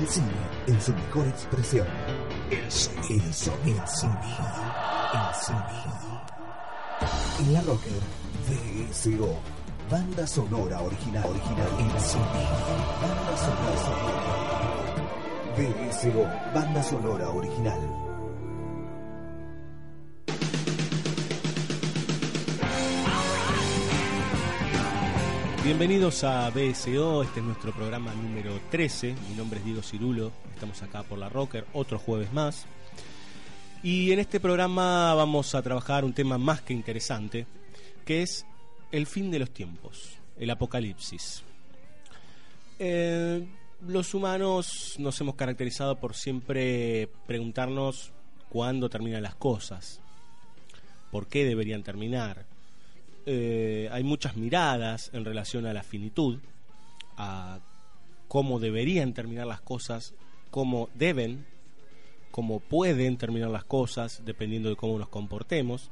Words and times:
El 0.00 0.08
cine 0.08 0.26
en 0.66 0.80
su 0.80 0.94
mejor 0.94 1.26
expresión. 1.28 1.86
El 2.50 2.72
sonido. 2.72 3.22
El 3.26 3.34
sonido. 3.34 3.64
El 3.66 3.86
sonido. 5.34 6.22
En 7.40 7.52
la 7.52 7.60
Rocker, 7.60 8.00
VSO. 8.48 9.38
Banda 9.90 10.26
sonora 10.26 10.80
original. 10.80 11.26
Original. 11.26 11.68
El 11.78 12.00
sonido. 12.00 12.56
Banda 13.02 13.36
sonora. 13.36 13.90
VSO. 15.58 16.24
Banda 16.54 16.82
sonora 16.82 17.28
original. 17.28 18.09
Bienvenidos 25.62 26.24
a 26.24 26.48
BSO, 26.48 27.22
este 27.22 27.40
es 27.40 27.44
nuestro 27.44 27.72
programa 27.72 28.14
número 28.14 28.58
13. 28.70 29.14
Mi 29.28 29.34
nombre 29.34 29.58
es 29.58 29.64
Diego 29.66 29.82
Cirulo, 29.82 30.32
estamos 30.54 30.82
acá 30.82 31.02
por 31.02 31.18
la 31.18 31.28
Rocker, 31.28 31.66
otro 31.74 31.98
jueves 31.98 32.32
más. 32.32 32.64
Y 33.82 34.10
en 34.10 34.20
este 34.20 34.40
programa 34.40 35.12
vamos 35.12 35.54
a 35.54 35.60
trabajar 35.60 36.06
un 36.06 36.14
tema 36.14 36.38
más 36.38 36.62
que 36.62 36.72
interesante, 36.72 37.46
que 38.06 38.22
es 38.22 38.46
el 38.90 39.06
fin 39.06 39.30
de 39.30 39.38
los 39.38 39.50
tiempos, 39.50 40.16
el 40.38 40.48
apocalipsis. 40.48 41.42
Eh, 42.78 43.46
los 43.86 44.14
humanos 44.14 44.94
nos 44.98 45.20
hemos 45.20 45.34
caracterizado 45.34 46.00
por 46.00 46.14
siempre 46.14 47.10
preguntarnos 47.26 48.12
cuándo 48.48 48.88
terminan 48.88 49.22
las 49.22 49.34
cosas, 49.34 50.00
por 51.10 51.26
qué 51.26 51.44
deberían 51.44 51.82
terminar 51.82 52.46
eh, 53.26 53.88
hay 53.92 54.02
muchas 54.02 54.36
miradas 54.36 55.10
en 55.12 55.24
relación 55.24 55.66
a 55.66 55.72
la 55.72 55.82
finitud, 55.82 56.38
a 57.16 57.60
cómo 58.28 58.60
deberían 58.60 59.12
terminar 59.12 59.46
las 59.46 59.60
cosas, 59.60 60.14
cómo 60.50 60.88
deben, 60.94 61.46
cómo 62.30 62.60
pueden 62.60 63.16
terminar 63.16 63.50
las 63.50 63.64
cosas, 63.64 64.22
dependiendo 64.24 64.68
de 64.68 64.76
cómo 64.76 64.98
nos 64.98 65.08
comportemos. 65.08 65.90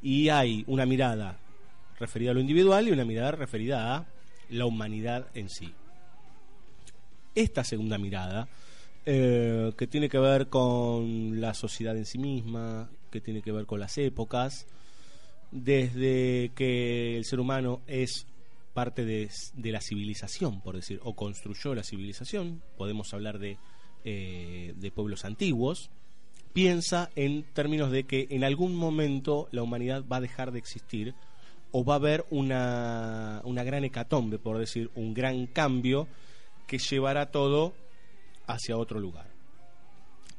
Y 0.00 0.28
hay 0.30 0.64
una 0.66 0.86
mirada 0.86 1.38
referida 1.98 2.30
a 2.30 2.34
lo 2.34 2.40
individual 2.40 2.88
y 2.88 2.92
una 2.92 3.04
mirada 3.04 3.32
referida 3.32 3.96
a 3.96 4.06
la 4.50 4.66
humanidad 4.66 5.26
en 5.34 5.48
sí. 5.48 5.72
Esta 7.34 7.64
segunda 7.64 7.98
mirada, 7.98 8.48
eh, 9.06 9.72
que 9.76 9.86
tiene 9.86 10.08
que 10.08 10.18
ver 10.18 10.48
con 10.48 11.40
la 11.40 11.54
sociedad 11.54 11.96
en 11.96 12.06
sí 12.06 12.18
misma, 12.18 12.90
que 13.10 13.20
tiene 13.20 13.42
que 13.42 13.52
ver 13.52 13.66
con 13.66 13.80
las 13.80 13.96
épocas, 13.98 14.66
desde 15.52 16.50
que 16.54 17.16
el 17.16 17.24
ser 17.24 17.38
humano 17.38 17.82
es 17.86 18.26
parte 18.72 19.04
de, 19.04 19.30
la 19.70 19.80
civilización, 19.80 20.60
por 20.62 20.74
decir, 20.74 20.98
o 21.04 21.14
construyó 21.14 21.74
la 21.74 21.84
civilización, 21.84 22.62
podemos 22.76 23.12
hablar 23.12 23.38
de, 23.38 23.58
eh, 24.04 24.72
de 24.76 24.90
pueblos 24.90 25.24
antiguos, 25.24 25.90
piensa 26.54 27.10
en 27.14 27.44
términos 27.52 27.90
de 27.90 28.04
que 28.04 28.26
en 28.30 28.44
algún 28.44 28.74
momento 28.74 29.48
la 29.52 29.62
humanidad 29.62 30.04
va 30.10 30.16
a 30.16 30.22
dejar 30.22 30.52
de 30.52 30.58
existir 30.58 31.14
o 31.70 31.84
va 31.84 31.94
a 31.94 31.96
haber 31.96 32.24
una, 32.30 33.40
una 33.44 33.62
gran 33.62 33.84
hecatombe, 33.84 34.38
por 34.38 34.58
decir, 34.58 34.90
un 34.94 35.14
gran 35.14 35.46
cambio 35.46 36.08
que 36.66 36.78
llevará 36.78 37.30
todo 37.30 37.74
hacia 38.46 38.76
otro 38.76 39.00
lugar. 39.00 39.30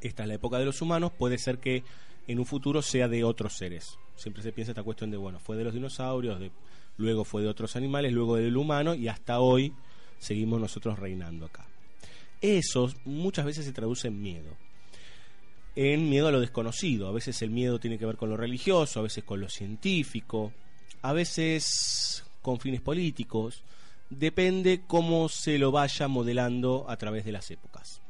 Esta 0.02 0.24
es 0.24 0.28
la 0.28 0.36
época 0.36 0.60
de 0.60 0.66
los 0.66 0.82
humanos, 0.82 1.12
puede 1.12 1.38
ser 1.38 1.60
que 1.60 1.84
en 2.28 2.40
un 2.40 2.46
futuro 2.46 2.82
sea 2.82 3.08
de 3.08 3.24
otros 3.24 3.54
seres. 3.54 3.98
Siempre 4.16 4.44
se 4.44 4.52
piensa 4.52 4.72
esta 4.72 4.84
cuestión 4.84 5.12
de, 5.12 5.18
bueno, 5.18 5.40
fue 5.40 5.58
de 5.58 5.64
los 5.64 5.74
dinosaurios, 5.74 6.40
luego 6.98 7.24
fue 7.24 7.42
de 7.42 7.48
otros 7.48 7.76
animales, 7.76 8.14
luego 8.14 8.36
del 8.36 8.56
humano 8.56 8.94
y 8.94 9.08
hasta 9.08 9.40
hoy 9.40 9.74
seguimos 10.20 10.60
nosotros 10.60 11.00
reinando 11.00 11.48
acá. 11.48 11.66
Eso 12.42 12.92
muchas 13.06 13.46
veces 13.46 13.66
se 13.66 13.72
traduce 13.72 14.08
en 14.08 14.22
miedo. 14.22 14.56
En 15.76 16.10
miedo 16.10 16.28
a 16.28 16.32
lo 16.32 16.40
desconocido. 16.40 17.08
A 17.08 17.12
veces 17.12 17.42
el 17.42 17.50
miedo 17.50 17.80
tiene 17.80 17.98
que 17.98 18.06
ver 18.06 18.18
con 18.18 18.30
lo 18.30 18.38
religioso, 18.38 19.00
a 19.00 19.04
veces 19.04 19.24
con 19.24 19.40
lo 19.40 19.50
científico, 19.50 20.54
a 21.02 21.14
veces 21.14 22.24
con 22.42 22.60
fines 22.60 22.82
políticos. 22.82 23.64
Depende 24.10 24.84
cómo 24.86 25.30
se 25.30 25.58
lo 25.58 25.72
vaya 25.72 26.08
modelando 26.08 26.86
a 26.88 26.98
través 26.98 27.26
de 27.26 27.32
las 27.32 27.50
épocas 27.50 28.04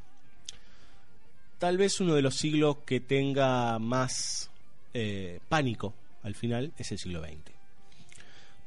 tal 1.63 1.77
vez 1.77 2.01
uno 2.01 2.13
de 2.13 2.21
los 2.21 2.35
siglos 2.35 2.79
que 2.85 2.99
tenga 2.99 3.79
más 3.79 4.51
eh, 4.93 5.39
pánico 5.49 5.93
al 6.23 6.35
final 6.35 6.73
es 6.77 6.91
el 6.91 6.99
siglo 6.99 7.21
XX. 7.21 7.51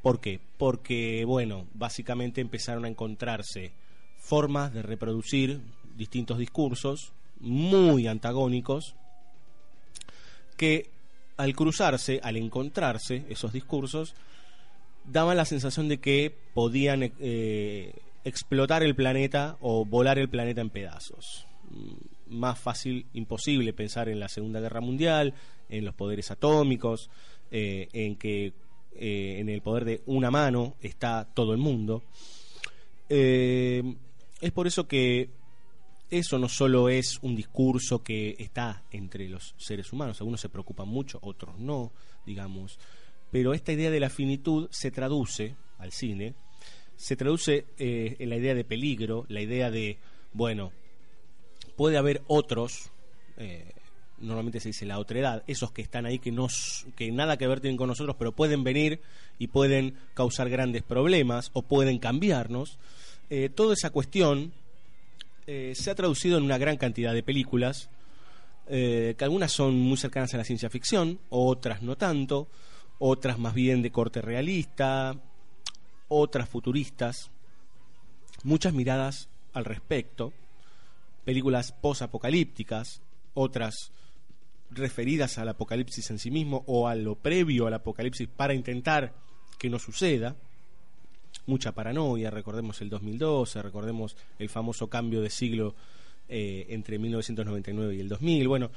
¿Por 0.03 0.21
qué? 0.21 0.41
Porque, 0.59 1.25
bueno, 1.25 1.67
básicamente 1.75 2.41
empezaron 2.41 2.85
a 2.85 2.89
encontrarse 2.89 3.73
formas 4.19 4.73
de 4.73 4.83
reproducir 4.83 5.61
distintos 5.97 6.39
discursos 6.39 7.13
muy 7.41 8.07
antagónicos 8.07 8.95
que 10.57 10.91
al 11.37 11.55
cruzarse, 11.55 12.21
al 12.23 12.37
encontrarse 12.37 13.25
esos 13.29 13.53
discursos, 13.53 14.15
daban 15.05 15.37
la 15.37 15.45
sensación 15.45 15.89
de 15.89 15.99
que 15.99 16.35
podían 16.55 17.13
eh, 17.21 17.95
explotar 18.25 18.83
el 18.83 18.95
planeta 18.95 19.57
o 19.61 19.85
volar 19.85 20.19
el 20.19 20.29
planeta 20.29 20.61
en 20.61 20.71
pedazos 20.71 21.47
más 22.29 22.59
fácil 22.59 23.07
imposible 23.13 23.73
pensar 23.73 24.09
en 24.09 24.21
la 24.21 24.29
Segunda 24.29 24.61
Guerra 24.61 24.81
Mundial, 24.81 25.35
en 25.69 25.84
los 25.84 25.94
poderes 25.94 26.31
atómicos, 26.31 27.10
eh, 27.50 27.88
en 27.93 28.16
que 28.16 28.53
eh, 28.99 29.37
en 29.38 29.49
el 29.49 29.62
poder 29.62 29.84
de 29.84 30.03
una 30.06 30.31
mano 30.31 30.77
está 30.81 31.28
todo 31.32 31.53
el 31.53 31.59
mundo. 31.59 32.03
Eh, 33.09 33.82
es 34.41 34.53
por 34.53 34.66
eso 34.66 34.88
que 34.88 35.31
eso 36.10 36.38
no 36.38 36.49
solo 36.49 36.88
es 36.88 37.19
un 37.22 37.37
discurso 37.37 38.03
que 38.03 38.37
está 38.38 38.82
entre 38.91 39.28
los 39.28 39.54
seres 39.59 39.93
humanos, 39.93 40.21
algunos 40.21 40.41
se 40.41 40.49
preocupan 40.49 40.88
mucho, 40.88 41.19
otros 41.22 41.59
no, 41.59 41.93
digamos, 42.25 42.78
pero 43.31 43.54
esta 43.54 43.72
idea 43.72 43.91
de 43.91 44.00
la 44.00 44.10
finitud 44.10 44.69
se 44.71 44.91
traduce 44.91 45.56
al 45.78 45.93
cine, 45.93 46.34
se 46.97 47.16
traduce 47.16 47.66
en 47.77 48.28
la 48.28 48.37
idea 48.37 48.54
de 48.54 48.65
peligro, 48.65 49.27
la 49.28 49.41
idea 49.41 49.71
de, 49.71 49.98
bueno, 50.33 50.72
puede 51.77 51.97
haber 51.97 52.22
otros, 52.28 52.93
normalmente 54.19 54.60
se 54.60 54.71
dice 54.71 54.87
la 54.87 54.99
otredad, 54.99 55.43
esos 55.47 55.72
que 55.72 55.82
están 55.82 56.06
ahí 56.06 56.19
que, 56.19 56.32
no, 56.32 56.49
que 56.97 57.10
nada 57.12 57.37
que 57.37 57.47
ver 57.47 57.60
tienen 57.60 57.77
con 57.77 57.88
nosotros, 57.88 58.16
pero 58.19 58.32
pueden 58.32 58.65
venir 58.65 59.00
y 59.38 59.49
pueden 59.49 59.94
causar 60.15 60.49
grandes 60.49 60.82
problemas 60.82 61.50
o 61.53 61.62
pueden 61.62 61.99
cambiarnos. 61.99 62.78
Eh, 63.31 63.49
toda 63.49 63.75
esa 63.75 63.91
cuestión 63.91 64.53
eh, 65.47 65.72
se 65.75 65.91
ha 65.91 65.94
traducido 65.94 66.38
en 66.38 66.44
una 66.44 66.59
gran 66.59 66.77
cantidad 66.77 67.12
de 67.12 67.22
películas, 67.22 67.88
que 68.69 69.16
algunas 69.21 69.53
son 69.53 69.78
muy 69.78 69.97
cercanas 69.97 70.34
a 70.34 70.38
la 70.38 70.44
ciencia 70.44 70.69
ficción, 70.69 71.21
otras 71.28 71.83
no 71.83 71.94
tanto, 71.97 72.48
otras 72.98 73.38
más 73.38 73.54
bien 73.54 73.81
de 73.81 73.93
corte 73.93 74.21
realista, 74.21 75.15
otras 76.09 76.48
futuristas, 76.48 77.31
muchas 78.43 78.72
miradas 78.72 79.28
al 79.53 79.66
respecto 79.66 80.33
películas 81.27 81.72
post-apocalípticas, 81.72 83.03
otras 83.34 83.91
referidas 84.71 85.38
al 85.38 85.49
apocalipsis 85.49 86.10
en 86.10 86.19
sí 86.19 86.31
mismo 86.31 86.65
o 86.66 86.88
a 86.88 86.94
lo 86.94 87.15
previo 87.16 87.66
al 87.66 87.75
apocalipsis 87.75 88.28
para 88.28 88.54
intentar 88.54 89.15
que 89.59 89.71
no 89.71 89.78
suceda. 89.78 90.37
Mucha 91.47 91.72
paranoia, 91.72 92.31
recordemos 92.31 92.81
el 92.81 92.88
2012, 92.88 93.62
recordemos 93.62 94.16
el 94.38 94.49
famoso 94.49 94.88
cambio 94.88 95.21
de 95.21 95.31
siglo 95.31 95.75
eh, 96.28 96.66
entre 96.71 96.99
1999 96.99 97.94
y 97.94 98.00
el 98.00 98.09
2000. 98.09 98.49
Bueno, 98.49 98.71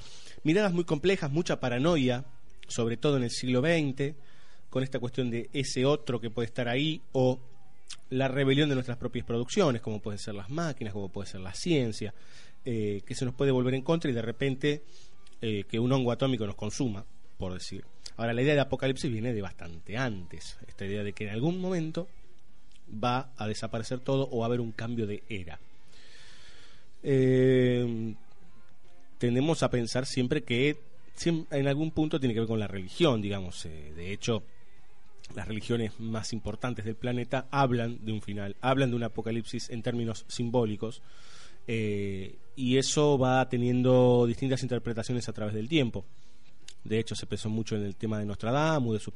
miradas 0.43 0.73
muy 0.73 0.83
complejas, 0.83 1.31
mucha 1.31 1.59
paranoia, 1.59 2.25
sobre 2.67 2.97
todo 2.97 3.17
en 3.17 3.23
el 3.23 3.31
siglo 3.31 3.61
XX, 3.61 4.13
con 4.69 4.83
esta 4.83 4.99
cuestión 4.99 5.31
de 5.31 5.49
ese 5.53 5.85
otro 5.85 6.21
que 6.21 6.29
puede 6.29 6.45
estar 6.45 6.67
ahí 6.67 7.01
o 7.13 7.39
la 8.11 8.27
rebelión 8.27 8.69
de 8.69 8.75
nuestras 8.75 8.97
propias 8.97 9.25
producciones, 9.25 9.81
como 9.81 9.99
pueden 9.99 10.19
ser 10.19 10.35
las 10.35 10.49
máquinas, 10.49 10.93
como 10.93 11.09
puede 11.09 11.27
ser 11.27 11.41
la 11.41 11.53
ciencia, 11.53 12.13
eh, 12.65 13.01
que 13.05 13.15
se 13.15 13.25
nos 13.25 13.33
puede 13.33 13.51
volver 13.51 13.73
en 13.73 13.81
contra 13.81 14.11
y 14.11 14.13
de 14.13 14.21
repente 14.21 14.83
eh, 15.41 15.63
que 15.69 15.79
un 15.79 15.91
hongo 15.91 16.11
atómico 16.11 16.45
nos 16.45 16.55
consuma, 16.55 17.05
por 17.37 17.53
decir. 17.53 17.85
Ahora, 18.17 18.33
la 18.33 18.41
idea 18.41 18.53
de 18.53 18.61
apocalipsis 18.61 19.11
viene 19.11 19.33
de 19.33 19.41
bastante 19.41 19.97
antes, 19.97 20.57
esta 20.67 20.85
idea 20.85 21.03
de 21.03 21.13
que 21.13 21.25
en 21.25 21.31
algún 21.31 21.59
momento 21.59 22.07
va 22.91 23.31
a 23.37 23.47
desaparecer 23.47 23.99
todo 23.99 24.27
o 24.31 24.39
va 24.39 24.45
a 24.45 24.47
haber 24.47 24.61
un 24.61 24.71
cambio 24.71 25.07
de 25.07 25.23
era. 25.29 25.59
Eh, 27.01 28.13
tendemos 29.17 29.63
a 29.63 29.69
pensar 29.69 30.05
siempre 30.05 30.43
que 30.43 30.77
en 31.25 31.67
algún 31.67 31.91
punto 31.91 32.19
tiene 32.19 32.33
que 32.33 32.41
ver 32.41 32.47
con 32.47 32.59
la 32.59 32.67
religión, 32.67 33.21
digamos. 33.21 33.63
de 33.63 34.11
hecho, 34.11 34.43
las 35.35 35.47
religiones 35.47 35.99
más 35.99 36.33
importantes 36.33 36.85
del 36.85 36.95
planeta 36.95 37.47
hablan 37.51 38.03
de 38.03 38.11
un 38.11 38.21
final, 38.21 38.55
hablan 38.61 38.89
de 38.89 38.95
un 38.95 39.03
apocalipsis 39.03 39.69
en 39.69 39.81
términos 39.81 40.25
simbólicos, 40.27 41.01
eh, 41.67 42.35
y 42.59 42.77
eso 42.77 43.17
va 43.17 43.47
teniendo 43.47 44.25
distintas 44.27 44.61
interpretaciones 44.63 45.29
a 45.29 45.33
través 45.33 45.55
del 45.55 45.69
tiempo. 45.69 46.03
De 46.83 46.99
hecho, 46.99 47.15
se 47.15 47.25
pensó 47.25 47.49
mucho 47.49 47.77
en 47.77 47.83
el 47.83 47.95
tema 47.95 48.19
de 48.19 48.25
Nostradamus, 48.25 48.95
de 48.95 48.99
sus, 48.99 49.13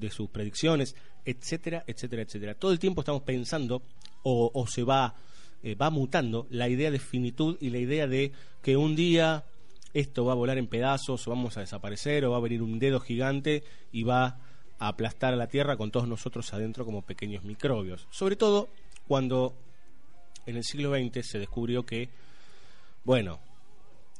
de 0.00 0.10
sus 0.10 0.30
predicciones, 0.30 0.96
etcétera, 1.22 1.84
etcétera, 1.86 2.22
etcétera. 2.22 2.54
Todo 2.54 2.72
el 2.72 2.78
tiempo 2.78 3.02
estamos 3.02 3.20
pensando, 3.20 3.82
o, 4.22 4.66
se 4.66 4.82
va 4.82 5.14
eh, 5.62 5.74
va 5.74 5.90
mutando 5.90 6.46
la 6.48 6.70
idea 6.70 6.90
de 6.90 6.98
finitud 6.98 7.58
y 7.60 7.68
la 7.68 7.78
idea 7.78 8.06
de 8.06 8.32
que 8.62 8.78
un 8.78 8.96
día 8.96 9.44
esto 9.92 10.24
va 10.24 10.32
a 10.32 10.36
volar 10.36 10.56
en 10.56 10.66
pedazos 10.66 11.26
o 11.26 11.30
vamos 11.30 11.58
a 11.58 11.60
desaparecer 11.60 12.24
o 12.24 12.30
va 12.30 12.38
a 12.38 12.40
venir 12.40 12.62
un 12.62 12.78
dedo 12.78 12.98
gigante 13.00 13.62
y 13.92 14.04
va 14.04 14.38
a 14.78 14.88
aplastar 14.88 15.34
a 15.34 15.36
la 15.36 15.48
Tierra 15.48 15.76
con 15.76 15.90
todos 15.90 16.08
nosotros 16.08 16.52
adentro 16.54 16.86
como 16.86 17.02
pequeños 17.02 17.44
microbios. 17.44 18.06
Sobre 18.10 18.36
todo 18.36 18.70
cuando 19.06 19.54
en 20.46 20.56
el 20.56 20.64
siglo 20.64 20.94
XX 20.94 21.26
se 21.26 21.38
descubrió 21.38 21.84
que, 21.84 22.08
bueno, 23.06 23.38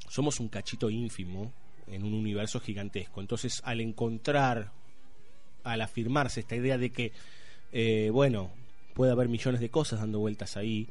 somos 0.09 0.39
un 0.39 0.49
cachito 0.49 0.89
ínfimo 0.89 1.53
en 1.89 2.05
un 2.05 2.15
universo 2.15 2.61
gigantesco. 2.61 3.21
Entonces, 3.21 3.61
al 3.65 3.81
encontrar, 3.81 4.71
al 5.65 5.81
afirmarse 5.81 6.39
esta 6.39 6.55
idea 6.55 6.79
de 6.79 6.91
que, 6.91 7.11
eh, 7.73 8.11
bueno, 8.13 8.53
puede 8.95 9.11
haber 9.11 9.29
millones 9.29 9.61
de 9.61 9.71
cosas 9.71 9.99
dando 9.99 10.21
vueltas 10.21 10.57
ahí 10.57 10.87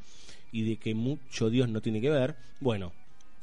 y 0.51 0.69
de 0.69 0.75
que 0.75 0.94
mucho 0.94 1.50
Dios 1.50 1.69
no 1.69 1.80
tiene 1.80 2.01
que 2.01 2.09
ver, 2.09 2.36
bueno, 2.59 2.92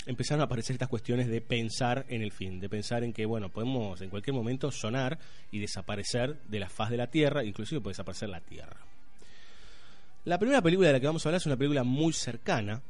empezaron 0.04 0.42
a 0.42 0.44
aparecer 0.44 0.74
estas 0.74 0.90
cuestiones 0.90 1.28
de 1.28 1.40
pensar 1.40 2.04
en 2.10 2.20
el 2.20 2.30
fin, 2.30 2.60
de 2.60 2.68
pensar 2.68 3.04
en 3.04 3.14
que, 3.14 3.24
bueno, 3.24 3.48
podemos 3.48 4.02
en 4.02 4.10
cualquier 4.10 4.34
momento 4.34 4.70
sonar 4.70 5.18
y 5.50 5.60
desaparecer 5.60 6.42
de 6.42 6.60
la 6.60 6.68
faz 6.68 6.90
de 6.90 6.98
la 6.98 7.06
Tierra, 7.06 7.42
inclusive 7.42 7.80
puede 7.80 7.92
desaparecer 7.92 8.28
la 8.28 8.40
Tierra. 8.40 8.76
La 10.26 10.38
primera 10.38 10.60
película 10.60 10.88
de 10.88 10.92
la 10.92 11.00
que 11.00 11.06
vamos 11.06 11.24
a 11.24 11.30
hablar 11.30 11.40
es 11.40 11.46
una 11.46 11.56
película 11.56 11.84
muy 11.84 12.12
cercana 12.12 12.82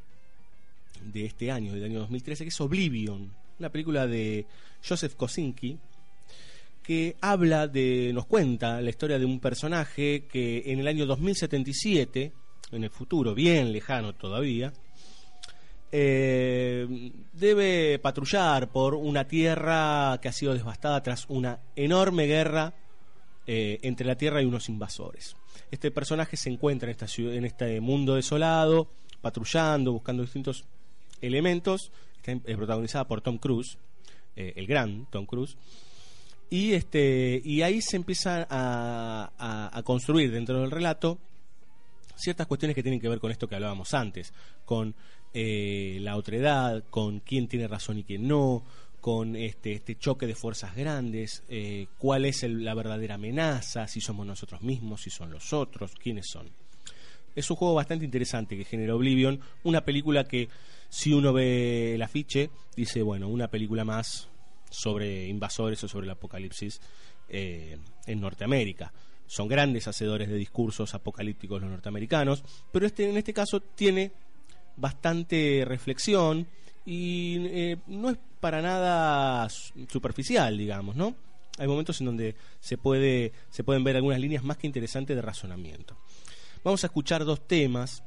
de 1.11 1.25
este 1.25 1.51
año, 1.51 1.73
del 1.73 1.85
año 1.85 1.99
2013, 1.99 2.45
que 2.45 2.49
es 2.49 2.61
Oblivion, 2.61 3.31
una 3.59 3.69
película 3.69 4.07
de 4.07 4.45
Joseph 4.87 5.15
Kosinski, 5.15 5.77
que 6.81 7.15
habla 7.21 7.67
de, 7.67 8.11
nos 8.13 8.25
cuenta 8.25 8.81
la 8.81 8.89
historia 8.89 9.17
de 9.17 9.25
un 9.25 9.39
personaje 9.39 10.25
que 10.29 10.63
en 10.65 10.79
el 10.79 10.87
año 10.87 11.05
2077, 11.05 12.33
en 12.71 12.83
el 12.83 12.89
futuro, 12.89 13.33
bien 13.33 13.71
lejano 13.71 14.13
todavía, 14.13 14.73
eh, 15.95 17.11
debe 17.31 17.99
patrullar 17.99 18.69
por 18.69 18.95
una 18.95 19.27
tierra 19.27 20.17
que 20.21 20.27
ha 20.27 20.33
sido 20.33 20.53
devastada 20.53 21.03
tras 21.03 21.25
una 21.29 21.59
enorme 21.75 22.25
guerra 22.25 22.73
eh, 23.45 23.77
entre 23.83 24.07
la 24.07 24.15
tierra 24.15 24.41
y 24.41 24.45
unos 24.45 24.69
invasores. 24.69 25.35
Este 25.69 25.91
personaje 25.91 26.35
se 26.35 26.49
encuentra 26.49 26.87
en, 26.87 26.91
esta 26.91 27.07
ciudad, 27.07 27.35
en 27.35 27.45
este 27.45 27.79
mundo 27.79 28.15
desolado, 28.15 28.89
patrullando, 29.21 29.93
buscando 29.93 30.23
distintos 30.23 30.65
elementos. 31.23 31.91
Está 32.17 32.39
protagonizada 32.55 33.07
por 33.07 33.21
Tom 33.21 33.37
Cruise, 33.37 33.77
eh, 34.35 34.53
el 34.55 34.67
gran 34.67 35.07
Tom 35.09 35.25
Cruise. 35.25 35.57
Y, 36.49 36.73
este, 36.73 37.41
y 37.43 37.63
ahí 37.63 37.81
se 37.81 37.95
empieza 37.95 38.45
a, 38.49 39.81
construir 39.83 40.31
dentro 40.31 40.61
del 40.61 40.71
relato 40.71 41.17
ciertas 42.15 42.45
cuestiones 42.45 42.75
que 42.75 42.83
tienen 42.83 43.01
que 43.01 43.09
ver 43.09 43.19
con 43.19 43.31
esto 43.31 43.47
que 43.47 43.55
hablábamos 43.55 43.93
antes, 43.95 44.31
con 44.63 44.93
eh, 45.33 45.97
la 46.01 46.15
otredad, 46.15 46.83
con 46.91 47.21
quién 47.21 47.47
tiene 47.47 47.67
razón 47.67 47.97
y 47.97 48.03
quién 48.03 48.27
no, 48.27 48.63
con 49.03 49.35
este, 49.35 49.73
este 49.73 49.97
choque 49.97 50.27
de 50.27 50.33
fuerzas 50.35 50.75
grandes, 50.75 51.43
eh, 51.49 51.87
cuál 51.97 52.23
es 52.23 52.43
la 52.43 52.73
verdadera 52.73 53.15
amenaza, 53.15 53.85
si 53.87 53.99
somos 53.99 54.25
nosotros 54.25 54.61
mismos, 54.61 55.01
si 55.01 55.09
son 55.09 55.29
los 55.31 55.51
otros, 55.51 55.91
quiénes 55.95 56.27
son. 56.31 56.47
Es 57.35 57.49
un 57.49 57.57
juego 57.57 57.73
bastante 57.73 58.05
interesante 58.05 58.55
que 58.55 58.63
genera 58.63 58.95
Oblivion, 58.95 59.41
una 59.63 59.83
película 59.83 60.23
que 60.23 60.47
si 60.93 61.11
uno 61.11 61.33
ve 61.33 61.95
el 61.95 62.03
afiche 62.03 62.51
dice, 62.75 63.01
bueno, 63.01 63.27
una 63.27 63.47
película 63.47 63.83
más 63.83 64.29
sobre 64.69 65.27
invasores 65.27 65.83
o 65.83 65.87
sobre 65.87 66.05
el 66.05 66.11
apocalipsis 66.11 66.79
eh, 67.29 67.79
en 68.05 68.21
Norteamérica. 68.21 68.93
Son 69.25 69.47
grandes 69.47 69.87
hacedores 69.87 70.29
de 70.29 70.35
discursos 70.35 70.93
apocalípticos 70.93 71.63
los 71.63 71.71
norteamericanos, 71.71 72.43
pero 72.71 72.85
este, 72.85 73.09
en 73.09 73.17
este 73.17 73.33
caso 73.33 73.59
tiene 73.59 74.11
bastante 74.77 75.65
reflexión 75.65 76.45
y 76.85 77.37
eh, 77.47 77.77
no 77.87 78.11
es 78.11 78.19
para 78.39 78.61
nada 78.61 79.49
superficial, 79.49 80.55
digamos, 80.59 80.95
¿no? 80.95 81.15
Hay 81.57 81.67
momentos 81.67 82.01
en 82.01 82.05
donde 82.05 82.35
se, 82.59 82.77
puede, 82.77 83.33
se 83.49 83.63
pueden 83.63 83.83
ver 83.83 83.95
algunas 83.95 84.19
líneas 84.19 84.43
más 84.43 84.57
que 84.57 84.67
interesantes 84.67 85.15
de 85.15 85.23
razonamiento. 85.23 85.97
Vamos 86.63 86.83
a 86.83 86.87
escuchar 86.87 87.25
dos 87.25 87.47
temas. 87.47 88.03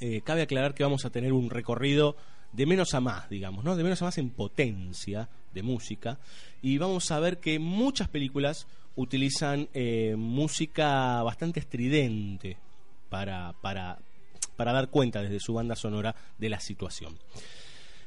Eh, 0.00 0.20
cabe 0.24 0.42
aclarar 0.42 0.74
que 0.74 0.82
vamos 0.82 1.04
a 1.04 1.10
tener 1.10 1.32
un 1.32 1.50
recorrido 1.50 2.16
de 2.52 2.66
menos 2.66 2.94
a 2.94 3.00
más, 3.00 3.28
digamos, 3.28 3.64
¿no? 3.64 3.76
De 3.76 3.82
menos 3.82 4.00
a 4.02 4.06
más 4.06 4.18
en 4.18 4.30
potencia 4.30 5.28
de 5.52 5.62
música. 5.62 6.18
Y 6.62 6.78
vamos 6.78 7.10
a 7.10 7.20
ver 7.20 7.38
que 7.38 7.58
muchas 7.58 8.08
películas 8.08 8.66
utilizan 8.96 9.68
eh, 9.72 10.14
música 10.16 11.22
bastante 11.22 11.60
estridente 11.60 12.56
para, 13.08 13.54
para, 13.60 13.98
para 14.56 14.72
dar 14.72 14.88
cuenta 14.88 15.22
desde 15.22 15.40
su 15.40 15.54
banda 15.54 15.76
sonora 15.76 16.14
de 16.38 16.48
la 16.48 16.60
situación. 16.60 17.16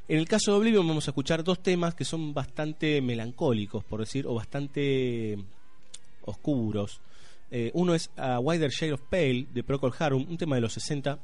En 0.07 0.19
el 0.19 0.27
caso 0.27 0.51
de 0.51 0.57
Oblivion 0.57 0.87
vamos 0.87 1.07
a 1.07 1.11
escuchar 1.11 1.43
dos 1.43 1.63
temas 1.63 1.95
que 1.95 2.03
son 2.03 2.33
bastante 2.33 3.01
melancólicos, 3.01 3.85
por 3.85 4.01
decir, 4.01 4.27
o 4.27 4.33
bastante 4.33 5.37
oscuros. 6.25 6.99
Eh, 7.49 7.71
uno 7.73 7.95
es 7.95 8.09
A 8.17 8.39
Wider 8.39 8.69
Shade 8.69 8.93
of 8.93 9.01
Pale 9.09 9.47
de 9.53 9.63
Procol 9.63 9.93
Harum, 9.97 10.25
un 10.27 10.37
tema 10.37 10.55
de 10.55 10.61
los 10.61 10.73
60, 10.73 11.19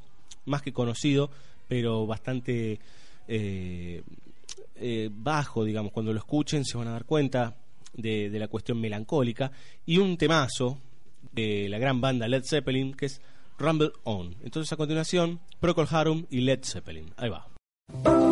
más 0.46 0.62
que 0.62 0.72
conocido, 0.72 1.30
pero 1.68 2.06
bastante 2.06 2.80
eh, 3.28 4.02
eh, 4.76 5.10
bajo, 5.12 5.64
digamos. 5.64 5.92
Cuando 5.92 6.12
lo 6.12 6.18
escuchen 6.18 6.64
se 6.64 6.76
van 6.76 6.88
a 6.88 6.92
dar 6.92 7.04
cuenta 7.04 7.56
de, 7.94 8.30
de, 8.30 8.38
la 8.38 8.48
cuestión 8.48 8.80
melancólica. 8.80 9.52
Y 9.86 9.98
un 9.98 10.16
temazo 10.16 10.78
de 11.32 11.68
la 11.68 11.78
gran 11.78 12.00
banda 12.00 12.28
Led 12.28 12.44
Zeppelin, 12.44 12.94
que 12.94 13.06
es 13.06 13.20
Rumble 13.58 13.92
On. 14.04 14.34
Entonces 14.42 14.72
a 14.72 14.76
continuación, 14.76 15.40
Procol 15.60 15.86
Harum 15.90 16.26
y 16.30 16.40
Led 16.40 16.60
Zeppelin. 16.64 17.12
Ahí 17.16 17.30
va. 17.30 18.29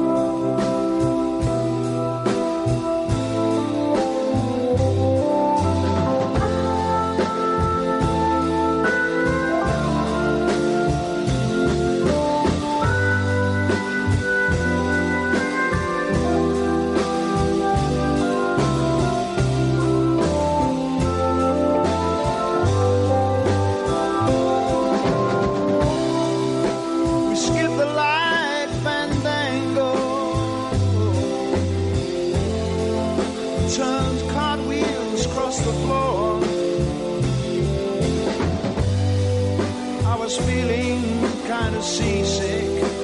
the 35.65 35.73
floor. 35.73 36.41
I 40.07 40.17
was 40.19 40.37
feeling 40.38 41.03
kind 41.47 41.75
of 41.75 41.83
seasick. 41.83 42.98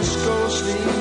just 0.00 0.24
go 0.24 0.48
sleep. 0.48 0.97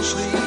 closely. 0.00 0.39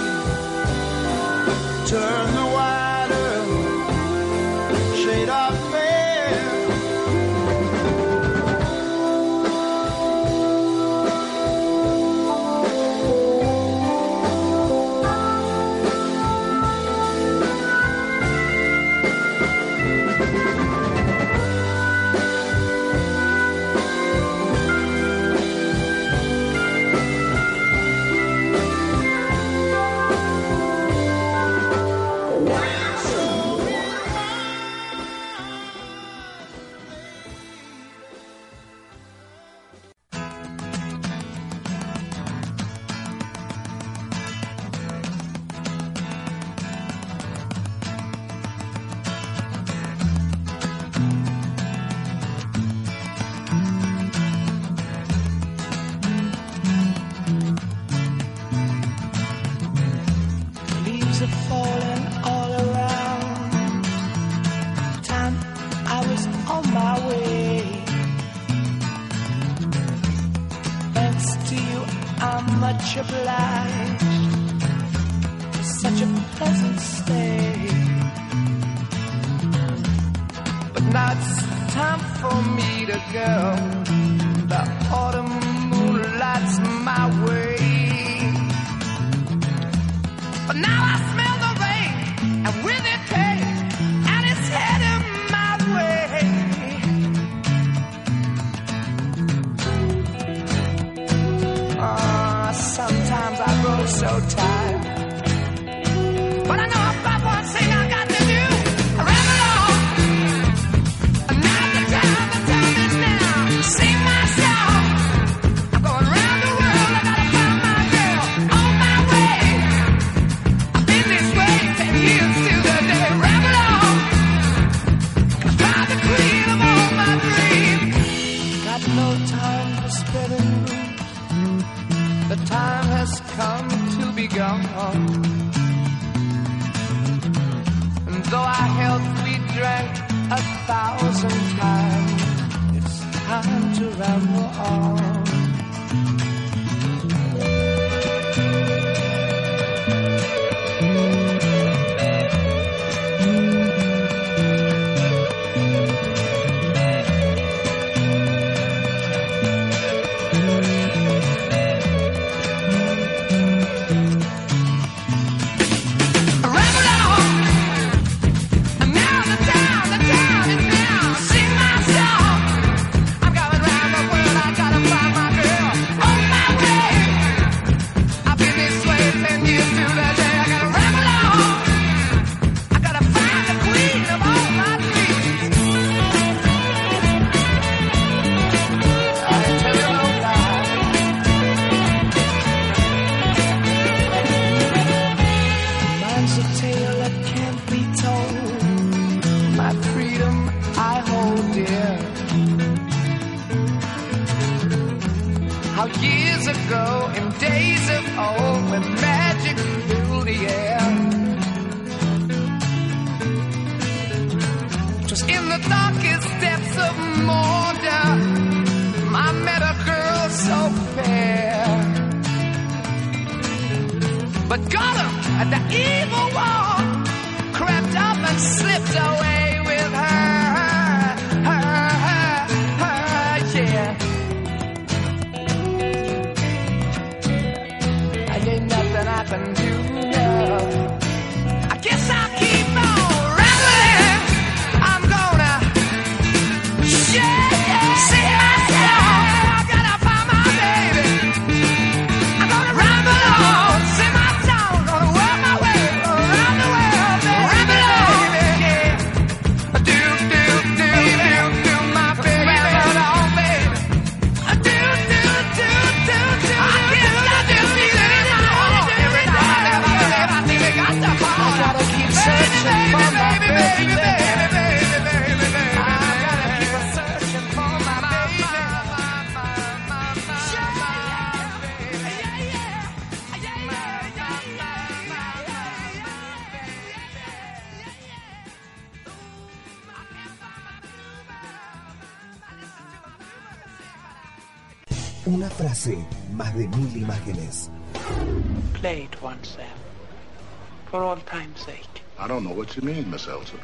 What 302.63 302.77
you 302.77 302.83
mean, 302.83 303.11
Miss 303.11 303.27
Elsa. 303.27 303.57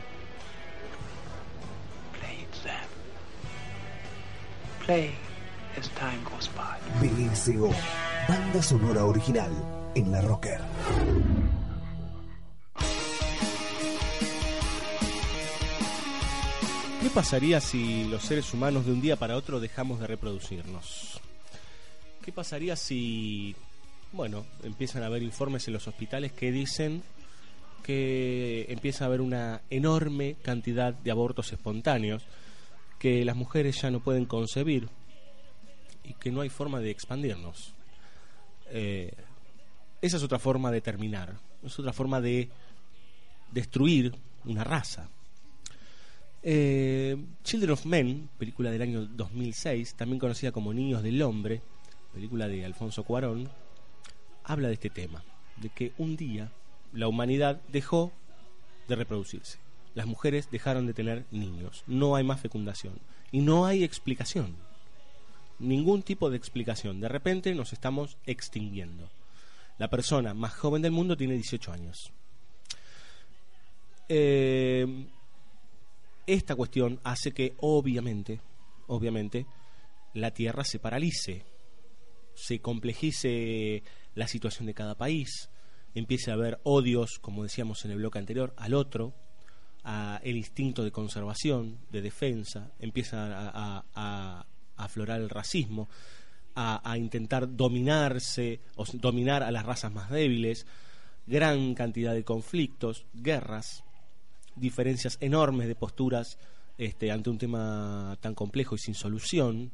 Play 2.19 2.35
it, 2.43 2.53
Sam. 2.53 2.89
Play 4.81 5.15
as 5.77 5.87
time 5.95 6.21
goes 6.25 6.49
by. 6.49 6.77
BSO, 6.99 7.71
banda 8.27 8.61
sonora 8.61 9.05
original 9.05 9.51
en 9.95 10.11
la 10.11 10.19
Rocker. 10.19 10.59
¿Qué 17.01 17.09
pasaría 17.13 17.61
si 17.61 18.03
los 18.03 18.23
seres 18.23 18.53
humanos 18.53 18.85
de 18.85 18.91
un 18.91 18.99
día 18.99 19.15
para 19.15 19.37
otro 19.37 19.61
dejamos 19.61 20.01
de 20.01 20.07
reproducirnos? 20.07 21.21
¿Qué 22.21 22.33
pasaría 22.33 22.75
si, 22.75 23.55
bueno, 24.11 24.45
empiezan 24.63 25.03
a 25.03 25.05
haber 25.05 25.23
informes 25.23 25.65
en 25.69 25.75
los 25.75 25.87
hospitales 25.87 26.33
que 26.33 26.51
dicen 26.51 27.01
que 27.79 28.65
empieza 28.69 29.03
a 29.03 29.07
haber 29.07 29.21
una 29.21 29.61
enorme 29.69 30.35
cantidad 30.41 30.93
de 30.93 31.11
abortos 31.11 31.51
espontáneos 31.51 32.23
que 32.97 33.23
las 33.25 33.35
mujeres 33.35 33.81
ya 33.81 33.91
no 33.91 34.01
pueden 34.01 34.25
concebir 34.25 34.89
y 36.03 36.13
que 36.13 36.31
no 36.31 36.41
hay 36.41 36.49
forma 36.49 36.79
de 36.79 36.91
expandirnos? 36.91 37.73
Eh, 38.71 39.13
esa 40.01 40.17
es 40.17 40.23
otra 40.23 40.39
forma 40.39 40.71
de 40.71 40.81
terminar, 40.81 41.35
es 41.63 41.77
otra 41.79 41.93
forma 41.93 42.21
de 42.21 42.49
destruir 43.51 44.13
una 44.45 44.63
raza. 44.63 45.09
Eh, 46.41 47.17
Children 47.43 47.71
of 47.71 47.85
Men, 47.85 48.29
película 48.37 48.71
del 48.71 48.81
año 48.81 49.05
2006, 49.05 49.95
también 49.95 50.19
conocida 50.19 50.51
como 50.51 50.73
Niños 50.73 51.03
del 51.03 51.21
Hombre, 51.21 51.61
película 52.13 52.47
de 52.47 52.63
Alfonso 52.63 53.03
Cuarón, 53.03 53.49
habla 54.45 54.69
de 54.69 54.75
este 54.75 54.89
tema, 54.89 55.23
de 55.57 55.69
que 55.69 55.91
un 55.97 56.15
día 56.15 56.49
la 56.93 57.07
humanidad 57.07 57.61
dejó 57.69 58.11
de 58.87 58.95
reproducirse. 58.95 59.59
Las 59.95 60.07
mujeres 60.07 60.49
dejaron 60.51 60.85
de 60.87 60.93
tener 60.93 61.25
niños, 61.31 61.83
no 61.87 62.15
hay 62.15 62.23
más 62.23 62.41
fecundación 62.41 62.99
y 63.31 63.41
no 63.41 63.65
hay 63.65 63.83
explicación. 63.83 64.55
Ningún 65.59 66.03
tipo 66.03 66.29
de 66.29 66.37
explicación. 66.37 67.01
De 67.01 67.09
repente 67.09 67.53
nos 67.53 67.73
estamos 67.73 68.17
extinguiendo. 68.25 69.09
La 69.77 69.89
persona 69.89 70.33
más 70.33 70.53
joven 70.53 70.81
del 70.81 70.91
mundo 70.91 71.17
tiene 71.17 71.33
18 71.33 71.71
años. 71.71 72.11
Eh, 74.07 75.05
esta 76.25 76.55
cuestión 76.55 76.99
hace 77.03 77.31
que 77.31 77.55
obviamente, 77.57 78.39
obviamente, 78.87 79.45
la 80.13 80.31
Tierra 80.31 80.63
se 80.63 80.79
paralice, 80.79 81.43
se 82.35 82.59
complejice 82.59 83.83
la 84.15 84.27
situación 84.27 84.65
de 84.67 84.73
cada 84.73 84.95
país, 84.95 85.49
empiece 85.99 86.31
a 86.31 86.33
haber 86.35 86.59
odios, 86.63 87.19
como 87.19 87.43
decíamos 87.43 87.85
en 87.85 87.91
el 87.91 87.97
bloque 87.97 88.19
anterior, 88.19 88.53
al 88.57 88.73
otro, 88.73 89.13
a 89.83 90.19
el 90.23 90.35
instinto 90.37 90.83
de 90.83 90.91
conservación, 90.91 91.77
de 91.91 92.01
defensa, 92.01 92.71
empieza 92.79 93.27
a, 93.49 93.83
a- 93.95 94.45
aflorar 94.77 95.21
el 95.21 95.29
racismo, 95.29 95.89
a, 96.55 96.97
intentar 96.97 97.55
dominarse 97.55 98.59
o 98.75 98.83
dominar 98.93 99.43
a 99.43 99.51
las 99.51 99.65
razas 99.65 99.93
más 99.93 100.09
débiles, 100.09 100.65
gran 101.27 101.73
cantidad 101.75 102.13
de 102.13 102.23
conflictos, 102.23 103.05
guerras, 103.13 103.83
diferencias 104.55 105.17
enormes 105.21 105.67
de 105.67 105.75
posturas 105.75 106.37
este, 106.77 107.11
ante 107.11 107.29
un 107.29 107.37
tema 107.37 108.17
tan 108.19 108.35
complejo 108.35 108.75
y 108.75 108.79
sin 108.79 108.93
solución. 108.95 109.71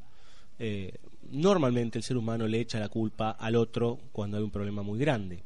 Eh, 0.58 0.92
normalmente 1.30 1.98
el 1.98 2.04
ser 2.04 2.16
humano 2.16 2.46
le 2.46 2.60
echa 2.60 2.78
la 2.78 2.88
culpa 2.88 3.30
al 3.30 3.56
otro 3.56 3.98
cuando 4.12 4.36
hay 4.36 4.44
un 4.44 4.50
problema 4.50 4.82
muy 4.82 4.98
grande. 4.98 5.42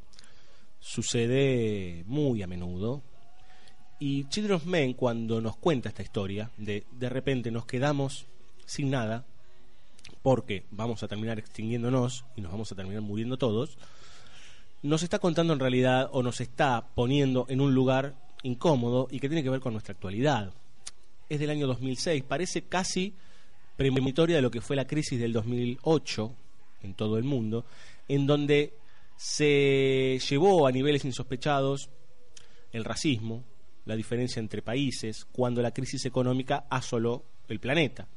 Sucede 0.80 2.04
muy 2.06 2.42
a 2.42 2.46
menudo. 2.46 3.02
Y 3.98 4.24
Children 4.24 4.54
of 4.54 4.66
Men, 4.66 4.94
cuando 4.94 5.40
nos 5.40 5.56
cuenta 5.56 5.90
esta 5.90 6.02
historia, 6.02 6.50
de 6.56 6.84
de 6.90 7.08
repente 7.08 7.50
nos 7.50 7.66
quedamos 7.66 8.26
sin 8.64 8.90
nada, 8.90 9.26
porque 10.22 10.64
vamos 10.70 11.02
a 11.02 11.08
terminar 11.08 11.38
extinguiéndonos 11.38 12.24
y 12.36 12.40
nos 12.40 12.52
vamos 12.52 12.72
a 12.72 12.74
terminar 12.74 13.02
muriendo 13.02 13.36
todos, 13.36 13.76
nos 14.82 15.02
está 15.02 15.18
contando 15.18 15.52
en 15.52 15.60
realidad 15.60 16.08
o 16.12 16.22
nos 16.22 16.40
está 16.40 16.86
poniendo 16.94 17.46
en 17.48 17.60
un 17.60 17.74
lugar 17.74 18.14
incómodo 18.42 19.08
y 19.10 19.20
que 19.20 19.28
tiene 19.28 19.42
que 19.42 19.50
ver 19.50 19.60
con 19.60 19.72
nuestra 19.72 19.92
actualidad. 19.92 20.52
Es 21.28 21.38
del 21.38 21.50
año 21.50 21.66
2006, 21.66 22.24
parece 22.24 22.62
casi 22.62 23.14
premonitoria 23.76 24.36
de 24.36 24.42
lo 24.42 24.50
que 24.50 24.60
fue 24.60 24.76
la 24.76 24.86
crisis 24.86 25.20
del 25.20 25.32
2008 25.32 26.34
en 26.82 26.94
todo 26.94 27.18
el 27.18 27.24
mundo, 27.24 27.64
en 28.08 28.26
donde 28.26 28.74
se 29.22 30.18
llevó 30.30 30.66
a 30.66 30.72
niveles 30.72 31.04
insospechados 31.04 31.90
el 32.72 32.86
racismo, 32.86 33.44
la 33.84 33.94
diferencia 33.94 34.40
entre 34.40 34.62
países, 34.62 35.26
cuando 35.26 35.60
la 35.60 35.74
crisis 35.74 36.06
económica 36.06 36.64
asoló 36.70 37.22
el 37.46 37.60
planeta. 37.60 38.08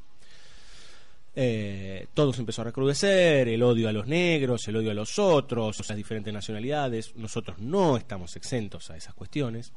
Eh, 1.35 2.07
todo 2.13 2.31
se 2.31 2.39
empezó 2.39 2.61
a 2.61 2.65
recrudecer, 2.65 3.49
el 3.49 3.61
odio 3.63 3.89
a 3.89 3.91
los 3.91 4.07
negros, 4.07 4.65
el 4.69 4.77
odio 4.77 4.91
a 4.91 4.93
los 4.93 5.19
otros, 5.19 5.77
las 5.89 5.97
diferentes 5.97 6.33
nacionalidades. 6.33 7.13
Nosotros 7.17 7.59
no 7.59 7.97
estamos 7.97 8.37
exentos 8.37 8.89
a 8.89 8.95
esas 8.95 9.13
cuestiones. 9.13 9.73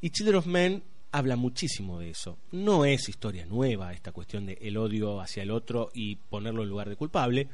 Y 0.00 0.08
Children 0.08 0.36
of 0.36 0.46
Men 0.46 0.82
habla 1.12 1.36
muchísimo 1.36 2.00
de 2.00 2.08
eso. 2.08 2.38
No 2.52 2.86
es 2.86 3.10
historia 3.10 3.44
nueva 3.44 3.92
esta 3.92 4.12
cuestión 4.12 4.46
de 4.46 4.56
el 4.62 4.78
odio 4.78 5.20
hacia 5.20 5.42
el 5.42 5.50
otro 5.50 5.90
y 5.92 6.16
ponerlo 6.16 6.62
en 6.62 6.70
lugar 6.70 6.88
de 6.88 6.96
culpable, 6.96 7.50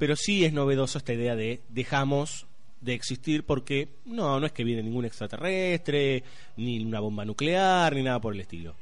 pero 0.00 0.16
sí 0.16 0.46
es 0.46 0.54
novedoso 0.54 0.96
esta 0.96 1.12
idea 1.12 1.36
de 1.36 1.60
dejamos 1.68 2.46
de 2.80 2.94
existir 2.94 3.44
porque 3.44 3.90
no, 4.06 4.40
no 4.40 4.46
es 4.46 4.52
que 4.52 4.64
viene 4.64 4.82
ningún 4.82 5.04
extraterrestre, 5.04 6.24
ni 6.56 6.82
una 6.82 7.00
bomba 7.00 7.26
nuclear, 7.26 7.94
ni 7.94 8.02
nada 8.02 8.18
por 8.18 8.32
el 8.32 8.40
estilo. 8.40 8.74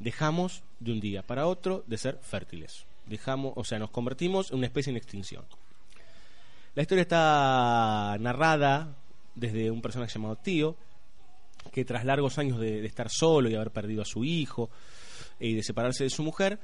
Dejamos 0.00 0.62
de 0.78 0.92
un 0.92 1.00
día 1.00 1.22
para 1.22 1.46
otro 1.46 1.82
de 1.86 1.96
ser 1.96 2.18
fértiles. 2.18 2.84
Dejamos, 3.06 3.54
o 3.56 3.64
sea, 3.64 3.78
nos 3.78 3.88
convertimos 3.88 4.50
en 4.50 4.58
una 4.58 4.66
especie 4.66 4.90
en 4.90 4.98
extinción. 4.98 5.46
La 6.74 6.82
historia 6.82 7.00
está 7.00 8.18
narrada 8.20 8.98
desde 9.34 9.70
un 9.70 9.80
personaje 9.80 10.12
llamado 10.12 10.36
Tío, 10.36 10.76
que 11.72 11.86
tras 11.86 12.04
largos 12.04 12.36
años 12.36 12.60
de, 12.60 12.84
estar 12.84 13.08
solo 13.08 13.48
y 13.48 13.54
haber 13.54 13.70
perdido 13.70 14.02
a 14.02 14.04
su 14.04 14.24
hijo 14.24 14.68
y 15.40 15.54
de 15.54 15.62
separarse 15.62 16.04
de 16.04 16.10
su 16.10 16.22
mujer, 16.22 16.58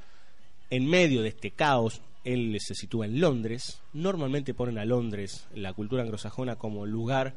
en 0.69 0.85
medio 0.85 1.23
de 1.23 1.29
este 1.29 1.49
caos, 1.49 1.99
él 2.23 2.57
se 2.59 2.75
sitúa 2.75 3.05
en 3.05 3.19
Londres. 3.19 3.81
Normalmente 3.93 4.53
ponen 4.53 4.77
a 4.77 4.85
Londres, 4.85 5.47
la 5.53 5.73
cultura 5.73 6.03
anglosajona, 6.03 6.55
como 6.55 6.85
lugar 6.85 7.35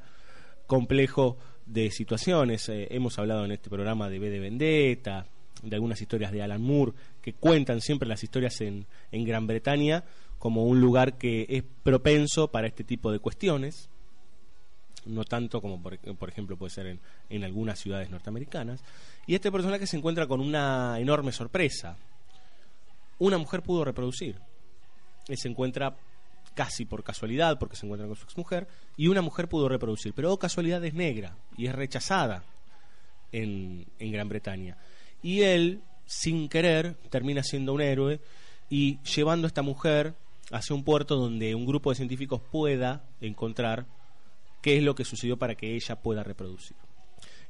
complejo 0.67 1.37
de 1.67 1.91
situaciones. 1.91 2.69
Eh, 2.69 2.89
hemos 2.91 3.19
hablado 3.19 3.45
en 3.45 3.53
este 3.53 3.71
programa 3.71 4.09
de 4.09 4.19
B 4.19 4.31
de 4.31 4.41
Vendetta, 4.41 5.27
de 5.63 5.75
algunas 5.75 6.01
historias 6.01 6.33
de 6.33 6.43
Alan 6.43 6.63
Moore, 6.63 6.93
que 7.23 7.33
cuentan 7.33 7.81
siempre 7.81 8.09
las 8.09 8.23
historias 8.23 8.61
en, 8.61 8.87
en 9.11 9.25
Gran 9.25 9.47
Bretaña 9.47 10.05
como 10.39 10.65
un 10.65 10.81
lugar 10.81 11.17
que 11.17 11.47
es 11.49 11.65
propenso 11.83 12.49
para 12.49 12.67
este 12.67 12.85
tipo 12.85 13.11
de 13.11 13.19
cuestiones 13.19 13.89
no 15.07 15.25
tanto 15.25 15.61
como 15.61 15.81
por, 15.81 15.99
por 15.99 16.29
ejemplo 16.29 16.57
puede 16.57 16.71
ser 16.71 16.87
en, 16.87 17.01
en 17.31 17.45
algunas 17.45 17.79
ciudades 17.79 18.11
norteamericanas. 18.11 18.83
Y 19.27 19.35
este 19.35 19.51
personaje 19.51 19.87
se 19.87 19.97
encuentra 19.97 20.27
con 20.27 20.41
una 20.41 20.99
enorme 20.99 21.33
sorpresa. 21.33 21.97
Una 23.19 23.39
mujer 23.39 23.63
pudo 23.63 23.85
reproducir. 23.85 24.37
Él 25.29 25.39
se 25.39 25.49
encuentra 25.49 25.97
casi 26.55 26.85
por 26.87 27.05
casualidad, 27.05 27.59
porque 27.59 27.77
se 27.77 27.85
encuentra 27.85 28.07
con 28.07 28.17
su 28.17 28.25
exmujer, 28.25 28.67
y 28.97 29.09
una 29.09 29.23
mujer 29.23 29.49
pudo 29.49 29.69
reproducir. 29.69 30.15
Pero 30.15 30.33
oh, 30.33 30.39
casualidad 30.39 30.85
es 30.85 30.95
negra 30.95 31.37
y 31.57 31.67
es 31.67 31.75
rechazada 31.75 32.45
en, 33.33 33.87
en 33.99 34.13
Gran 34.13 34.29
Bretaña. 34.29 34.77
Y 35.23 35.43
él, 35.43 35.83
sin 36.07 36.49
querer, 36.49 36.95
termina 37.11 37.43
siendo 37.43 37.75
un 37.75 37.83
héroe 37.83 38.21
y 38.71 38.99
llevando 39.03 39.47
a 39.47 39.49
esta 39.49 39.63
mujer 39.63 40.15
hacia 40.51 40.75
un 40.75 40.85
puerto 40.85 41.17
donde 41.17 41.55
un 41.55 41.67
grupo 41.67 41.91
de 41.91 41.97
científicos 41.97 42.41
pueda 42.41 43.05
encontrar 43.21 43.87
qué 44.63 44.79
es 44.79 44.83
lo 44.83 44.95
que 44.95 45.05
sucedió 45.05 45.37
para 45.37 45.55
que 45.55 45.75
ella 45.75 45.97
pueda 45.97 46.23
reproducir. 46.23 46.77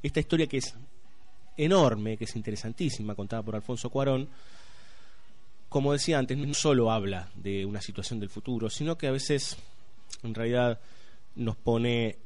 Esta 0.03 0.19
historia 0.19 0.47
que 0.47 0.57
es 0.57 0.75
enorme, 1.55 2.17
que 2.17 2.25
es 2.25 2.35
interesantísima, 2.35 3.15
contada 3.15 3.41
por 3.41 3.55
Alfonso 3.55 3.89
Cuarón, 3.89 4.29
como 5.77 5.93
decía 5.93 6.17
antes, 6.17 6.35
no 6.35 6.55
solo 6.55 6.91
habla 6.91 7.29
de 7.35 7.63
una 7.63 7.81
situación 7.81 8.19
del 8.19 8.29
futuro, 8.29 8.67
sino 8.67 8.97
que 8.97 9.05
a 9.05 9.11
veces, 9.11 9.55
en 10.23 10.33
realidad, 10.33 10.81
nos 11.35 11.55
pone 11.55 12.17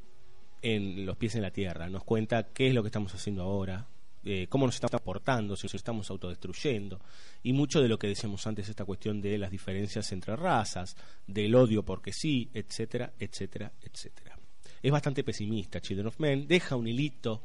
en 0.61 1.05
los 1.05 1.17
pies 1.17 1.35
en 1.35 1.41
la 1.41 1.51
tierra, 1.51 1.89
nos 1.89 2.05
cuenta 2.05 2.53
qué 2.53 2.69
es 2.69 2.73
lo 2.73 2.81
que 2.81 2.87
estamos 2.87 3.13
haciendo 3.13 3.43
ahora, 3.43 3.89
eh, 4.23 4.47
cómo 4.47 4.67
nos 4.67 4.75
estamos 4.75 5.01
portando, 5.01 5.57
si 5.57 5.65
nos 5.65 5.75
estamos 5.75 6.09
autodestruyendo, 6.09 7.01
y 7.43 7.51
mucho 7.51 7.81
de 7.81 7.89
lo 7.89 7.99
que 7.99 8.07
decíamos 8.07 8.47
antes, 8.47 8.69
esta 8.69 8.85
cuestión 8.85 9.19
de 9.19 9.37
las 9.37 9.51
diferencias 9.51 10.09
entre 10.13 10.37
razas, 10.37 10.95
del 11.27 11.53
odio 11.53 11.83
porque 11.83 12.13
sí, 12.13 12.49
etcétera, 12.53 13.11
etcétera, 13.19 13.73
etcétera. 13.81 14.39
Es 14.81 14.91
bastante 14.93 15.25
pesimista 15.25 15.81
Children 15.81 16.07
of 16.07 16.21
Men, 16.21 16.47
deja 16.47 16.77
un 16.77 16.87
hilito 16.87 17.41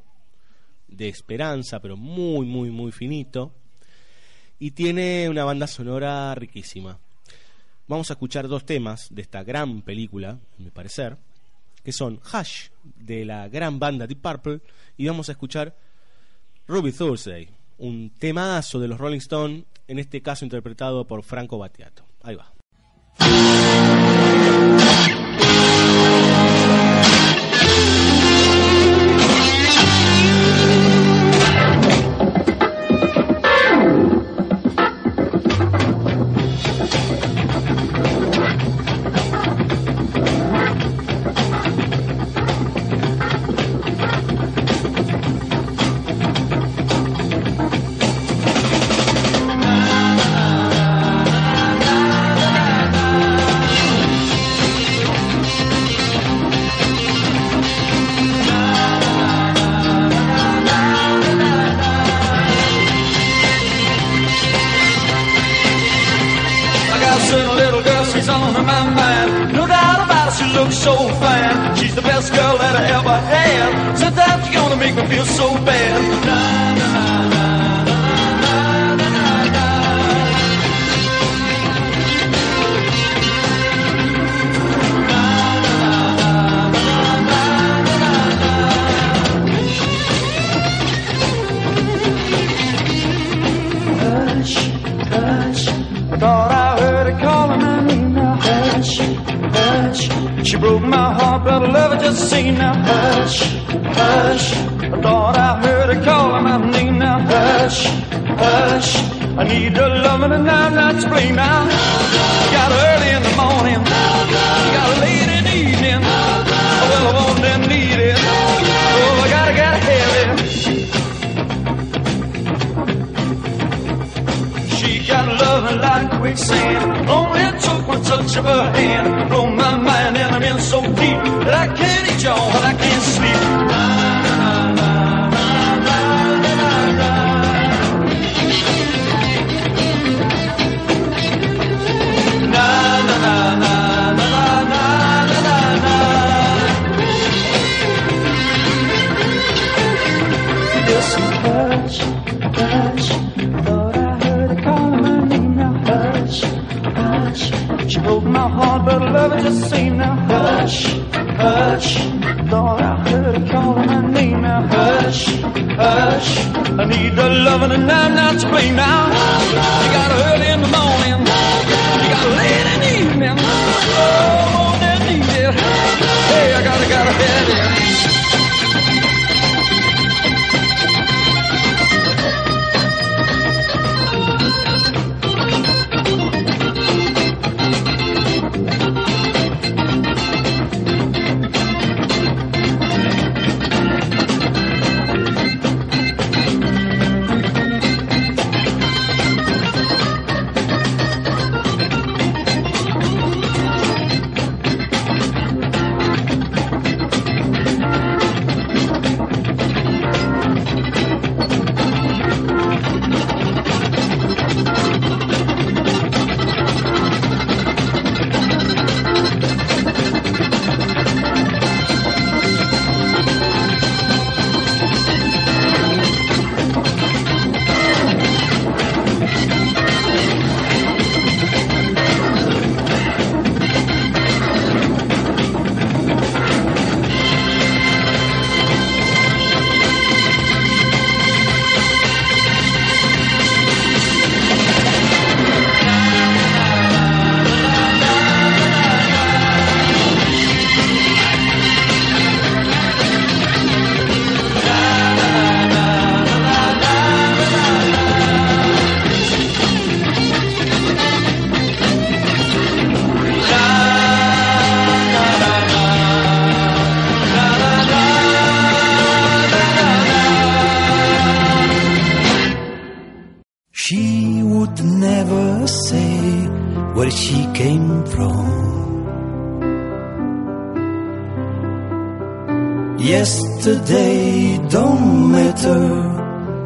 de 0.87 1.09
esperanza, 1.09 1.81
pero 1.81 1.97
muy, 1.97 2.47
muy, 2.47 2.71
muy 2.71 2.92
finito, 2.92 3.57
y 4.59 4.73
tiene 4.73 5.29
una 5.29 5.45
banda 5.45 5.66
sonora 5.66 6.35
riquísima. 6.35 6.99
Vamos 7.88 8.11
a 8.11 8.14
escuchar 8.14 8.49
dos 8.49 8.66
temas 8.66 9.09
de 9.11 9.23
esta 9.23 9.45
gran 9.45 9.83
película, 9.83 10.31
a 10.31 10.62
mi 10.62 10.71
parecer, 10.71 11.16
que 11.85 11.92
son 11.92 12.21
Hush, 12.33 12.69
de 12.83 13.25
la 13.25 13.49
gran 13.49 13.79
banda 13.79 14.07
Deep 14.07 14.21
Purple, 14.21 14.61
y 14.97 15.07
vamos 15.07 15.29
a 15.29 15.33
escuchar 15.33 15.77
Ruby 16.66 16.92
Thursday, 16.92 17.49
un 17.79 18.11
temazo 18.11 18.81
de 18.81 18.88
los 18.88 18.99
Rolling 18.99 19.19
Stones, 19.19 19.64
en 19.87 19.99
este 20.01 20.21
caso 20.21 20.45
interpretado 20.45 21.07
por 21.07 21.23
Franco 21.23 21.59
Battiato. 21.59 22.05
Ahí 22.23 22.35
va. 22.35 22.53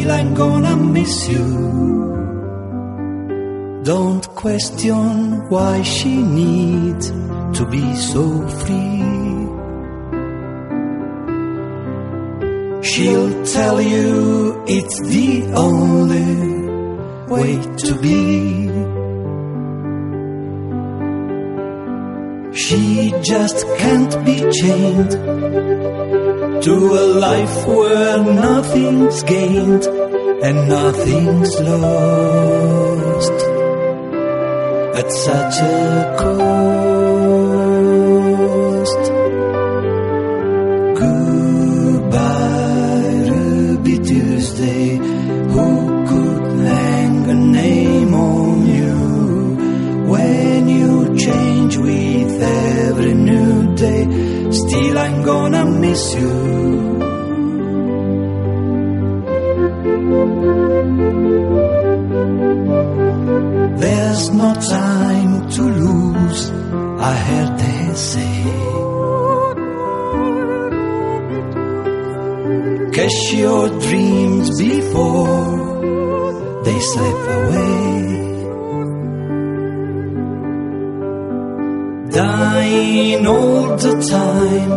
Still, 0.00 0.12
I'm 0.12 0.32
gonna 0.32 0.76
miss 0.76 1.28
you. 1.28 1.46
Don't 3.84 4.26
question 4.34 5.46
why 5.50 5.82
she 5.82 6.22
needs 6.22 7.10
to 7.58 7.66
be 7.70 7.84
so 7.96 8.24
free. 8.60 9.02
She'll 12.90 13.44
tell 13.44 13.78
you 13.82 14.64
it's 14.66 15.00
the 15.00 15.52
only 15.68 16.32
way 17.28 17.60
to 17.84 17.94
be. 18.00 18.79
She 22.70 23.10
just 23.22 23.66
can't 23.78 24.24
be 24.24 24.36
chained 24.52 25.10
to 26.62 26.74
a 27.02 27.04
life 27.18 27.66
where 27.66 28.22
nothing's 28.22 29.24
gained 29.24 29.86
and 29.86 30.68
nothing's 30.68 31.60
lost 31.60 33.32
at 35.00 35.10
such 35.10 35.56
a 35.62 36.16
cost. 36.16 37.29
Day? 53.80 54.04
Still, 54.50 54.98
I'm 54.98 55.22
gonna 55.22 55.64
miss 55.64 56.14
you. 56.14 56.32
There's 63.82 64.24
no 64.42 64.50
time 64.54 65.32
to 65.56 65.62
lose, 65.86 66.42
I 67.10 67.14
heard 67.26 67.52
they 67.62 67.94
say. 68.10 68.34
Cash 72.96 73.32
your 73.32 73.64
dreams 73.86 74.48
before 74.58 75.50
they 76.64 76.78
slip 76.80 77.20
away. 77.38 77.80
All 82.70 83.76
the 83.76 83.92
time. 84.14 84.72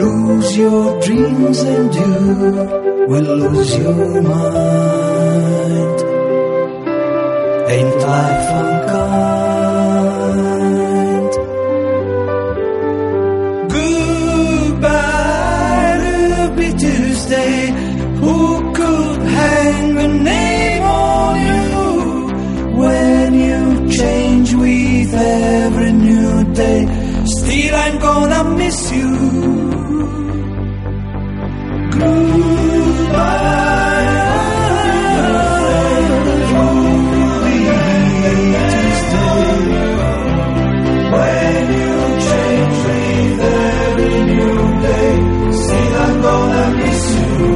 Lose 0.00 0.56
your 0.56 1.00
dreams 1.02 1.60
and 1.60 1.94
you 1.94 2.14
will 3.10 3.36
lose 3.36 3.76
your 3.76 4.22
mind. 4.22 5.98
Ain't 7.74 7.96
life 8.08 8.50
unkind? 8.62 9.70
Goodbye, 14.70 15.94
Ruby 16.02 16.68
Tuesday. 16.78 17.59
gonna 28.10 28.42
miss 28.58 28.92
you. 28.92 29.10
Goodbye. 31.98 33.50
When 41.14 41.64
you 41.78 41.94
change 42.26 42.78
me 42.86 43.00
every 43.56 44.18
new 44.30 44.60
day, 44.86 45.12
I'm 46.02 46.14
gonna 46.26 46.66
miss 46.80 47.04
you. 47.16 47.49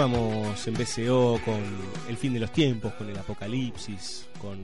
Continuamos 0.00 0.66
en 0.66 0.72
BCO 0.72 1.38
con 1.44 1.62
el 2.08 2.16
fin 2.16 2.32
de 2.32 2.40
los 2.40 2.50
tiempos, 2.50 2.94
con 2.94 3.10
el 3.10 3.18
apocalipsis, 3.18 4.26
con 4.40 4.58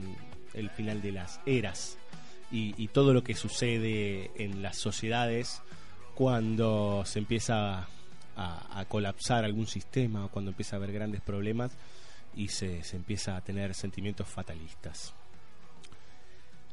el 0.55 0.71
final 0.71 0.99
de 0.99 1.11
las 1.11 1.39
eras 1.45 1.99
y, 2.51 2.87
todo 2.87 3.13
lo 3.13 3.23
que 3.23 3.35
sucede 3.35 4.31
en 4.37 4.63
las 4.63 4.77
sociedades 4.77 5.61
cuando 6.15 7.03
se 7.05 7.19
empieza 7.19 7.87
a, 8.35 8.85
colapsar 8.87 9.45
algún 9.45 9.67
sistema 9.67 10.25
o 10.25 10.29
cuando 10.29 10.49
empieza 10.49 10.75
a 10.75 10.77
haber 10.77 10.91
grandes 10.91 11.21
problemas 11.21 11.71
y 12.35 12.47
se 12.47 12.81
empieza 12.93 13.37
a 13.37 13.41
tener 13.41 13.75
sentimientos 13.75 14.27
fatalistas. 14.27 15.13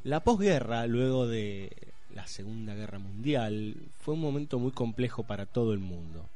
La 0.03 0.21
posguerra, 0.21 0.87
luego 0.87 1.27
de 1.27 1.71
la 2.15 2.25
Segunda 2.25 2.73
Guerra 2.73 2.97
Mundial, 2.97 3.75
fue 3.99 4.15
un 4.15 4.21
momento 4.21 4.57
muy 4.57 4.71
complejo 4.71 5.21
para 5.21 5.45
todo 5.45 5.71
el 5.71 5.79
mundo. 5.79 6.27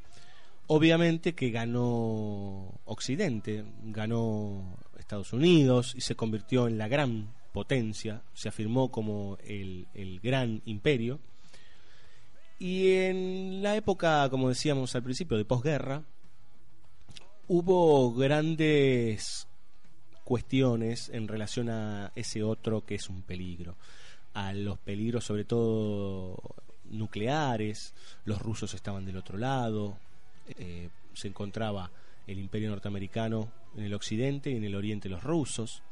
Obviamente 0.71 1.33
que 1.33 1.49
ganó 1.49 2.79
Occidente, 2.85 3.65
ganó 3.85 4.77
Estados 4.99 5.33
Unidos 5.33 5.95
y 5.95 6.01
se 6.01 6.13
convirtió 6.13 6.67
en 6.67 6.77
la 6.77 6.87
gran 6.87 7.33
potencia, 7.53 8.21
se 8.35 8.49
afirmó 8.49 8.91
como 8.91 9.39
el, 9.43 9.87
el 9.95 10.19
gran 10.19 10.61
imperio. 10.65 11.19
Y 12.59 12.91
en 12.91 13.63
la 13.63 13.75
época, 13.75 14.29
como 14.29 14.49
decíamos 14.49 14.93
al 14.93 15.01
principio, 15.01 15.37
de 15.37 15.45
posguerra, 15.45 16.03
hubo 17.47 18.13
grandes 18.13 19.47
cuestiones 20.23 21.09
en 21.09 21.27
relación 21.27 21.71
a 21.71 22.11
ese 22.13 22.43
otro 22.43 22.85
que 22.85 22.93
es 22.93 23.09
un 23.09 23.23
peligro, 23.23 23.75
a 24.35 24.53
los 24.53 24.77
peligros 24.77 25.25
sobre 25.25 25.45
todo 25.45 26.37
nucleares, 26.91 27.95
los 28.25 28.39
rusos 28.39 28.75
estaban 28.75 29.03
del 29.05 29.17
otro 29.17 29.39
lado, 29.39 29.97
eh, 30.57 30.89
se 31.13 31.27
encontraba 31.27 31.91
el 32.27 32.39
imperio 32.39 32.69
norteamericano 32.69 33.51
en 33.75 33.83
el 33.83 33.93
occidente 33.93 34.51
y 34.51 34.55
en 34.55 34.63
el 34.63 34.75
oriente 34.75 35.09
los 35.09 35.23
rusos, 35.23 35.83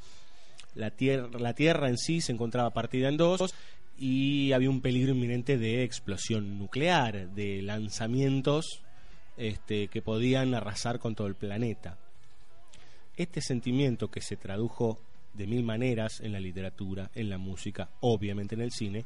la 0.76 0.92
tierra, 0.92 1.28
la 1.40 1.54
tierra 1.54 1.90
en 1.90 1.98
sí 1.98 2.22
se 2.22 2.32
encontraba 2.32 2.70
partida 2.70 3.10
en 3.10 3.18
dos 3.18 3.54
y 3.98 4.52
había 4.52 4.70
un 4.70 4.82
peligro 4.82 5.12
inminente 5.12 5.58
de 5.58 5.84
explosión 5.84 6.60
nuclear, 6.60 7.30
de 7.32 7.62
lanzamientos 7.64 8.82
este, 9.38 9.88
que 9.88 10.02
podían 10.02 10.54
arrasar 10.54 11.00
con 11.00 11.16
todo 11.16 11.28
el 11.28 11.36
planeta. 11.36 11.98
Este 13.16 13.42
sentimiento 13.42 14.10
que 14.10 14.22
se 14.22 14.36
tradujo 14.36 15.00
de 15.34 15.48
mil 15.48 15.64
maneras 15.64 16.20
en 16.22 16.32
la 16.32 16.40
literatura, 16.40 17.10
en 17.16 17.30
la 17.30 17.38
música, 17.38 17.90
obviamente 18.02 18.56
en 18.56 18.62
el 18.62 18.72
cine, 18.72 19.06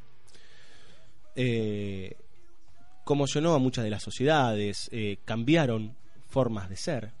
eh, 1.34 2.16
conmocionó 3.04 3.54
a 3.54 3.58
muchas 3.58 3.84
de 3.84 3.90
las 3.90 4.02
sociedades, 4.02 4.88
eh, 4.92 5.18
cambiaron 5.24 5.94
formas 6.28 6.68
de 6.68 6.76
ser. 6.76 7.12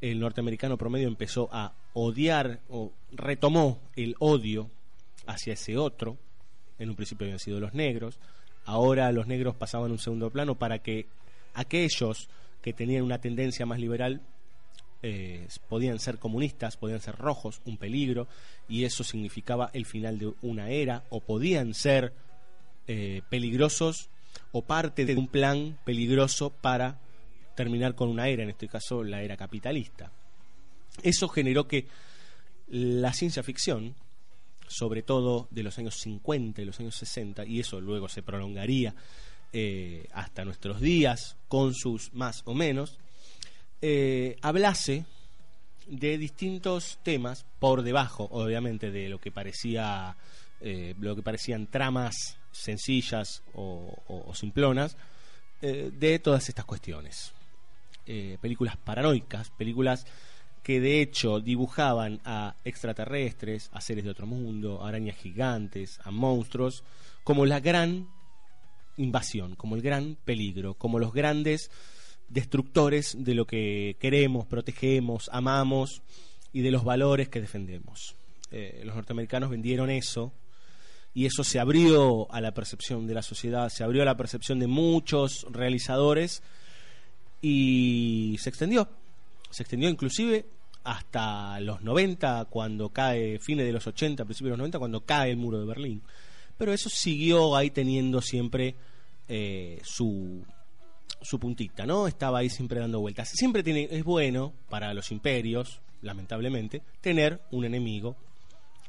El 0.00 0.20
norteamericano 0.20 0.76
promedio 0.76 1.08
empezó 1.08 1.48
a 1.52 1.72
odiar 1.94 2.60
o 2.68 2.92
retomó 3.12 3.80
el 3.96 4.16
odio 4.18 4.70
hacia 5.26 5.54
ese 5.54 5.78
otro. 5.78 6.18
En 6.78 6.90
un 6.90 6.96
principio 6.96 7.24
habían 7.24 7.38
sido 7.38 7.60
los 7.60 7.72
negros, 7.72 8.18
ahora 8.64 9.10
los 9.12 9.26
negros 9.26 9.54
pasaban 9.54 9.92
un 9.92 9.98
segundo 9.98 10.30
plano 10.30 10.56
para 10.56 10.80
que 10.80 11.06
aquellos 11.54 12.28
que 12.60 12.72
tenían 12.72 13.04
una 13.04 13.20
tendencia 13.20 13.64
más 13.64 13.78
liberal 13.78 14.20
eh, 15.02 15.46
podían 15.68 15.98
ser 15.98 16.18
comunistas, 16.18 16.76
podían 16.76 17.00
ser 17.00 17.16
rojos, 17.16 17.60
un 17.66 17.76
peligro, 17.76 18.26
y 18.68 18.84
eso 18.84 19.04
significaba 19.04 19.70
el 19.72 19.84
final 19.84 20.18
de 20.18 20.32
una 20.42 20.70
era, 20.70 21.04
o 21.10 21.20
podían 21.20 21.74
ser 21.74 22.14
eh, 22.86 23.20
peligrosos 23.28 24.08
o 24.54 24.62
parte 24.62 25.04
de 25.04 25.16
un 25.16 25.26
plan 25.26 25.78
peligroso 25.84 26.50
para 26.50 27.00
terminar 27.56 27.94
con 27.96 28.08
una 28.08 28.28
era, 28.28 28.44
en 28.44 28.50
este 28.50 28.68
caso 28.68 29.02
la 29.02 29.20
era 29.20 29.36
capitalista. 29.36 30.12
Eso 31.02 31.28
generó 31.28 31.66
que 31.66 31.88
la 32.68 33.12
ciencia 33.12 33.42
ficción 33.42 33.96
sobre 34.68 35.02
todo 35.02 35.48
de 35.50 35.62
los 35.62 35.78
años 35.78 35.96
50 35.96 36.62
y 36.62 36.64
los 36.64 36.80
años 36.80 36.94
60, 36.96 37.44
y 37.46 37.60
eso 37.60 37.80
luego 37.80 38.08
se 38.08 38.22
prolongaría 38.22 38.94
eh, 39.52 40.08
hasta 40.12 40.44
nuestros 40.44 40.80
días, 40.80 41.36
con 41.48 41.74
sus 41.74 42.12
más 42.14 42.42
o 42.44 42.54
menos, 42.54 42.98
eh, 43.82 44.36
hablase 44.40 45.04
de 45.86 46.16
distintos 46.16 46.98
temas 47.02 47.44
por 47.58 47.82
debajo, 47.82 48.28
obviamente, 48.30 48.90
de 48.90 49.08
lo 49.08 49.20
que 49.20 49.30
parecía 49.30 50.16
eh, 50.60 50.94
lo 50.98 51.14
que 51.14 51.22
parecían 51.22 51.66
tramas 51.66 52.38
sencillas 52.54 53.42
o, 53.54 54.32
simplonas 54.34 54.96
eh, 55.60 55.90
de 55.92 56.18
todas 56.18 56.48
estas 56.48 56.64
cuestiones. 56.64 57.32
Eh, 58.06 58.38
películas 58.40 58.76
paranoicas, 58.76 59.50
películas 59.50 60.06
que 60.62 60.80
de 60.80 61.02
hecho 61.02 61.40
dibujaban 61.40 62.20
a 62.24 62.56
extraterrestres, 62.64 63.68
a 63.72 63.80
seres 63.80 64.04
de 64.04 64.10
otro 64.10 64.26
mundo, 64.26 64.82
a 64.82 64.88
arañas 64.88 65.16
gigantes, 65.16 66.00
a 66.04 66.10
monstruos, 66.10 66.84
como 67.22 67.44
la 67.44 67.60
gran 67.60 68.08
invasión, 68.96 69.56
como 69.56 69.76
el 69.76 69.82
gran 69.82 70.16
peligro, 70.24 70.74
como 70.74 70.98
los 70.98 71.12
grandes 71.12 71.70
destructores 72.28 73.16
de 73.18 73.34
lo 73.34 73.46
que 73.46 73.96
queremos, 74.00 74.46
protegemos, 74.46 75.28
amamos 75.32 76.02
y 76.52 76.62
de 76.62 76.70
los 76.70 76.84
valores 76.84 77.28
que 77.28 77.40
defendemos. 77.40 78.16
Eh, 78.50 78.82
los 78.84 78.94
norteamericanos 78.94 79.50
vendieron 79.50 79.90
eso 79.90 80.32
y 81.14 81.26
eso 81.26 81.44
se 81.44 81.60
abrió 81.60 82.30
a 82.32 82.40
la 82.40 82.52
percepción 82.52 83.06
de 83.06 83.14
la 83.14 83.22
sociedad, 83.22 83.68
se 83.68 83.84
abrió 83.84 84.02
a 84.02 84.04
la 84.04 84.16
percepción 84.16 84.58
de 84.58 84.66
muchos 84.66 85.46
realizadores 85.48 86.42
y 87.40 88.36
se 88.40 88.48
extendió. 88.50 88.88
Se 89.50 89.62
extendió 89.62 89.88
inclusive 89.88 90.46
hasta 90.82 91.60
los 91.60 91.82
90, 91.82 92.46
cuando 92.46 92.88
cae, 92.88 93.38
fines 93.38 93.64
de 93.64 93.72
los 93.72 93.86
80, 93.86 94.24
principios 94.24 94.48
de 94.48 94.50
los 94.50 94.58
90, 94.58 94.78
cuando 94.80 95.00
cae 95.02 95.30
el 95.30 95.36
muro 95.36 95.60
de 95.60 95.66
Berlín. 95.66 96.02
Pero 96.58 96.72
eso 96.72 96.88
siguió 96.88 97.56
ahí 97.56 97.70
teniendo 97.70 98.20
siempre 98.20 98.74
eh, 99.28 99.80
su, 99.84 100.44
su 101.22 101.38
puntita, 101.38 101.86
¿no? 101.86 102.08
Estaba 102.08 102.40
ahí 102.40 102.50
siempre 102.50 102.80
dando 102.80 103.00
vueltas. 103.00 103.30
Siempre 103.30 103.62
tiene, 103.62 103.88
es 103.90 104.02
bueno 104.02 104.52
para 104.68 104.92
los 104.92 105.12
imperios, 105.12 105.80
lamentablemente, 106.02 106.82
tener 107.00 107.40
un 107.52 107.64
enemigo 107.64 108.16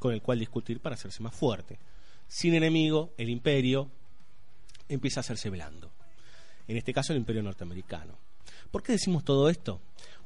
con 0.00 0.12
el 0.12 0.20
cual 0.20 0.40
discutir 0.40 0.80
para 0.80 0.94
hacerse 0.94 1.22
más 1.22 1.34
fuerte. 1.34 1.78
Sin 2.28 2.54
enemigo, 2.54 3.12
el 3.16 3.28
imperio 3.28 3.90
empieza 4.88 5.20
a 5.20 5.22
hacerse 5.22 5.50
blando. 5.50 5.90
En 6.68 6.76
este 6.76 6.92
caso, 6.92 7.12
el 7.12 7.20
imperio 7.20 7.42
norteamericano. 7.42 8.18
¿Por 8.70 8.82
qué 8.82 8.92
decimos 8.92 9.24
todo 9.24 9.48
esto? 9.48 9.80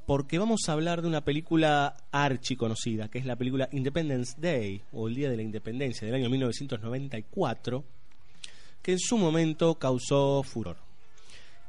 Porque 0.06 0.38
vamos 0.38 0.60
a 0.66 0.72
hablar 0.72 1.02
de 1.02 1.08
una 1.08 1.24
película 1.24 1.94
archiconocida, 2.10 3.08
que 3.08 3.18
es 3.18 3.26
la 3.26 3.36
película 3.36 3.68
Independence 3.72 4.34
Day, 4.40 4.82
o 4.92 5.08
el 5.08 5.14
Día 5.14 5.30
de 5.30 5.36
la 5.36 5.42
Independencia, 5.42 6.06
del 6.06 6.16
año 6.16 6.30
1994, 6.30 7.84
que 8.82 8.92
en 8.92 8.98
su 8.98 9.18
momento 9.18 9.78
causó 9.78 10.42
furor. 10.42 10.78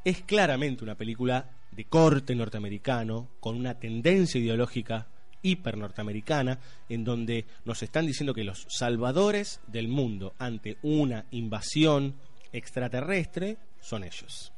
Es 0.03 0.21
claramente 0.23 0.83
una 0.83 0.95
película 0.95 1.49
de 1.71 1.85
corte 1.85 2.33
norteamericano, 2.33 3.27
con 3.39 3.55
una 3.55 3.77
tendencia 3.77 4.39
ideológica 4.39 5.07
hiper 5.41 5.77
norteamericana, 5.77 6.59
en 6.89 7.03
donde 7.03 7.45
nos 7.65 7.81
están 7.83 8.05
diciendo 8.05 8.33
que 8.33 8.43
los 8.43 8.65
salvadores 8.69 9.59
del 9.67 9.87
mundo 9.87 10.33
ante 10.37 10.77
una 10.83 11.25
invasión 11.31 12.15
extraterrestre 12.51 13.57
son 13.79 14.03
ellos. 14.03 14.51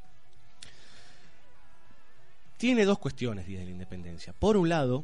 Tiene 2.58 2.86
dos 2.86 3.00
cuestiones 3.00 3.46
Día 3.46 3.60
de 3.60 3.66
la 3.66 3.72
Independencia. 3.72 4.34
Por 4.34 4.58
un 4.58 4.70
lado, 4.70 5.04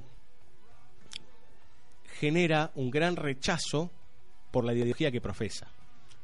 genera 2.20 2.72
un 2.76 2.90
gran 2.90 3.16
rechazo 3.16 3.92
por 4.52 4.66
la 4.66 4.74
ideología 4.74 5.12
que 5.12 5.22
profesa. 5.22 5.68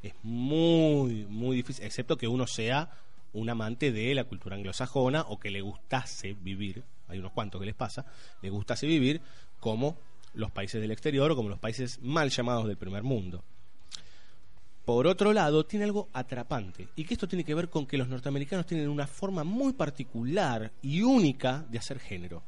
Es 0.02 0.14
muy, 0.24 1.26
muy 1.26 1.58
difícil, 1.58 1.86
excepto 1.86 2.18
que 2.18 2.28
uno 2.28 2.48
sea 2.48 2.90
un 3.34 3.50
amante 3.50 3.92
de 3.92 4.16
la 4.16 4.24
cultura 4.24 4.56
anglosajona 4.56 5.22
o 5.22 5.40
que 5.40 5.52
le 5.52 5.62
gustase 5.62 6.34
vivir, 6.34 6.84
hay 7.08 7.20
unos 7.20 7.34
cuantos 7.34 7.60
que 7.60 7.66
les 7.66 7.76
pasa, 7.76 8.06
le 8.42 8.50
gustase 8.50 8.88
vivir 8.88 9.22
como 9.66 9.98
los 10.36 10.52
países 10.52 10.80
del 10.80 10.92
exterior 10.92 11.32
o 11.32 11.36
como 11.36 11.50
los 11.50 11.58
países 11.58 12.00
mal 12.04 12.30
llamados 12.30 12.68
del 12.68 12.78
primer 12.78 13.02
mundo. 13.02 13.44
Por 14.86 15.08
otro 15.08 15.34
lado, 15.34 15.66
tiene 15.66 15.86
algo 15.86 16.08
atrapante, 16.14 16.90
y 16.96 17.04
que 17.04 17.16
esto 17.16 17.28
tiene 17.28 17.44
que 17.44 17.56
ver 17.56 17.68
con 17.68 17.88
que 17.88 17.98
los 17.98 18.08
norteamericanos 18.08 18.68
tienen 18.68 18.90
una 18.90 19.08
forma 19.08 19.44
muy 19.44 19.74
particular 19.74 20.72
y 20.84 21.02
única 21.02 21.66
de 21.68 21.80
hacer 21.80 21.98
género. 21.98 22.44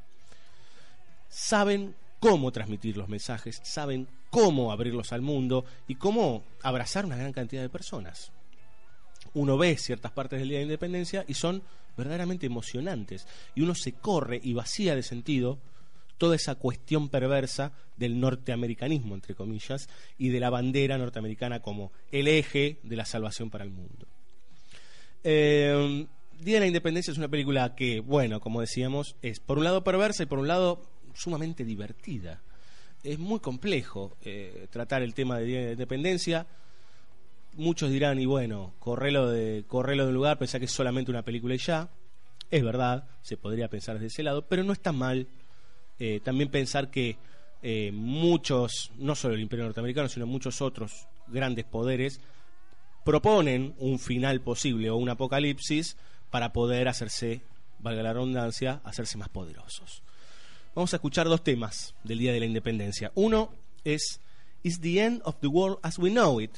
Saben 1.27 1.95
cómo 2.19 2.51
transmitir 2.51 2.95
los 2.95 3.09
mensajes, 3.09 3.61
saben 3.63 4.07
cómo 4.29 4.71
abrirlos 4.71 5.11
al 5.11 5.21
mundo 5.23 5.65
y 5.87 5.95
cómo 5.95 6.43
abrazar 6.61 7.03
una 7.03 7.17
gran 7.17 7.33
cantidad 7.33 7.63
de 7.63 7.69
personas. 7.69 8.31
Uno 9.33 9.57
ve 9.57 9.75
ciertas 9.75 10.11
partes 10.11 10.37
del 10.37 10.49
Día 10.49 10.59
de 10.59 10.65
la 10.65 10.73
Independencia 10.73 11.25
y 11.27 11.33
son 11.33 11.63
verdaderamente 11.97 12.45
emocionantes, 12.45 13.25
y 13.55 13.63
uno 13.63 13.73
se 13.73 13.93
corre 13.93 14.39
y 14.43 14.53
vacía 14.53 14.93
de 14.93 15.01
sentido 15.01 15.57
toda 16.17 16.35
esa 16.35 16.55
cuestión 16.55 17.09
perversa 17.09 17.73
del 17.95 18.19
norteamericanismo, 18.19 19.15
entre 19.15 19.35
comillas, 19.35 19.87
y 20.17 20.29
de 20.29 20.39
la 20.39 20.49
bandera 20.49 20.97
norteamericana 20.97 21.61
como 21.61 21.91
el 22.11 22.27
eje 22.27 22.79
de 22.83 22.95
la 22.95 23.05
salvación 23.05 23.49
para 23.49 23.63
el 23.63 23.71
mundo. 23.71 24.07
Eh, 25.23 26.07
Día 26.39 26.55
de 26.55 26.59
la 26.59 26.67
Independencia 26.67 27.11
es 27.11 27.17
una 27.17 27.29
película 27.29 27.73
que, 27.73 27.99
bueno, 27.99 28.39
como 28.39 28.61
decíamos, 28.61 29.15
es 29.23 29.39
por 29.39 29.57
un 29.57 29.63
lado 29.63 29.83
perversa 29.83 30.21
y 30.21 30.27
por 30.27 30.37
un 30.37 30.47
lado 30.47 30.83
sumamente 31.15 31.65
divertida. 31.65 32.43
Es 33.03 33.17
muy 33.17 33.39
complejo 33.39 34.17
eh, 34.21 34.67
tratar 34.69 35.01
el 35.01 35.15
tema 35.15 35.39
de 35.39 35.45
Día 35.45 35.59
de 35.59 35.65
la 35.65 35.71
Independencia. 35.71 36.45
Muchos 37.53 37.89
dirán, 37.89 38.19
y 38.19 38.27
bueno, 38.27 38.75
correlo 38.77 39.31
de, 39.31 39.65
correlo 39.67 40.05
de 40.05 40.13
lugar, 40.13 40.37
pensá 40.37 40.59
que 40.59 40.65
es 40.65 40.71
solamente 40.71 41.09
una 41.09 41.23
película 41.23 41.55
y 41.55 41.57
ya. 41.57 41.89
Es 42.51 42.63
verdad, 42.63 43.09
se 43.23 43.35
podría 43.35 43.67
pensar 43.67 43.95
desde 43.95 44.07
ese 44.07 44.23
lado, 44.23 44.47
pero 44.47 44.63
no 44.63 44.73
está 44.73 44.91
mal 44.91 45.27
eh, 45.99 46.19
también 46.23 46.49
pensar 46.49 46.89
que 46.91 47.17
eh, 47.61 47.91
muchos, 47.91 48.91
no 48.97 49.15
solo 49.15 49.33
el 49.33 49.41
Imperio 49.41 49.65
Norteamericano, 49.65 50.09
sino 50.09 50.27
muchos 50.27 50.61
otros 50.61 51.07
grandes 51.27 51.65
poderes, 51.65 52.21
proponen 53.03 53.73
un 53.79 53.99
final 53.99 54.41
posible 54.41 54.89
o 54.89 54.97
un 54.97 55.09
apocalipsis 55.09 55.97
para 56.29 56.53
poder 56.53 56.87
hacerse, 56.87 57.41
valga 57.79 58.03
la 58.03 58.13
redundancia, 58.13 58.81
hacerse 58.83 59.17
más 59.17 59.29
poderosos. 59.29 60.03
Vamos 60.75 60.93
a 60.93 60.97
escuchar 60.97 61.27
dos 61.27 61.43
temas 61.43 61.95
del 62.03 62.19
Día 62.19 62.31
de 62.31 62.39
la 62.39 62.45
Independencia. 62.45 63.11
Uno 63.15 63.51
es 63.83 64.21
Is 64.61 64.79
the 64.79 65.03
End 65.03 65.21
of 65.25 65.37
the 65.39 65.47
World 65.47 65.79
as 65.81 65.97
We 65.97 66.11
Know 66.11 66.39
It, 66.39 66.57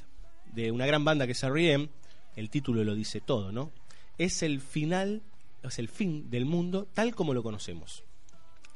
de 0.53 0.71
una 0.71 0.85
gran 0.85 1.05
banda 1.05 1.25
que 1.25 1.31
es 1.31 1.43
R.E.M. 1.43 1.89
El 2.35 2.49
título 2.49 2.83
lo 2.83 2.95
dice 2.95 3.21
todo, 3.21 3.51
¿no? 3.51 3.71
Es 4.17 4.43
el 4.43 4.59
final, 4.59 5.21
es 5.63 5.79
el 5.79 5.87
fin 5.87 6.29
del 6.29 6.45
mundo 6.45 6.87
tal 6.93 7.15
como 7.15 7.33
lo 7.33 7.43
conocemos 7.43 8.03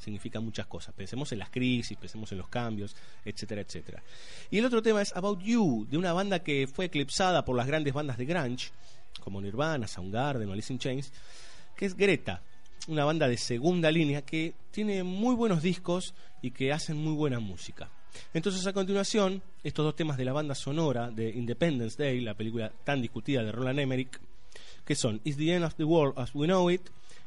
significa 0.03 0.39
muchas 0.39 0.67
cosas. 0.67 0.93
Pensemos 0.93 1.31
en 1.31 1.39
las 1.39 1.49
crisis, 1.49 1.97
pensemos 1.97 2.31
en 2.31 2.37
los 2.37 2.47
cambios, 2.47 2.95
etcétera, 3.25 3.61
etcétera. 3.61 4.03
Y 4.51 4.57
el 4.59 4.65
otro 4.65 4.81
tema 4.81 5.01
es 5.01 5.15
About 5.15 5.41
You, 5.41 5.87
de 5.89 5.97
una 5.97 6.13
banda 6.13 6.39
que 6.39 6.67
fue 6.67 6.85
eclipsada 6.85 7.43
por 7.43 7.55
las 7.55 7.67
grandes 7.67 7.93
bandas 7.93 8.17
de 8.17 8.25
grunge, 8.25 8.71
como 9.19 9.41
Nirvana, 9.41 9.87
Soundgarden 9.87 10.49
o 10.49 10.53
Alice 10.53 10.71
in 10.71 10.79
Chains, 10.79 11.11
que 11.75 11.85
es 11.85 11.95
Greta, 11.95 12.41
una 12.87 13.05
banda 13.05 13.27
de 13.27 13.37
segunda 13.37 13.91
línea 13.91 14.23
que 14.23 14.53
tiene 14.71 15.03
muy 15.03 15.35
buenos 15.35 15.61
discos 15.61 16.13
y 16.41 16.51
que 16.51 16.73
hacen 16.73 16.97
muy 16.97 17.13
buena 17.13 17.39
música. 17.39 17.89
Entonces, 18.33 18.65
a 18.67 18.73
continuación, 18.73 19.41
estos 19.63 19.85
dos 19.85 19.95
temas 19.95 20.17
de 20.17 20.25
la 20.25 20.33
banda 20.33 20.55
sonora 20.55 21.09
de 21.09 21.29
Independence 21.29 22.01
Day, 22.01 22.21
la 22.21 22.35
película 22.35 22.71
tan 22.83 23.01
discutida 23.01 23.43
de 23.43 23.51
Roland 23.51 23.79
Emmerich, 23.79 24.19
que 24.85 24.95
son 24.95 25.21
Is 25.23 25.37
the 25.37 25.53
End 25.53 25.65
of 25.65 25.75
the 25.75 25.83
World 25.83 26.13
as 26.17 26.35
We 26.35 26.45
Know 26.45 26.69
It 26.69 26.81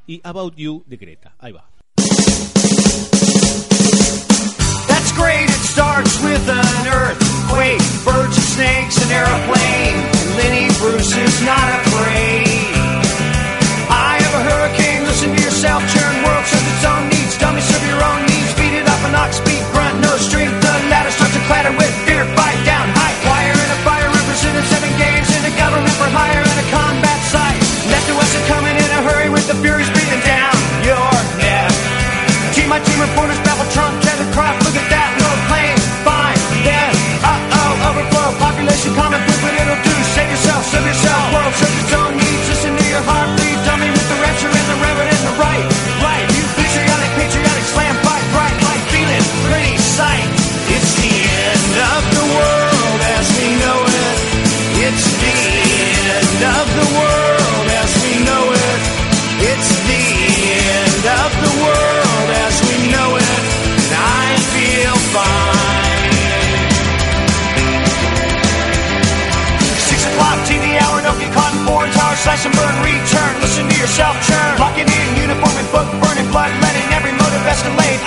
y 0.07 0.21
About 0.23 0.55
You 0.57 0.85
de 0.87 0.97
Greta. 0.97 1.35
Ahí 1.39 1.53
va. 1.53 1.76
Great, 5.17 5.49
it 5.49 5.65
starts 5.65 6.21
with 6.21 6.45
an 6.45 6.87
earthquake, 6.93 7.81
birds 8.05 8.37
and 8.37 8.49
snakes, 8.53 9.01
an 9.01 9.09
airplane. 9.09 9.97
Lenny 10.37 10.69
Bruce 10.77 11.17
is 11.17 11.37
not 11.41 11.67
afraid. 11.81 12.77
I 13.89 14.21
have 14.21 14.35
a 14.37 14.43
hurricane, 14.45 15.09
listen 15.09 15.35
to 15.35 15.41
yourself, 15.41 15.81
churn 15.89 16.17
world 16.21 16.45
serves 16.45 16.69
its 16.69 16.85
own 16.85 17.09
needs. 17.09 17.33
Dummy 17.41 17.65
serve 17.65 17.85
your 17.89 18.03
own 18.05 18.29
needs, 18.29 18.53
beat 18.61 18.77
it 18.77 18.87
up 18.87 19.01
an 19.09 19.15
ox 19.17 19.41
beat, 19.41 19.65
grunt, 19.73 19.97
no 20.05 20.13
strength. 20.21 20.53
The 20.61 20.73
ladder 20.93 21.11
starts 21.11 21.33
to 21.33 21.41
clatter 21.49 21.73
with 21.73 21.86
treasure 41.59 42.06
and 72.47 72.55
burn, 72.55 72.77
return. 72.87 73.33
Listen 73.43 73.67
to 73.67 73.77
yourself 73.77 74.15
churn. 74.23 74.59
Locking 74.59 74.87
in, 74.87 75.07
uniform 75.19 75.55
and 75.59 75.69
book 75.75 75.89
burning, 75.99 76.31
blood 76.31 76.53
letting 76.63 76.87
every 76.95 77.13
motive 77.13 77.43
escalate. 77.43 78.06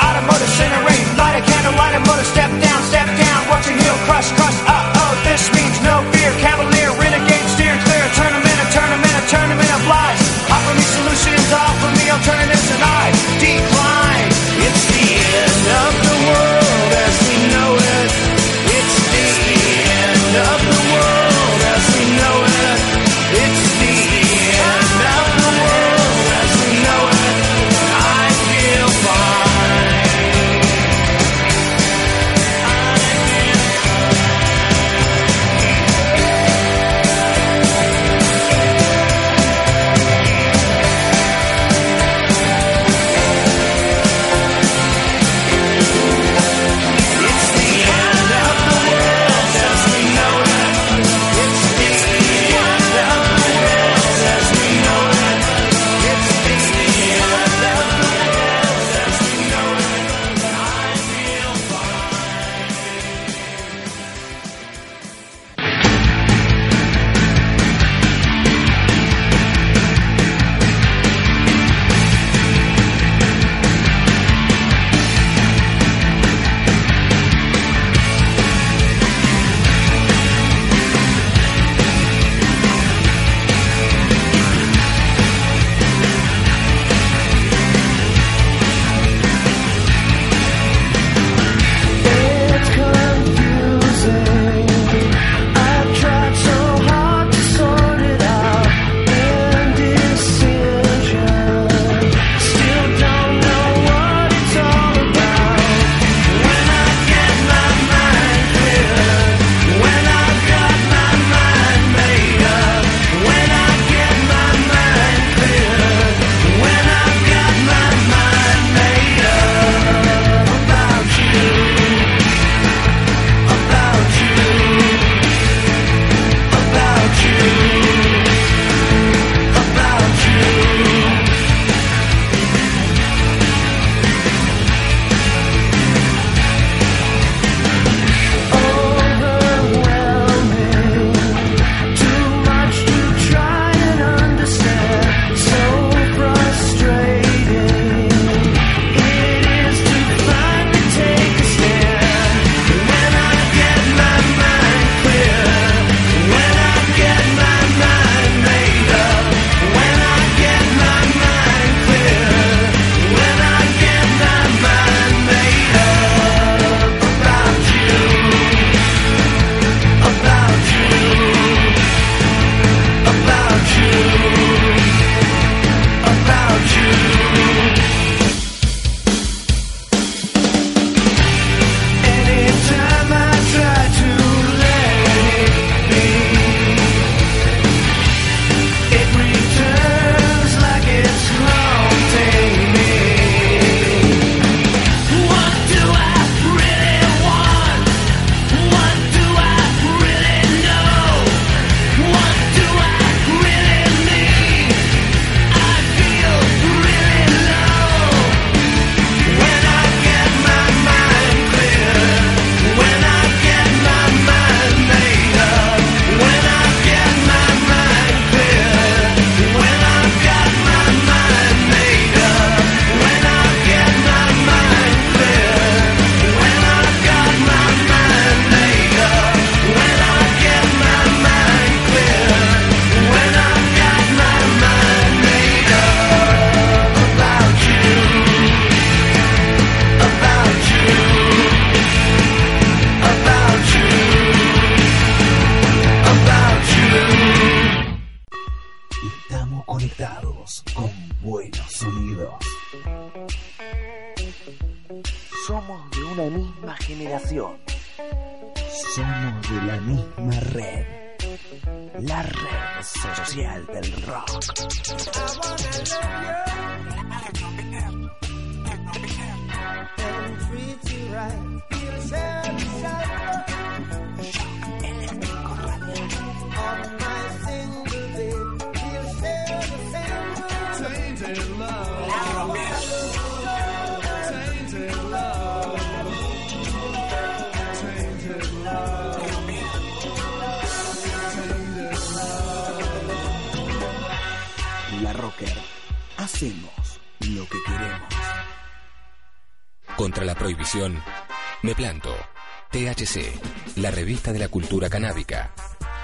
Cultura 304.79 304.89
canábica. 304.89 305.51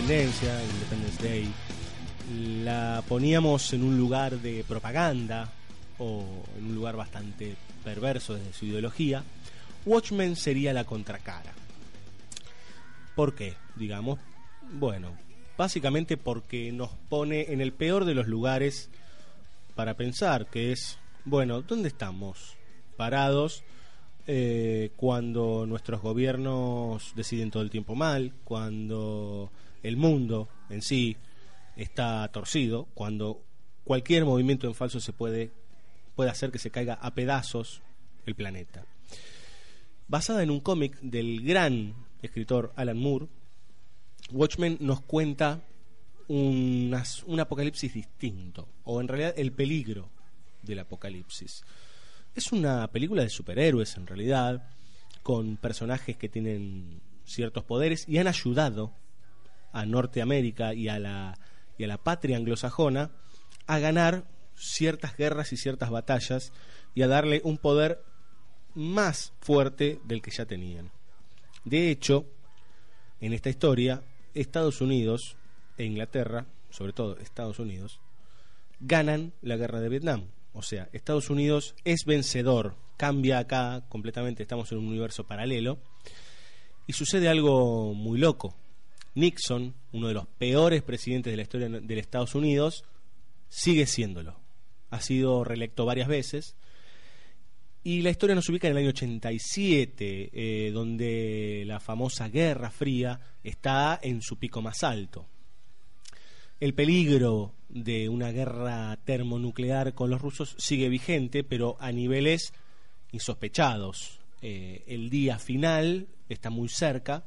Independencia, 0.09 0.64
Independence 0.64 1.22
Day, 1.22 1.48
la 2.64 3.04
poníamos 3.06 3.74
en 3.74 3.82
un 3.82 3.98
lugar 3.98 4.38
de 4.38 4.64
propaganda 4.66 5.52
o 5.98 6.24
en 6.56 6.64
un 6.64 6.74
lugar 6.74 6.96
bastante 6.96 7.56
perverso 7.84 8.34
desde 8.34 8.54
su 8.54 8.64
ideología, 8.64 9.22
Watchmen 9.84 10.34
sería 10.34 10.72
la 10.72 10.84
contracara. 10.84 11.52
¿Por 13.14 13.34
qué? 13.34 13.56
Digamos, 13.76 14.18
bueno, 14.72 15.12
básicamente 15.59 16.16
porque 16.16 16.72
nos 16.72 16.88
pone 17.11 17.52
en 17.52 17.61
el 17.61 17.74
peor 17.74 18.06
de 18.06 18.14
los 18.14 18.28
lugares 18.28 18.88
para 19.74 19.92
pensar, 19.92 20.46
que 20.46 20.72
es, 20.72 20.98
bueno, 21.26 21.61
¿dónde 21.61 21.88
estamos 21.88 22.56
parados 22.96 23.62
eh, 24.26 24.90
cuando 24.96 25.66
nuestros 25.66 26.00
gobiernos 26.00 27.12
deciden 27.14 27.50
todo 27.50 27.62
el 27.62 27.68
tiempo 27.68 27.94
mal, 27.94 28.32
cuando 28.44 29.50
el 29.83 29.97
mundo 29.97 30.49
en 30.70 30.83
sí 30.83 31.16
está 31.76 32.26
torcido, 32.29 32.87
cuando 32.95 33.43
cualquier 33.85 34.24
movimiento 34.24 34.66
en 34.66 34.74
falso 34.74 35.01
se 35.01 35.12
puede, 35.12 35.51
puede 36.16 36.31
hacer 36.31 36.51
que 36.51 36.59
se 36.59 36.70
caiga 36.70 36.95
a 36.95 37.14
pedazos 37.14 37.83
el 38.26 38.35
planeta? 38.35 38.85
basada 40.11 40.43
en 40.43 40.51
un 40.51 40.61
cómic 40.61 40.99
del 41.03 41.43
gran 41.43 41.93
escritor 42.22 42.72
Alan 42.76 42.97
Moore, 42.97 43.26
Watchmen 44.33 44.79
nos 44.81 45.03
cuenta 45.03 45.61
unas- 46.29 47.22
un 47.24 47.41
apocalipsis 47.41 47.93
distinto, 47.93 48.68
o 48.85 49.03
en 49.03 49.09
realidad 49.09 49.35
el 49.37 49.53
peligro 49.53 50.09
del 50.62 50.79
apocalipsis. 50.79 51.62
Es 52.35 52.53
una 52.53 52.89
película 52.89 53.22
de 53.22 53.29
superhéroes 53.29 53.99
en 53.99 54.07
realidad, 54.07 54.70
con 55.22 55.59
personajes 55.59 56.16
que 56.16 56.31
tienen 56.31 57.03
ciertos 57.26 57.64
poderes 57.64 58.09
y 58.09 58.16
han 58.16 58.29
ayudado 58.29 58.95
a 59.73 59.87
Norteamérica 59.87 60.75
y 60.75 60.89
a 60.89 60.99
la, 60.99 61.39
y 61.77 61.85
a 61.85 61.89
la 61.89 61.99
patria 61.99 62.37
anglosajona 62.37 63.11
a 63.66 63.79
ganar 63.79 64.25
ciertas 64.55 65.16
guerras 65.16 65.53
y 65.53 65.57
ciertas 65.57 65.91
batallas 65.91 66.53
y 66.95 67.03
a 67.03 67.09
darle 67.09 67.41
un 67.45 67.59
poder 67.59 68.03
más 68.75 69.33
fuerte 69.41 70.01
del 70.05 70.23
que 70.23 70.31
ya 70.31 70.47
tenían. 70.47 70.91
De 71.64 71.91
hecho, 71.91 72.27
en 73.21 73.33
esta 73.33 73.51
historia, 73.51 74.03
Estados 74.35 74.81
Unidos 74.81 75.37
e 75.77 75.85
Inglaterra, 75.85 76.47
sobre 76.71 76.93
todo 76.93 77.19
Estados 77.19 77.59
Unidos, 77.59 78.01
ganan 78.81 79.33
la 79.43 79.57
guerra 79.57 79.81
de 79.81 79.89
Vietnam. 79.89 80.29
O 80.53 80.62
sea, 80.62 80.89
Estados 80.93 81.31
Unidos 81.31 81.75
es 81.85 82.05
vencedor, 82.05 82.77
cambia 82.97 83.39
acá 83.39 83.85
completamente, 83.89 84.43
estamos 84.43 84.71
en 84.73 84.79
un 84.79 84.89
universo 84.89 85.25
paralelo, 85.25 85.79
y 86.87 86.95
sucede 86.95 87.29
algo 87.29 87.95
muy 87.95 88.19
loco. 88.19 88.55
Nixon, 89.14 89.74
uno 89.92 90.09
de 90.09 90.14
los 90.14 90.26
peores 90.26 90.82
presidentes 90.82 91.32
de 91.32 91.36
la 91.36 91.42
historia 91.42 91.68
de 91.68 91.98
Estados 91.98 92.34
Unidos, 92.34 92.84
sigue 93.48 93.86
siéndolo. 93.86 94.38
Ha 94.90 95.00
sido 95.00 95.44
reelecto 95.44 95.84
varias 95.84 96.09
veces. 96.09 96.56
Y 97.84 98.02
la 98.02 98.11
historia 98.11 98.34
nos 98.34 98.48
ubica 98.48 98.68
en 98.68 98.72
el 98.72 98.78
año 98.78 98.88
87, 98.90 100.30
eh, 100.32 100.70
donde 100.72 101.64
la 101.66 101.80
famosa 101.80 102.28
Guerra 102.28 102.70
Fría 102.70 103.20
está 103.42 103.98
en 104.02 104.20
su 104.20 104.38
pico 104.38 104.61
más 104.61 104.82
alto. 104.82 105.26
El 106.61 106.74
peligro 106.74 107.54
de 107.68 108.09
una 108.09 108.30
guerra 108.30 108.98
termonuclear 109.04 109.94
con 109.94 110.11
los 110.11 110.20
rusos 110.20 110.56
sigue 110.59 110.88
vigente, 110.88 111.44
pero 111.44 111.76
a 111.80 111.92
niveles 111.92 112.52
insospechados. 113.12 114.20
Eh, 114.42 114.84
el 114.86 115.09
día 115.09 115.38
final 115.38 116.09
está 116.28 116.50
muy 116.50 116.68
cerca. 116.68 117.24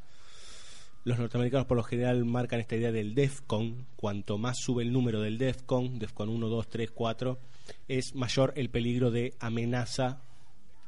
Los 1.03 1.17
norteamericanos 1.17 1.65
por 1.65 1.77
lo 1.77 1.83
general 1.83 2.23
marcan 2.25 2.59
esta 2.59 2.75
idea 2.75 2.91
del 2.91 3.15
DEFCON. 3.15 3.87
Cuanto 3.95 4.37
más 4.37 4.59
sube 4.59 4.83
el 4.83 4.93
número 4.93 5.21
del 5.21 5.39
DEFCON, 5.39 5.97
DEFCON 5.97 6.29
1, 6.29 6.47
2, 6.47 6.69
3, 6.69 6.91
4, 6.91 7.39
es 7.87 8.13
mayor 8.13 8.53
el 8.55 8.69
peligro 8.69 9.09
de 9.09 9.33
amenaza 9.39 10.21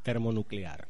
termonuclear. 0.03 0.87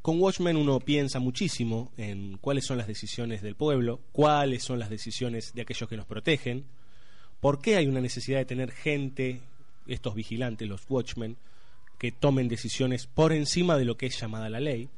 Con 0.00 0.20
Watchmen 0.20 0.56
uno 0.56 0.80
piensa 0.80 1.18
muchísimo 1.18 1.92
en 1.96 2.36
cuáles 2.38 2.66
son 2.66 2.78
las 2.78 2.86
decisiones 2.86 3.42
del 3.42 3.56
pueblo, 3.56 4.00
cuáles 4.12 4.62
son 4.62 4.78
las 4.78 4.90
decisiones 4.90 5.54
de 5.54 5.62
aquellos 5.62 5.88
que 5.88 5.96
nos 5.96 6.06
protegen, 6.06 6.66
por 7.40 7.60
qué 7.60 7.76
hay 7.76 7.86
una 7.86 8.00
necesidad 8.00 8.38
de 8.38 8.44
tener 8.44 8.70
gente, 8.70 9.40
estos 9.86 10.14
vigilantes, 10.14 10.68
los 10.68 10.82
Watchmen, 10.88 11.36
que 11.98 12.12
tomen 12.12 12.48
decisiones 12.48 13.06
por 13.06 13.32
encima 13.32 13.76
de 13.76 13.84
lo 13.84 13.96
que 13.96 14.06
es 14.06 14.20
llamada 14.20 14.48
la 14.48 14.60
ley, 14.60 14.88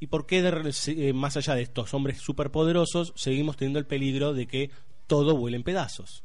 y 0.00 0.06
por 0.06 0.26
qué 0.26 0.38
eh, 0.40 1.12
más 1.12 1.36
allá 1.36 1.54
de 1.54 1.62
estos 1.62 1.92
hombres 1.94 2.18
superpoderosos 2.18 3.12
seguimos 3.16 3.56
teniendo 3.56 3.78
el 3.78 3.86
peligro 3.86 4.32
de 4.32 4.46
que 4.46 4.70
todo 5.06 5.36
vuele 5.36 5.56
en 5.56 5.62
pedazos. 5.62 6.22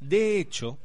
De 0.00 0.38
hecho, 0.38 0.78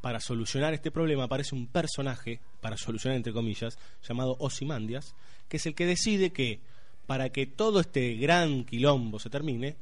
para 0.00 0.20
solucionar 0.20 0.74
este 0.74 0.90
problema 0.90 1.24
aparece 1.24 1.54
un 1.54 1.66
personaje, 1.66 2.40
para 2.60 2.76
solucionar 2.76 3.16
entre 3.16 3.32
comillas, 3.32 3.78
llamado 4.06 4.36
Ozymandias, 4.40 5.14
que 5.48 5.58
es 5.58 5.66
el 5.66 5.74
que 5.74 5.86
decide 5.86 6.32
que 6.32 6.60
para 7.06 7.30
que 7.30 7.46
todo 7.46 7.80
este 7.80 8.14
gran 8.14 8.64
quilombo 8.64 9.18
se 9.18 9.30
termine, 9.30 9.76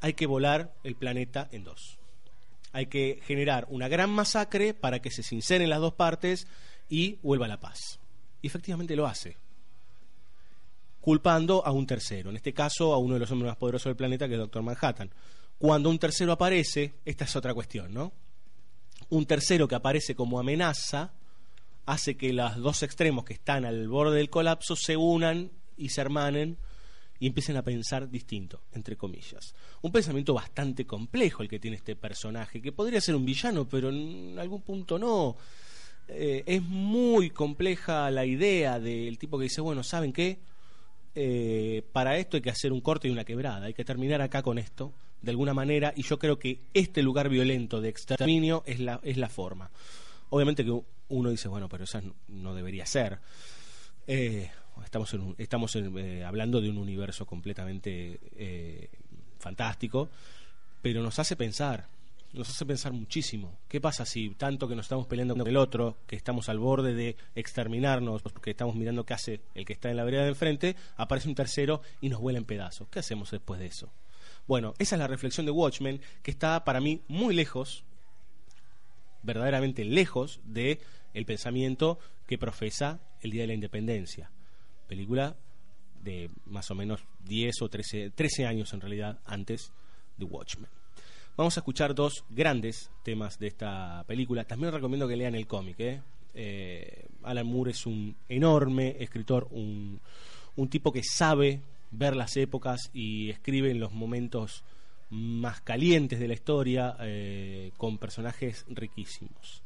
hay 0.00 0.14
que 0.14 0.26
volar 0.26 0.74
el 0.84 0.94
planeta 0.94 1.48
en 1.52 1.64
dos. 1.64 1.98
Hay 2.72 2.86
que 2.86 3.20
generar 3.24 3.66
una 3.70 3.88
gran 3.88 4.10
masacre 4.10 4.74
para 4.74 5.00
que 5.00 5.10
se 5.10 5.22
sinceren 5.22 5.70
las 5.70 5.80
dos 5.80 5.94
partes 5.94 6.46
y 6.88 7.18
vuelva 7.22 7.48
la 7.48 7.60
paz. 7.60 7.98
Y 8.42 8.46
efectivamente 8.46 8.96
lo 8.96 9.06
hace. 9.06 9.36
Culpando 11.00 11.64
a 11.66 11.72
un 11.72 11.86
tercero, 11.86 12.30
en 12.30 12.36
este 12.36 12.52
caso 12.52 12.92
a 12.92 12.98
uno 12.98 13.14
de 13.14 13.20
los 13.20 13.30
hombres 13.30 13.48
más 13.48 13.56
poderosos 13.56 13.90
del 13.90 13.96
planeta, 13.96 14.28
que 14.28 14.34
es 14.34 14.40
Doctor 14.40 14.62
Manhattan. 14.62 15.10
Cuando 15.58 15.90
un 15.90 15.98
tercero 15.98 16.32
aparece, 16.32 16.94
esta 17.04 17.24
es 17.24 17.36
otra 17.36 17.54
cuestión, 17.54 17.92
¿no? 17.92 18.12
un 19.08 19.26
tercero 19.26 19.66
que 19.66 19.74
aparece 19.74 20.14
como 20.14 20.38
amenaza 20.38 21.12
hace 21.86 22.16
que 22.16 22.32
los 22.32 22.56
dos 22.56 22.82
extremos 22.82 23.24
que 23.24 23.34
están 23.34 23.64
al 23.64 23.88
borde 23.88 24.18
del 24.18 24.30
colapso 24.30 24.76
se 24.76 24.96
unan 24.96 25.50
y 25.76 25.88
se 25.88 26.00
hermanen 26.00 26.58
y 27.18 27.26
empiecen 27.26 27.56
a 27.56 27.62
pensar 27.62 28.08
distinto, 28.08 28.62
entre 28.72 28.96
comillas. 28.96 29.54
Un 29.82 29.92
pensamiento 29.92 30.32
bastante 30.32 30.86
complejo 30.86 31.42
el 31.42 31.48
que 31.48 31.58
tiene 31.58 31.76
este 31.76 31.96
personaje, 31.96 32.62
que 32.62 32.72
podría 32.72 33.00
ser 33.00 33.14
un 33.14 33.26
villano, 33.26 33.68
pero 33.68 33.90
en 33.90 34.38
algún 34.38 34.62
punto 34.62 34.98
no. 34.98 35.36
Eh, 36.08 36.44
es 36.46 36.62
muy 36.62 37.30
compleja 37.30 38.10
la 38.10 38.24
idea 38.24 38.78
del 38.78 39.18
tipo 39.18 39.38
que 39.38 39.44
dice, 39.44 39.60
bueno, 39.60 39.82
¿saben 39.82 40.12
qué? 40.12 40.38
Eh, 41.14 41.82
para 41.92 42.16
esto 42.18 42.36
hay 42.36 42.42
que 42.42 42.50
hacer 42.50 42.72
un 42.72 42.80
corte 42.80 43.08
y 43.08 43.10
una 43.10 43.24
quebrada, 43.24 43.66
hay 43.66 43.74
que 43.74 43.84
terminar 43.84 44.20
acá 44.22 44.42
con 44.42 44.58
esto, 44.58 44.92
de 45.22 45.30
alguna 45.32 45.52
manera, 45.54 45.92
y 45.96 46.02
yo 46.02 46.18
creo 46.18 46.38
que 46.38 46.60
este 46.72 47.02
lugar 47.02 47.28
violento 47.28 47.80
de 47.80 47.88
exterminio 47.88 48.62
es 48.66 48.80
la, 48.80 49.00
es 49.02 49.16
la 49.16 49.28
forma. 49.28 49.70
Obviamente 50.30 50.64
que 50.64 50.80
uno 51.08 51.30
dice, 51.30 51.48
bueno, 51.48 51.68
pero 51.68 51.84
esa 51.84 52.00
no- 52.28 52.54
debería 52.54 52.86
ser. 52.86 53.18
Eh, 54.06 54.48
estamos 54.84 55.14
estamos 55.38 55.76
en, 55.76 55.98
eh, 55.98 56.24
hablando 56.24 56.60
de 56.60 56.70
un 56.70 56.78
universo 56.78 57.26
completamente 57.26 58.18
eh, 58.36 58.88
fantástico, 59.38 60.08
pero 60.80 61.02
nos 61.02 61.18
hace 61.18 61.36
pensar, 61.36 61.88
nos 62.32 62.48
hace 62.48 62.64
pensar 62.64 62.92
muchísimo. 62.92 63.58
¿Qué 63.68 63.80
pasa 63.80 64.04
si 64.04 64.30
tanto 64.30 64.68
que 64.68 64.76
nos 64.76 64.86
estamos 64.86 65.06
peleando 65.06 65.34
con 65.36 65.46
el 65.46 65.56
otro, 65.56 65.98
que 66.06 66.16
estamos 66.16 66.48
al 66.48 66.58
borde 66.58 66.94
de 66.94 67.16
exterminarnos, 67.34 68.22
porque 68.22 68.50
estamos 68.50 68.76
mirando 68.76 69.04
qué 69.04 69.14
hace 69.14 69.40
el 69.54 69.64
que 69.64 69.72
está 69.72 69.90
en 69.90 69.96
la 69.96 70.04
vereda 70.04 70.22
de 70.22 70.30
enfrente, 70.30 70.76
aparece 70.96 71.28
un 71.28 71.34
tercero 71.34 71.82
y 72.00 72.08
nos 72.08 72.20
vuela 72.20 72.38
en 72.38 72.44
pedazos? 72.44 72.88
¿Qué 72.88 73.00
hacemos 73.00 73.30
después 73.30 73.58
de 73.58 73.66
eso? 73.66 73.92
Bueno, 74.46 74.74
esa 74.78 74.96
es 74.96 75.00
la 75.00 75.06
reflexión 75.06 75.46
de 75.46 75.52
Watchmen, 75.52 76.00
que 76.22 76.30
está 76.30 76.64
para 76.64 76.80
mí 76.80 77.02
muy 77.08 77.34
lejos, 77.34 77.84
verdaderamente 79.22 79.84
lejos 79.84 80.40
de 80.44 80.80
el 81.14 81.26
pensamiento 81.26 81.98
que 82.26 82.38
profesa 82.38 83.00
el 83.20 83.32
Día 83.32 83.42
de 83.42 83.48
la 83.48 83.54
Independencia. 83.54 84.30
Película 84.86 85.36
de 86.02 86.30
más 86.46 86.70
o 86.70 86.74
menos 86.74 87.04
10 87.24 87.62
o 87.62 87.68
13, 87.68 88.10
13 88.10 88.46
años 88.46 88.72
en 88.72 88.80
realidad 88.80 89.20
antes 89.24 89.72
de 90.16 90.24
Watchmen. 90.24 90.79
Vamos 91.40 91.56
a 91.56 91.60
escuchar 91.60 91.94
dos 91.94 92.26
grandes 92.28 92.90
temas 93.02 93.38
de 93.38 93.46
esta 93.46 94.04
película. 94.06 94.44
También 94.44 94.74
recomiendo 94.74 95.08
que 95.08 95.16
lean 95.16 95.34
el 95.34 95.46
cómic. 95.46 95.80
¿eh? 95.80 96.02
Eh, 96.34 97.06
Alan 97.22 97.46
Moore 97.46 97.70
es 97.70 97.86
un 97.86 98.14
enorme 98.28 98.96
escritor, 99.00 99.48
un, 99.50 100.02
tipo 100.68 100.92
que 100.92 101.02
sabe 101.02 101.62
ver 101.92 102.14
las 102.14 102.36
épocas 102.36 102.90
y 102.92 103.30
escribe 103.30 103.70
en 103.70 103.80
los 103.80 103.90
momentos 103.92 104.64
más 105.08 105.62
calientes 105.62 106.20
de 106.20 106.28
la 106.28 106.34
historia 106.34 106.94
eh, 107.00 107.72
con 107.78 107.96
personajes 107.96 108.66
riquísimos. 108.68 109.62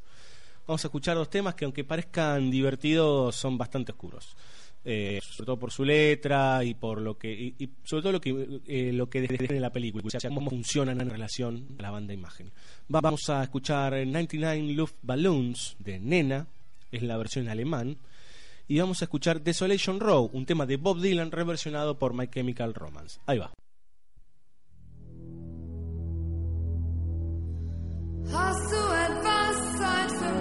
Vamos 0.69 0.85
a 0.85 0.87
escuchar 0.87 1.17
dos 1.17 1.29
temas 1.29 1.57
que 1.57 1.65
aunque 1.65 1.83
parezcan 1.83 2.53
divertidos 2.53 3.35
son 3.35 3.59
bastante 3.59 3.91
oscuros. 3.91 4.37
Eh, 4.87 5.19
sobre 5.23 5.47
todo 5.47 5.59
por 5.59 5.73
su 5.73 5.83
letra 5.83 6.63
y 6.63 6.75
por 6.75 7.01
lo 7.01 7.17
que 7.17 7.33
y, 7.33 7.55
y 7.59 7.71
sobre 7.85 8.03
todo 8.03 8.13
lo 8.13 8.21
que 8.21 8.61
eh, 8.67 8.93
lo 8.93 9.09
que 9.09 9.25
en 9.49 9.63
la 9.63 9.71
película, 9.73 10.05
o 10.07 10.11
sea, 10.11 10.29
cómo 10.29 10.51
funcionan 10.51 11.01
en 11.01 11.09
relación 11.09 11.67
a 11.79 11.83
la 11.83 11.91
banda 11.91 12.13
imagen. 12.13 12.51
Va- 12.95 13.01
vamos 13.01 13.31
a 13.31 13.43
escuchar 13.43 13.95
99 14.07 14.75
Luftballons 14.75 15.77
de 15.79 15.99
Nena, 15.99 16.47
es 16.93 17.03
la 17.03 17.17
versión 17.17 17.47
en 17.47 17.51
alemán, 17.53 17.97
y 18.69 18.79
vamos 18.79 19.01
a 19.01 19.07
escuchar 19.07 19.41
Desolation 19.41 20.01
Row, 20.01 20.29
un 20.35 20.45
tema 20.45 20.67
de 20.67 20.77
Bob 20.77 21.01
Dylan 21.01 21.31
reversionado 21.31 21.99
por 21.99 22.13
My 22.13 22.29
Chemical 22.29 22.75
Romance. 22.75 23.21
Ahí 23.25 23.39
va. 23.39 23.53
Hast 28.27 28.71
du 28.71 28.77
etwas 28.77 29.57
Zeit 29.79 30.11
für 30.19 30.35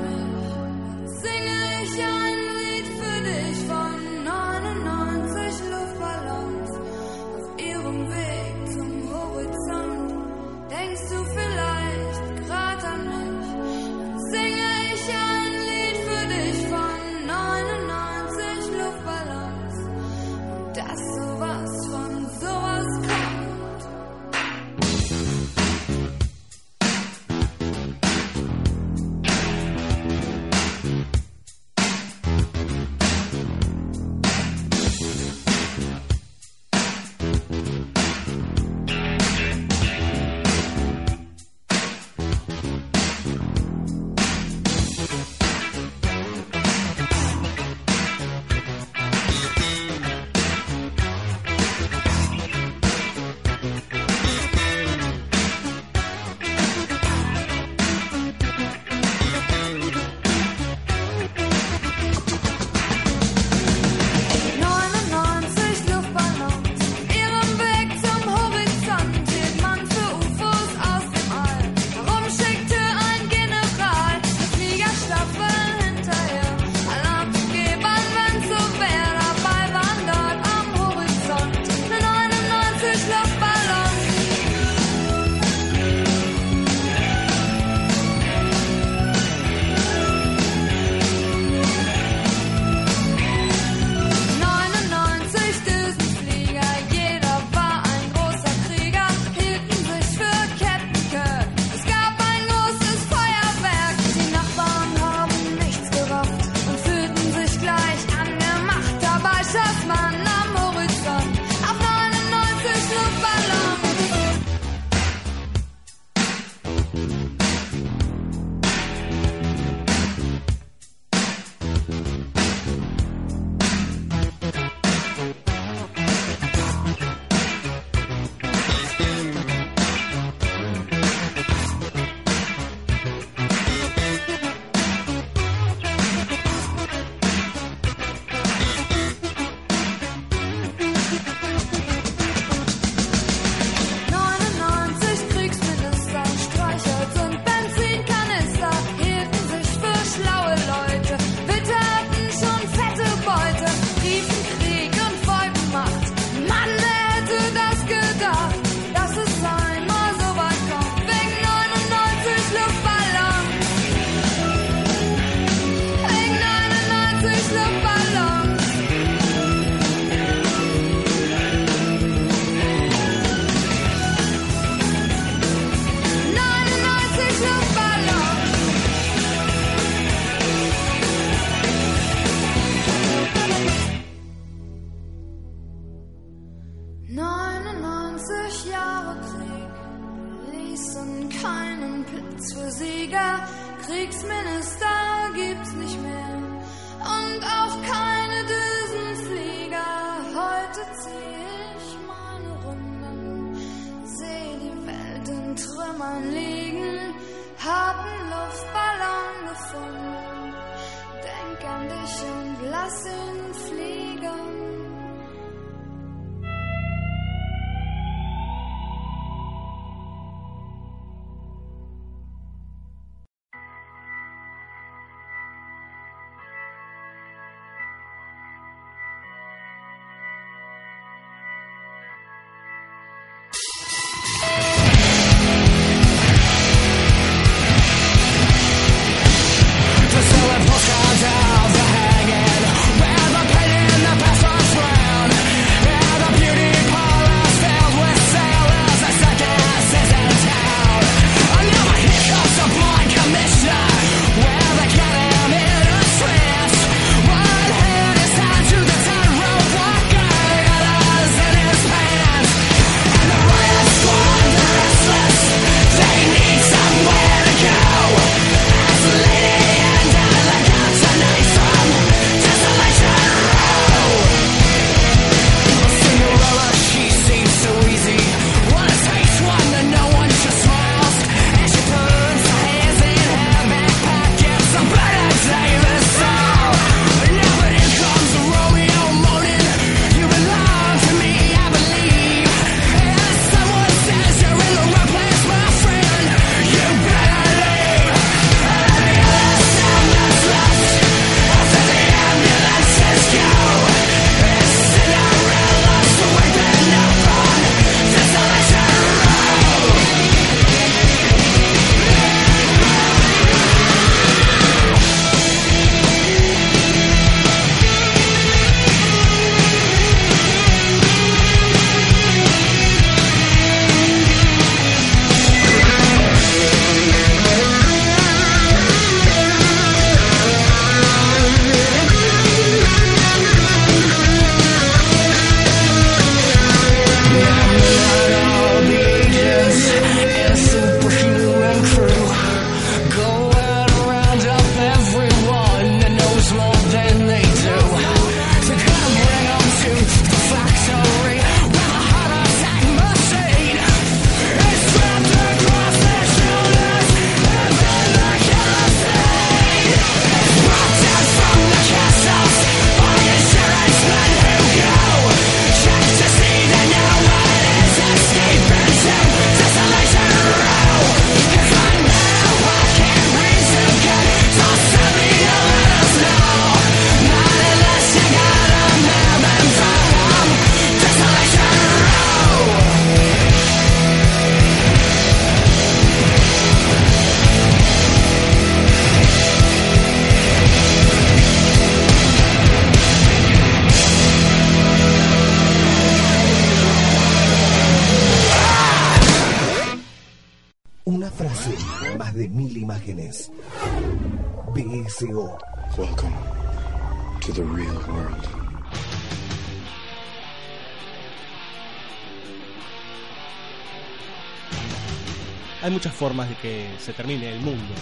se 417.03 417.11
termine 417.11 417.49
el 417.51 417.59
mundo. 417.59 417.93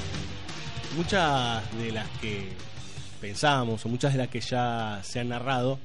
Muchas 0.96 1.64
de 1.80 1.92
las 1.92 2.08
que 2.20 2.50
pensamos 3.20 3.84
o 3.84 3.90
muchas 3.90 4.14
de 4.14 4.20
las 4.20 4.28
que 4.28 4.42
ya 4.42 5.02
se 5.04 5.20
han 5.20 5.30
narrado 5.30 5.80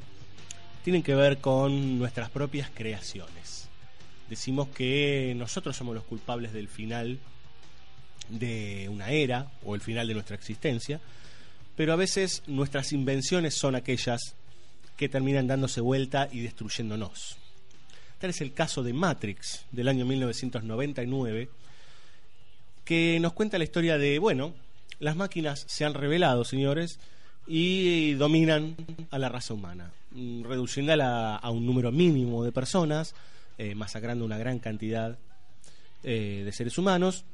tienen 0.85 1.03
que 1.03 1.15
ver 1.15 1.39
con 1.39 1.99
nuestras 1.99 2.29
propias 2.29 2.69
creaciones. 2.75 3.69
Decimos 4.29 4.69
que 4.69 5.35
nosotros 5.35 5.75
somos 5.75 5.95
los 5.95 6.05
culpables 6.05 6.53
del 6.53 6.69
final 6.69 7.19
de 8.29 8.87
una 8.91 9.09
era 9.09 9.51
o 9.65 9.75
el 9.75 9.81
final 9.81 10.09
de 10.09 10.15
nuestra 10.15 10.37
existencia, 10.37 11.01
pero 11.75 11.95
a 11.95 11.97
veces 11.97 12.43
nuestras 12.47 12.93
invenciones 12.93 13.55
son 13.55 13.77
aquellas 13.77 14.35
que 14.99 15.09
terminan 15.09 15.47
dándose 15.47 15.81
vuelta 15.81 16.29
y 16.31 16.41
destruyéndonos. 16.41 17.39
Tal 18.19 18.29
es 18.29 18.43
el 18.43 18.53
caso 18.53 18.83
de 18.83 18.93
Matrix 18.93 19.65
del 19.73 19.89
año 19.89 20.05
1999, 20.05 21.49
que 22.87 23.19
nos 23.21 23.33
cuenta 23.33 23.59
la 23.59 23.65
historia 23.65 23.99
de, 23.99 24.21
bueno, 24.21 24.55
las 25.01 25.17
máquinas 25.17 25.65
se 25.67 25.85
han 25.85 25.93
revelado, 25.93 26.45
señores, 26.45 27.01
y 27.47 28.15
dominan 28.15 28.77
a 29.11 29.19
la 29.19 29.29
raza 29.29 29.55
humana, 29.55 29.91
mm, 30.13 30.45
reduciéndola 30.45 31.35
a 31.35 31.51
un 31.51 31.67
número 31.67 31.91
mínimo 31.91 32.45
de 32.45 32.53
personas, 32.53 33.15
eh, 33.59 33.75
masacrando 33.75 34.25
una 34.25 34.39
gran 34.39 34.61
cantidad 34.61 35.19
eh, 36.05 36.43
de 36.45 36.53
seres 36.53 36.79
humanos 36.79 37.25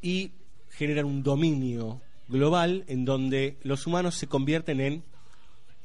y 0.00 0.30
generan 0.70 1.06
un 1.06 1.24
dominio 1.24 2.00
global 2.28 2.84
en 2.86 3.04
donde 3.04 3.56
los 3.64 3.88
humanos 3.88 4.14
se 4.14 4.28
convierten 4.28 4.80
en 4.80 5.02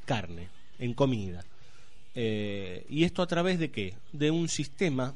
carne, 0.05 0.47
en 0.78 0.93
comida. 0.93 1.43
Eh, 2.13 2.86
¿Y 2.88 3.03
esto 3.03 3.24
a 3.24 3.28
través 3.28 3.57
de 3.57 3.72
qué? 3.72 3.95
De 4.13 4.30
un 4.30 4.47
sistema 4.47 5.15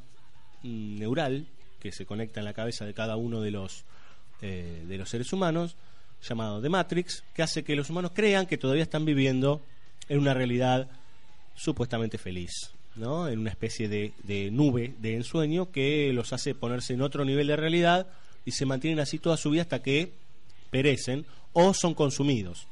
mm, 0.64 0.98
neural 0.98 1.46
que 1.84 1.92
se 1.92 2.06
conecta 2.06 2.40
en 2.40 2.46
la 2.46 2.54
cabeza 2.54 2.86
de 2.86 2.94
cada 2.94 3.18
uno 3.18 3.42
de 3.42 3.52
los, 3.52 3.84
eh, 4.42 4.86
de 4.88 4.98
los 4.98 5.10
seres 5.10 5.34
humanos, 5.34 5.76
llamado 6.28 6.62
The 6.62 6.70
Matrix, 6.70 7.26
que 7.36 7.44
hace 7.44 7.66
que 7.66 7.76
los 7.76 7.90
humanos 7.90 8.12
crean 8.16 8.46
que 8.46 8.58
todavía 8.58 8.84
están 8.84 9.04
viviendo 9.04 9.62
en 10.08 10.20
una 10.20 10.34
realidad 10.34 10.88
supuestamente 11.56 12.18
feliz, 12.18 12.72
¿no? 12.96 13.28
en 13.28 13.40
una 13.40 13.50
especie 13.50 13.90
de, 13.90 14.14
de 14.24 14.50
nube 14.50 14.96
de 15.00 15.16
ensueño 15.16 15.72
que 15.72 16.14
los 16.14 16.32
hace 16.32 16.56
ponerse 16.56 16.94
en 16.94 17.02
otro 17.02 17.26
nivel 17.26 17.48
de 17.48 17.58
realidad 17.58 18.08
y 18.46 18.52
se 18.52 18.66
mantienen 18.66 19.02
así 19.02 19.20
toda 19.20 19.36
su 19.36 19.50
vida 19.50 19.64
hasta 19.64 19.84
que 19.84 20.14
perecen 20.70 21.26
o 21.52 21.74
son 21.74 21.94
consumidos. 21.94 22.66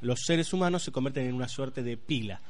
Los 0.00 0.20
seres 0.24 0.52
humanos 0.52 0.84
se 0.84 0.92
convierten 0.92 1.26
en 1.26 1.34
una 1.34 1.48
suerte 1.48 1.82
de 1.82 1.96
pila, 1.96 2.40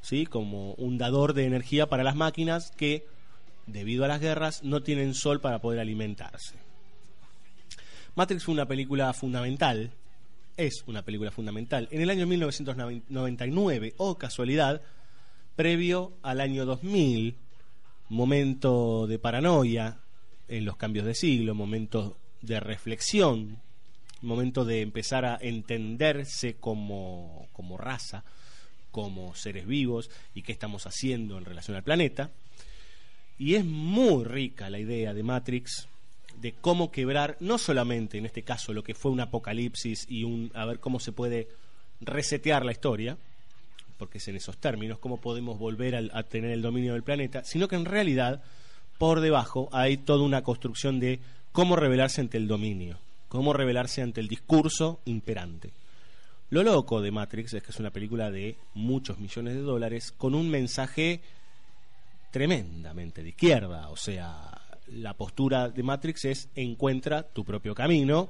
¿sí? 0.00 0.24
como 0.24 0.72
un 0.74 0.96
dador 0.96 1.34
de 1.34 1.44
energía 1.44 1.88
para 1.88 2.04
las 2.04 2.16
máquinas 2.16 2.70
que, 2.70 3.06
debido 3.66 4.04
a 4.04 4.08
las 4.08 4.20
guerras, 4.20 4.62
no 4.62 4.82
tienen 4.82 5.14
sol 5.14 5.40
para 5.40 5.60
poder 5.60 5.80
alimentarse. 5.80 6.54
Matrix 8.14 8.44
fue 8.44 8.54
una 8.54 8.66
película 8.66 9.12
fundamental 9.12 9.92
es 10.56 10.84
una 10.86 11.02
película 11.02 11.30
fundamental. 11.30 11.88
En 11.90 12.00
el 12.00 12.10
año 12.10 12.26
1999, 12.26 13.94
o 13.98 14.16
casualidad, 14.16 14.80
previo 15.54 16.12
al 16.22 16.40
año 16.40 16.64
2000, 16.64 17.36
momento 18.08 19.06
de 19.06 19.18
paranoia 19.18 19.98
en 20.48 20.64
los 20.64 20.76
cambios 20.76 21.04
de 21.06 21.14
siglo, 21.14 21.54
momento 21.54 22.16
de 22.42 22.60
reflexión, 22.60 23.58
momento 24.22 24.64
de 24.64 24.80
empezar 24.80 25.24
a 25.24 25.38
entenderse 25.40 26.54
como, 26.54 27.48
como 27.52 27.76
raza, 27.76 28.24
como 28.90 29.34
seres 29.34 29.66
vivos 29.66 30.10
y 30.34 30.42
qué 30.42 30.52
estamos 30.52 30.86
haciendo 30.86 31.36
en 31.36 31.44
relación 31.44 31.76
al 31.76 31.82
planeta. 31.82 32.30
Y 33.38 33.54
es 33.54 33.64
muy 33.64 34.24
rica 34.24 34.70
la 34.70 34.78
idea 34.78 35.12
de 35.12 35.22
Matrix 35.22 35.88
de 36.40 36.52
cómo 36.52 36.90
quebrar, 36.90 37.36
no 37.40 37.58
solamente 37.58 38.18
en 38.18 38.26
este 38.26 38.42
caso 38.42 38.72
lo 38.72 38.82
que 38.82 38.94
fue 38.94 39.10
un 39.10 39.20
apocalipsis 39.20 40.06
y 40.08 40.24
un 40.24 40.50
a 40.54 40.64
ver 40.64 40.80
cómo 40.80 41.00
se 41.00 41.12
puede 41.12 41.48
resetear 42.00 42.64
la 42.64 42.72
historia, 42.72 43.16
porque 43.98 44.18
es 44.18 44.28
en 44.28 44.36
esos 44.36 44.58
términos, 44.58 44.98
cómo 44.98 45.18
podemos 45.18 45.58
volver 45.58 45.96
al- 45.96 46.10
a, 46.14 46.22
tener 46.22 46.50
el 46.50 46.60
dominio 46.62 46.92
del 46.92 47.02
planeta, 47.02 47.42
sino 47.44 47.68
que 47.68 47.76
en 47.76 47.86
realidad 47.86 48.42
por 48.98 49.20
debajo 49.20 49.68
hay 49.72 49.96
toda 49.96 50.22
una 50.24 50.42
construcción 50.42 51.00
de 51.00 51.20
cómo 51.52 51.76
rebelarse 51.76 52.20
ante 52.20 52.36
el 52.36 52.48
dominio, 52.48 52.98
cómo 53.28 53.52
rebelarse 53.54 54.02
ante 54.02 54.20
el 54.20 54.28
discurso 54.28 55.00
imperante. 55.06 55.70
Lo 56.50 56.62
loco 56.62 57.00
de 57.00 57.10
Matrix 57.10 57.54
es 57.54 57.62
que 57.62 57.70
es 57.72 57.80
una 57.80 57.90
película 57.90 58.30
de 58.30 58.56
muchos 58.74 59.18
millones 59.18 59.54
de 59.54 59.60
dólares 59.62 60.12
con 60.12 60.34
un 60.34 60.48
mensaje 60.50 61.20
tremendamente 62.30 63.22
de 63.22 63.30
izquierda, 63.30 63.88
o 63.88 63.96
sea, 63.96 64.60
la 64.88 65.14
postura 65.14 65.68
de 65.68 65.82
Matrix 65.82 66.24
es 66.26 66.48
encuentra 66.54 67.22
tu 67.22 67.44
propio 67.44 67.74
camino 67.74 68.28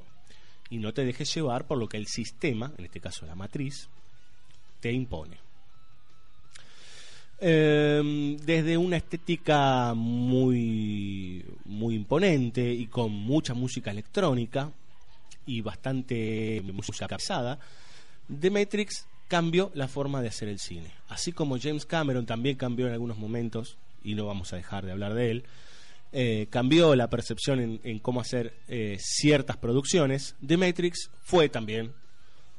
y 0.70 0.78
no 0.78 0.92
te 0.92 1.04
dejes 1.04 1.32
llevar 1.34 1.66
por 1.66 1.78
lo 1.78 1.88
que 1.88 1.96
el 1.96 2.06
sistema, 2.06 2.72
en 2.76 2.84
este 2.84 3.00
caso 3.00 3.26
la 3.26 3.34
matriz, 3.34 3.88
te 4.80 4.92
impone. 4.92 5.38
Eh, 7.38 8.36
desde 8.42 8.78
una 8.78 8.96
estética 8.96 9.92
muy, 9.94 11.44
muy 11.66 11.94
imponente 11.94 12.72
y 12.72 12.86
con 12.86 13.12
mucha 13.12 13.52
música 13.52 13.90
electrónica 13.90 14.72
y 15.44 15.60
bastante 15.60 16.62
música 16.62 17.06
pesada, 17.06 17.58
The 18.40 18.50
Matrix 18.50 19.06
cambió 19.28 19.70
la 19.74 19.86
forma 19.86 20.22
de 20.22 20.28
hacer 20.28 20.48
el 20.48 20.58
cine. 20.58 20.90
Así 21.08 21.32
como 21.32 21.58
James 21.58 21.84
Cameron 21.84 22.26
también 22.26 22.56
cambió 22.56 22.86
en 22.86 22.94
algunos 22.94 23.18
momentos, 23.18 23.76
y 24.06 24.14
no 24.14 24.24
vamos 24.24 24.52
a 24.52 24.56
dejar 24.56 24.86
de 24.86 24.92
hablar 24.92 25.14
de 25.14 25.30
él, 25.30 25.44
eh, 26.12 26.46
cambió 26.48 26.94
la 26.94 27.10
percepción 27.10 27.80
en, 27.82 27.98
cómo 27.98 28.20
hacer 28.20 28.54
eh, 28.68 28.96
ciertas 29.00 29.56
producciones, 29.56 30.36
The 30.46 30.56
Matrix 30.56 31.10
fue 31.20 31.48
también 31.48 31.92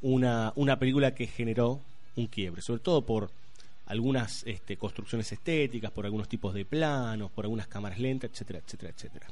una, 0.02 0.52
una 0.56 0.78
película 0.78 1.16
que 1.16 1.26
generó 1.26 1.82
un 2.18 2.28
quiebre, 2.28 2.62
sobre 2.62 2.82
todo 2.82 3.06
por 3.06 3.32
algunas 3.86 4.44
este, 4.46 4.76
construcciones 4.78 5.32
estéticas, 5.32 5.92
por 5.92 6.06
algunos 6.06 6.28
tipos 6.28 6.54
de 6.54 6.66
planos, 6.66 7.32
por 7.32 7.46
algunas 7.46 7.68
cámaras 7.68 8.00
lentas, 8.00 8.32
etcétera, 8.32 8.60
etcétera, 8.60 8.94
etcétera. 8.94 9.28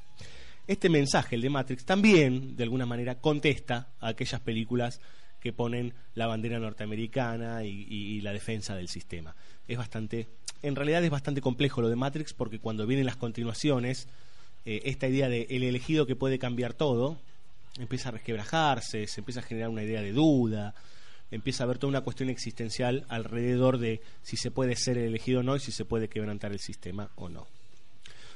Este 0.65 0.89
mensaje, 0.89 1.35
el 1.35 1.41
de 1.41 1.49
Matrix, 1.49 1.85
también 1.85 2.55
de 2.55 2.63
alguna 2.63 2.85
manera 2.85 3.15
contesta 3.15 3.89
a 3.99 4.07
aquellas 4.07 4.39
películas 4.39 5.01
que 5.41 5.53
ponen 5.53 5.93
la 6.15 6.25
bandera 6.25 6.57
norteamericana 6.57 7.63
y 7.63 8.19
la 8.21 8.31
defensa 8.31 8.75
del 8.75 8.87
sistema. 8.87 9.35
Es 9.67 9.77
bastante, 9.77 10.27
en 10.61 10.75
realidad 10.75 11.03
es 11.03 11.09
bastante 11.09 11.41
complejo 11.41 11.81
lo 11.81 11.89
de 11.89 11.95
Matrix 11.95 12.33
porque 12.33 12.59
cuando 12.59 12.87
vienen 12.87 13.05
las 13.05 13.17
continuaciones, 13.17 14.07
eh, 14.65 14.81
esta 14.85 15.07
idea 15.07 15.29
de 15.29 15.47
el 15.49 15.63
elegido 15.63 16.05
que 16.05 16.15
puede 16.15 16.39
cambiar 16.39 16.73
todo 16.73 17.17
empieza 17.79 18.09
a 18.09 18.13
resquebrajarse, 18.13 19.07
se 19.07 19.21
empieza 19.21 19.41
a 19.41 19.43
generar 19.43 19.69
una 19.69 19.83
idea 19.83 20.01
de 20.01 20.11
duda, 20.11 20.73
empieza 21.31 21.63
a 21.63 21.65
haber 21.65 21.77
toda 21.77 21.89
una 21.89 22.01
cuestión 22.01 22.29
existencial 22.29 23.05
alrededor 23.09 23.77
de 23.77 24.01
si 24.23 24.37
se 24.37 24.51
puede 24.51 24.75
ser 24.75 24.97
el 24.97 25.05
elegido 25.05 25.41
o 25.41 25.43
no 25.43 25.55
y 25.55 25.59
si 25.59 25.71
se 25.71 25.85
puede 25.85 26.07
quebrantar 26.07 26.51
el 26.51 26.59
sistema 26.59 27.09
o 27.15 27.29
no. 27.29 27.47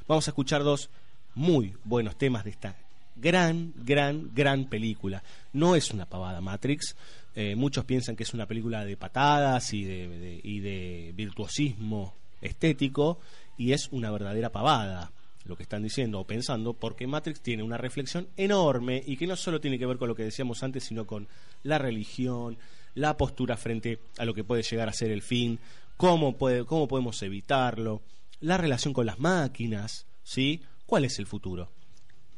Vamos 0.08 0.28
a 0.28 0.32
escuchar 0.32 0.64
dos 0.64 0.90
muy 1.36 1.74
buenos 1.84 2.18
temas 2.18 2.44
de 2.44 2.50
esta 2.50 2.76
gran, 3.20 3.74
gran, 3.76 4.32
gran 4.34 4.66
película. 4.70 5.24
No 5.54 5.76
es 5.76 5.92
una 5.92 6.06
pavada 6.06 6.42
Matrix. 6.42 6.96
eh, 7.36 7.56
muchos 7.56 7.86
piensan 7.86 8.16
que 8.16 8.24
es 8.24 8.34
una 8.34 8.48
película 8.48 8.84
de 8.86 8.98
patadas 8.98 9.74
y 9.74 9.84
de, 9.84 10.08
de- 10.08 10.42
y 10.44 10.60
de 10.60 11.14
virtuosismo 11.16 12.16
estético 12.42 13.20
y 13.58 13.74
es 13.74 13.88
una 13.92 14.12
verdadera 14.12 14.52
pavada 14.52 15.12
lo 15.46 15.56
que 15.56 15.64
están 15.64 15.84
diciendo 15.84 16.20
o 16.20 16.26
pensando 16.28 16.74
porque 16.74 17.08
Matrix 17.08 17.42
tiene 17.42 17.64
una 17.64 17.78
reflexión 17.78 18.28
enorme 18.38 19.02
y 19.06 19.16
que 19.18 19.28
no 19.28 19.36
solo 19.36 19.60
tiene 19.62 19.78
que 19.80 19.86
ver 19.86 19.98
con 19.98 20.08
lo 20.08 20.16
que 20.16 20.24
decíamos 20.24 20.64
antes 20.64 20.84
sino 20.84 21.06
con 21.06 21.28
la 21.64 21.78
religión 21.78 22.58
la 22.96 23.16
postura 23.18 23.58
frente 23.58 24.00
a 24.18 24.26
lo 24.26 24.34
que 24.34 24.44
puede 24.44 24.64
llegar 24.64 24.90
a 24.90 24.94
ser 24.94 25.12
el 25.12 25.22
fin 25.22 25.60
cómo 25.98 26.36
puede 26.38 26.66
cómo 26.66 26.88
podemos 26.88 27.22
evitarlo 27.24 28.02
la 28.42 28.58
relación 28.58 28.94
con 28.94 29.06
las 29.06 29.20
máquinas 29.20 30.06
sí 30.24 30.62
cuál 30.86 31.06
es 31.06 31.20
el 31.20 31.26
futuro 31.28 31.72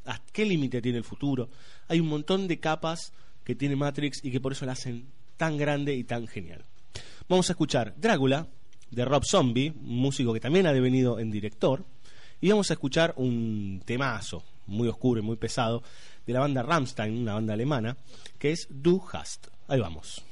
¿A 0.06 0.20
qué 0.32 0.46
límite 0.46 0.82
tiene 0.82 0.98
el 0.98 1.04
futuro? 1.04 1.50
Hay 1.88 2.00
un 2.00 2.08
montón 2.08 2.48
de 2.48 2.60
capas 2.60 3.14
que 3.44 3.56
tiene 3.56 3.76
Matrix 3.76 4.24
y 4.24 4.32
que 4.32 4.40
por 4.40 4.52
eso 4.52 4.66
la 4.66 4.74
hacen 4.74 5.08
tan 5.38 5.58
grande 5.58 5.96
y 5.96 6.04
tan 6.04 6.28
genial. 6.28 6.64
Vamos 7.28 7.50
a 7.50 7.54
escuchar 7.54 7.94
Drácula 7.98 8.48
de 8.90 9.06
Rob 9.06 9.24
Zombie, 9.26 9.70
un 9.70 9.98
músico 9.98 10.34
que 10.34 10.40
también 10.40 10.68
ha 10.68 10.74
devenido 10.74 11.20
en 11.20 11.32
director, 11.32 11.86
y 12.42 12.50
vamos 12.50 12.70
a 12.72 12.74
escuchar 12.74 13.14
un 13.18 13.82
temazo 13.86 14.44
muy 14.68 14.88
oscuro 14.88 15.22
y 15.22 15.24
muy 15.24 15.38
pesado 15.38 15.84
de 16.26 16.34
la 16.34 16.40
banda 16.40 16.64
Rammstein, 16.64 17.18
una 17.18 17.36
banda 17.36 17.54
alemana, 17.54 17.98
que 18.38 18.52
es 18.52 18.68
Du 18.70 19.02
Hast. 19.12 19.48
Ahí 19.68 19.80
vamos. 19.80 20.24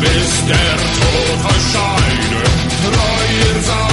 bis 0.00 0.46
der 0.46 0.76
Tod 0.98 1.44
euch 1.50 1.64
scheidet. 1.72 2.48
Treu 2.82 3.62
ihr. 3.72 3.87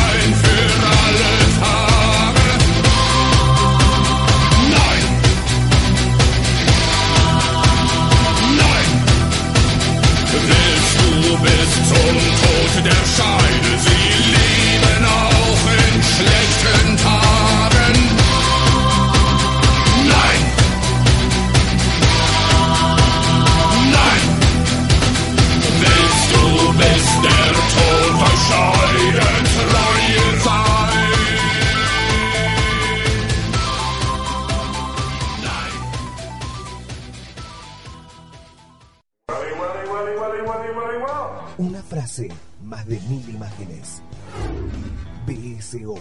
BSO, 45.65 45.95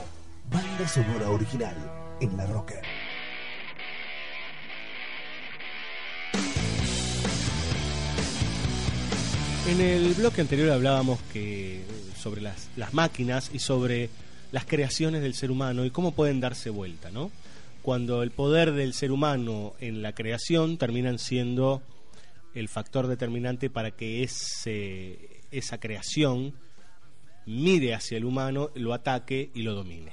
banda 0.50 0.86
sonora 0.86 1.30
original 1.30 1.74
en 2.20 2.36
la 2.36 2.46
Rocker. 2.46 2.82
En 9.66 9.80
el 9.80 10.12
bloque 10.14 10.42
anterior 10.42 10.70
hablábamos 10.70 11.18
que 11.32 11.82
sobre 12.18 12.42
las, 12.42 12.68
las 12.76 12.92
máquinas 12.92 13.50
y 13.54 13.58
sobre 13.58 14.10
las 14.52 14.66
creaciones 14.66 15.22
del 15.22 15.32
ser 15.32 15.50
humano 15.50 15.86
y 15.86 15.90
cómo 15.90 16.12
pueden 16.12 16.40
darse 16.40 16.68
vuelta, 16.68 17.10
¿no? 17.10 17.30
Cuando 17.82 18.22
el 18.22 18.32
poder 18.32 18.72
del 18.72 18.92
ser 18.92 19.12
humano 19.12 19.72
en 19.80 20.02
la 20.02 20.12
creación 20.14 20.76
terminan 20.76 21.18
siendo 21.18 21.82
el 22.54 22.68
factor 22.68 23.06
determinante 23.06 23.70
para 23.70 23.92
que 23.92 24.22
ese, 24.22 25.42
esa 25.50 25.78
creación 25.78 26.54
mire 27.46 27.94
hacia 27.94 28.16
el 28.16 28.24
humano, 28.24 28.70
lo 28.74 28.94
ataque 28.94 29.50
y 29.54 29.62
lo 29.62 29.74
domine. 29.74 30.12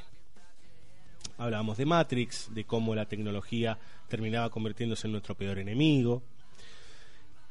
Hablábamos 1.37 1.77
de 1.77 1.85
Matrix, 1.85 2.53
de 2.53 2.65
cómo 2.65 2.93
la 2.93 3.07
tecnología 3.07 3.77
terminaba 4.07 4.49
convirtiéndose 4.49 5.07
en 5.07 5.13
nuestro 5.13 5.35
peor 5.35 5.57
enemigo. 5.57 6.21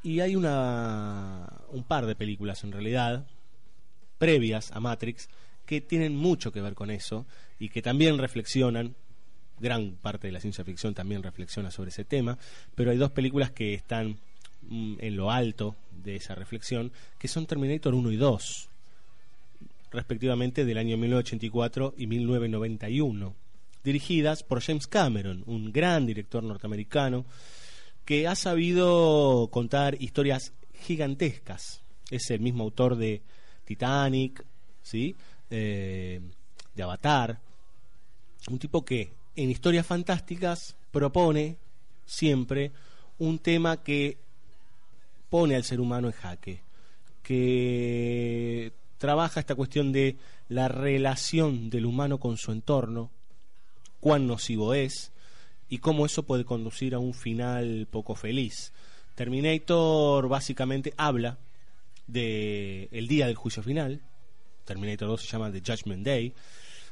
Y 0.02 0.20
hay 0.20 0.36
una, 0.36 1.48
un 1.70 1.82
par 1.84 2.06
de 2.06 2.14
películas 2.14 2.62
en 2.62 2.72
realidad, 2.72 3.26
previas 4.18 4.70
a 4.72 4.80
Matrix, 4.80 5.28
que 5.66 5.80
tienen 5.80 6.16
mucho 6.16 6.52
que 6.52 6.60
ver 6.60 6.74
con 6.74 6.90
eso 6.90 7.26
y 7.58 7.68
que 7.68 7.82
también 7.82 8.18
reflexionan, 8.18 8.94
gran 9.58 9.92
parte 9.92 10.28
de 10.28 10.32
la 10.32 10.40
ciencia 10.40 10.64
ficción 10.64 10.94
también 10.94 11.22
reflexiona 11.22 11.70
sobre 11.70 11.90
ese 11.90 12.04
tema, 12.04 12.38
pero 12.74 12.90
hay 12.90 12.96
dos 12.96 13.10
películas 13.10 13.50
que 13.50 13.74
están 13.74 14.18
mm, 14.62 14.96
en 14.98 15.16
lo 15.16 15.30
alto 15.30 15.76
de 15.90 16.16
esa 16.16 16.34
reflexión, 16.34 16.92
que 17.18 17.28
son 17.28 17.46
Terminator 17.46 17.94
1 17.94 18.10
y 18.10 18.16
2, 18.16 18.69
respectivamente 19.90 20.64
del 20.64 20.78
año 20.78 20.96
1984 20.96 21.94
y 21.96 22.06
1991, 22.06 23.34
dirigidas 23.82 24.42
por 24.42 24.60
James 24.60 24.86
Cameron, 24.86 25.42
un 25.46 25.72
gran 25.72 26.06
director 26.06 26.42
norteamericano 26.42 27.24
que 28.04 28.26
ha 28.26 28.34
sabido 28.34 29.48
contar 29.50 29.96
historias 30.00 30.52
gigantescas. 30.74 31.80
Es 32.10 32.30
el 32.30 32.40
mismo 32.40 32.64
autor 32.64 32.96
de 32.96 33.22
Titanic, 33.64 34.44
¿sí? 34.82 35.14
Eh, 35.48 36.20
de 36.74 36.82
Avatar. 36.82 37.38
Un 38.48 38.58
tipo 38.58 38.84
que 38.84 39.12
en 39.36 39.50
historias 39.50 39.86
fantásticas 39.86 40.76
propone 40.90 41.56
siempre 42.04 42.72
un 43.18 43.38
tema 43.38 43.82
que 43.82 44.16
pone 45.28 45.54
al 45.54 45.64
ser 45.64 45.80
humano 45.80 46.08
en 46.08 46.14
jaque, 46.14 46.60
que 47.22 48.72
trabaja 49.00 49.40
esta 49.40 49.54
cuestión 49.54 49.92
de 49.92 50.18
la 50.50 50.68
relación 50.68 51.70
del 51.70 51.86
humano 51.86 52.20
con 52.20 52.36
su 52.36 52.52
entorno, 52.52 53.10
cuán 53.98 54.26
nocivo 54.26 54.74
es, 54.74 55.10
y 55.70 55.78
cómo 55.78 56.04
eso 56.04 56.24
puede 56.24 56.44
conducir 56.44 56.94
a 56.94 56.98
un 56.98 57.14
final 57.14 57.88
poco 57.90 58.14
feliz. 58.14 58.74
Terminator 59.14 60.28
básicamente 60.28 60.92
habla 60.98 61.38
de 62.06 62.90
el 62.92 63.08
día 63.08 63.26
del 63.26 63.36
juicio 63.36 63.62
final. 63.62 64.02
Terminator 64.66 65.08
2 65.08 65.22
se 65.22 65.28
llama 65.28 65.50
The 65.50 65.62
Judgment 65.64 66.04
Day, 66.04 66.34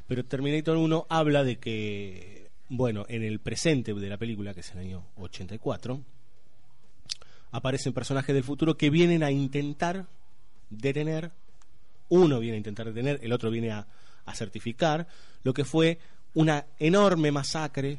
pero 0.07 0.25
Terminator 0.25 0.79
1 0.79 1.07
habla 1.11 1.45
de 1.45 1.59
que 1.59 2.49
bueno, 2.71 3.05
en 3.11 3.23
el 3.23 3.39
presente 3.39 3.93
de 3.93 4.09
la 4.09 4.17
película, 4.17 4.55
que 4.55 4.61
es 4.61 4.73
el 4.73 4.79
año 4.79 5.05
84, 5.17 6.01
aparecen 7.51 7.93
personajes 7.93 8.35
del 8.35 8.45
futuro 8.45 8.79
que 8.79 8.89
vienen 8.89 9.23
a 9.23 9.31
intentar 9.31 10.07
detener, 10.71 11.33
uno 12.09 12.41
viene 12.41 12.57
a 12.57 12.59
intentar 12.59 12.87
detener, 12.87 13.21
el 13.23 13.33
otro 13.33 13.51
viene 13.51 13.71
a, 13.71 13.87
certificar 14.35 15.07
lo 15.43 15.55
que 15.55 15.65
fue 15.65 15.99
una 16.35 16.67
enorme 16.79 17.33
masacre 17.33 17.99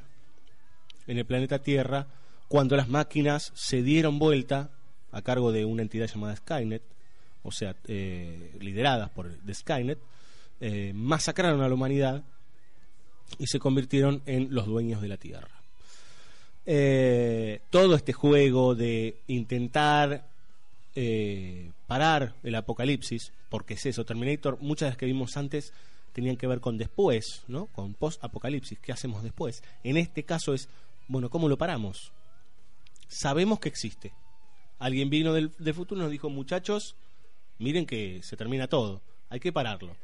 en 1.08 1.18
el 1.18 1.26
planeta 1.26 1.58
Tierra 1.58 2.06
cuando 2.48 2.76
las 2.76 2.88
máquinas 2.88 3.52
se 3.56 3.82
dieron 3.82 4.20
vuelta 4.20 4.70
a 5.12 5.24
cargo 5.24 5.52
de 5.52 5.66
una 5.66 5.82
entidad 5.82 6.06
llamada 6.06 6.36
Skynet, 6.36 6.84
o 7.42 7.52
sea, 7.52 7.76
eh, 7.88 8.56
lideradas 8.60 9.10
por 9.10 9.34
The 9.44 9.56
Skynet, 9.56 9.98
eh, 10.62 10.92
masacraron 10.94 11.62
a 11.62 11.68
la 11.68 11.74
humanidad 11.74 12.24
y 13.40 13.48
se 13.48 13.58
convirtieron 13.58 14.22
en 14.28 14.54
los 14.54 14.68
dueños 14.68 15.02
de 15.02 15.08
la 15.08 15.18
Tierra. 15.18 15.60
Eh, 16.66 17.62
todo 17.72 17.96
este 17.96 18.14
juego 18.14 18.76
de 18.76 19.22
intentar 19.26 20.28
eh, 20.96 21.72
parar 21.88 22.36
el 22.44 22.56
apocalipsis, 22.56 23.32
porque 23.50 23.74
es 23.74 23.86
eso, 23.86 24.06
Terminator, 24.06 24.60
muchas 24.62 24.88
de 24.88 24.92
las 24.92 24.98
que 24.98 25.06
vimos 25.06 25.36
antes 25.38 25.74
tenían 26.14 26.38
que 26.38 26.48
ver 26.48 26.60
con 26.60 26.78
después, 26.78 27.44
¿no? 27.48 27.68
Con 27.68 27.94
post-apocalipsis, 27.94 28.80
¿qué 28.80 28.92
hacemos 28.92 29.24
después? 29.24 29.64
En 29.84 29.98
este 29.98 30.24
caso 30.24 30.54
es, 30.54 30.70
bueno, 31.08 31.30
¿cómo 31.30 31.50
lo 31.50 31.58
paramos? 31.58 32.12
Sabemos 33.08 33.60
que 33.60 33.70
existe. 33.70 34.14
Alguien 34.78 35.10
vino 35.10 35.34
del, 35.34 35.52
futuro 35.74 36.00
y 36.00 36.04
nos 36.04 36.12
dijo, 36.12 36.30
muchachos, 36.30 36.96
miren 37.58 37.86
que 37.86 38.22
se 38.24 38.38
termina 38.38 38.68
todo, 38.68 39.02
hay 39.30 39.40
que 39.40 39.52
pararlo. 39.52 39.98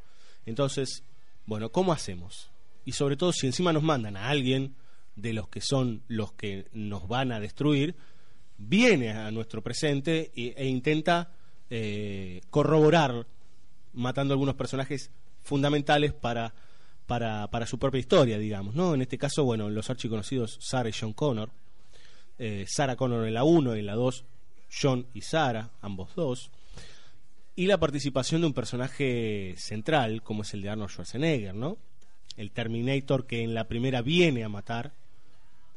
Entonces, 0.44 1.02
bueno, 1.46 1.70
¿cómo 1.70 1.92
hacemos? 1.92 2.50
Y 2.84 2.92
sobre 2.92 3.16
todo 3.16 3.32
si 3.32 3.46
encima 3.46 3.72
nos 3.72 3.82
mandan 3.82 4.16
a 4.16 4.28
alguien 4.28 4.74
de 5.16 5.32
los 5.32 5.48
que 5.48 5.60
son 5.60 6.02
los 6.08 6.32
que 6.32 6.66
nos 6.72 7.08
van 7.08 7.32
a 7.32 7.40
destruir, 7.40 7.96
viene 8.58 9.10
a 9.10 9.30
nuestro 9.30 9.62
presente 9.62 10.30
e, 10.36 10.54
e 10.56 10.66
intenta 10.66 11.32
eh, 11.70 12.42
corroborar, 12.50 13.26
matando 13.96 14.34
algunos 14.34 14.54
personajes 14.54 15.10
fundamentales 15.42 16.12
para, 16.12 16.54
para, 17.06 17.48
para, 17.48 17.66
su 17.66 17.78
propia 17.78 17.98
historia, 17.98 18.38
digamos. 18.38 18.74
¿no? 18.74 18.94
En 18.94 19.02
este 19.02 19.18
caso, 19.18 19.44
bueno, 19.44 19.68
los 19.68 19.90
archiconocidos 19.90 20.58
Sarah 20.60 20.88
y 20.88 20.92
John 20.98 21.12
Connor. 21.12 21.50
Eh, 22.38 22.66
Sarah 22.68 22.96
Connor 22.96 23.26
en 23.26 23.34
la 23.34 23.44
1 23.44 23.76
y 23.76 23.80
en 23.80 23.86
la 23.86 23.94
2, 23.94 24.24
John 24.80 25.06
y 25.14 25.22
Sarah, 25.22 25.70
ambos 25.80 26.14
dos. 26.14 26.50
Y 27.54 27.66
la 27.66 27.78
participación 27.78 28.42
de 28.42 28.48
un 28.48 28.52
personaje 28.52 29.54
central, 29.56 30.22
como 30.22 30.42
es 30.42 30.52
el 30.52 30.60
de 30.60 30.68
Arnold 30.68 30.90
Schwarzenegger, 30.90 31.54
¿no? 31.54 31.78
El 32.36 32.50
Terminator 32.50 33.26
que 33.26 33.42
en 33.42 33.54
la 33.54 33.64
primera 33.64 34.02
viene 34.02 34.44
a 34.44 34.50
matar 34.50 34.92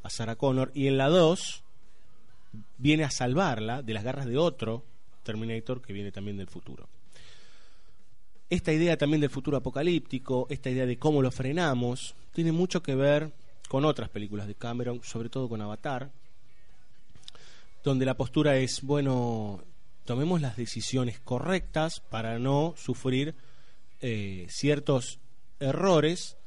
a 0.03 0.09
Sarah 0.09 0.35
Connor 0.35 0.71
y 0.73 0.87
en 0.87 0.97
la 0.97 1.07
2 1.07 1.63
viene 2.77 3.05
a 3.05 3.11
salvarla 3.11 3.81
de 3.81 3.93
las 3.93 4.03
garras 4.03 4.25
de 4.25 4.37
otro 4.37 4.83
Terminator 5.23 5.81
que 5.81 5.93
viene 5.93 6.11
también 6.11 6.35
del 6.35 6.47
futuro. 6.47 6.89
Esta 8.49 8.73
idea 8.73 8.97
también 8.97 9.21
del 9.21 9.29
futuro 9.29 9.57
apocalíptico, 9.57 10.47
esta 10.49 10.69
idea 10.69 10.85
de 10.85 10.97
cómo 10.97 11.21
lo 11.21 11.31
frenamos, 11.31 12.15
tiene 12.33 12.51
mucho 12.51 12.81
que 12.81 12.95
ver 12.95 13.31
con 13.67 13.85
otras 13.85 14.09
películas 14.09 14.47
de 14.47 14.55
Cameron, 14.55 15.01
sobre 15.03 15.29
todo 15.29 15.47
con 15.47 15.61
Avatar, 15.61 16.09
donde 17.83 18.05
la 18.05 18.17
postura 18.17 18.57
es, 18.57 18.81
bueno, 18.81 19.63
tomemos 20.05 20.41
las 20.41 20.57
decisiones 20.57 21.19
correctas 21.19 21.99
para 21.99 22.39
no 22.39 22.73
sufrir 22.75 23.35
eh, 24.01 24.47
ciertos 24.49 25.19
errores 25.59 26.37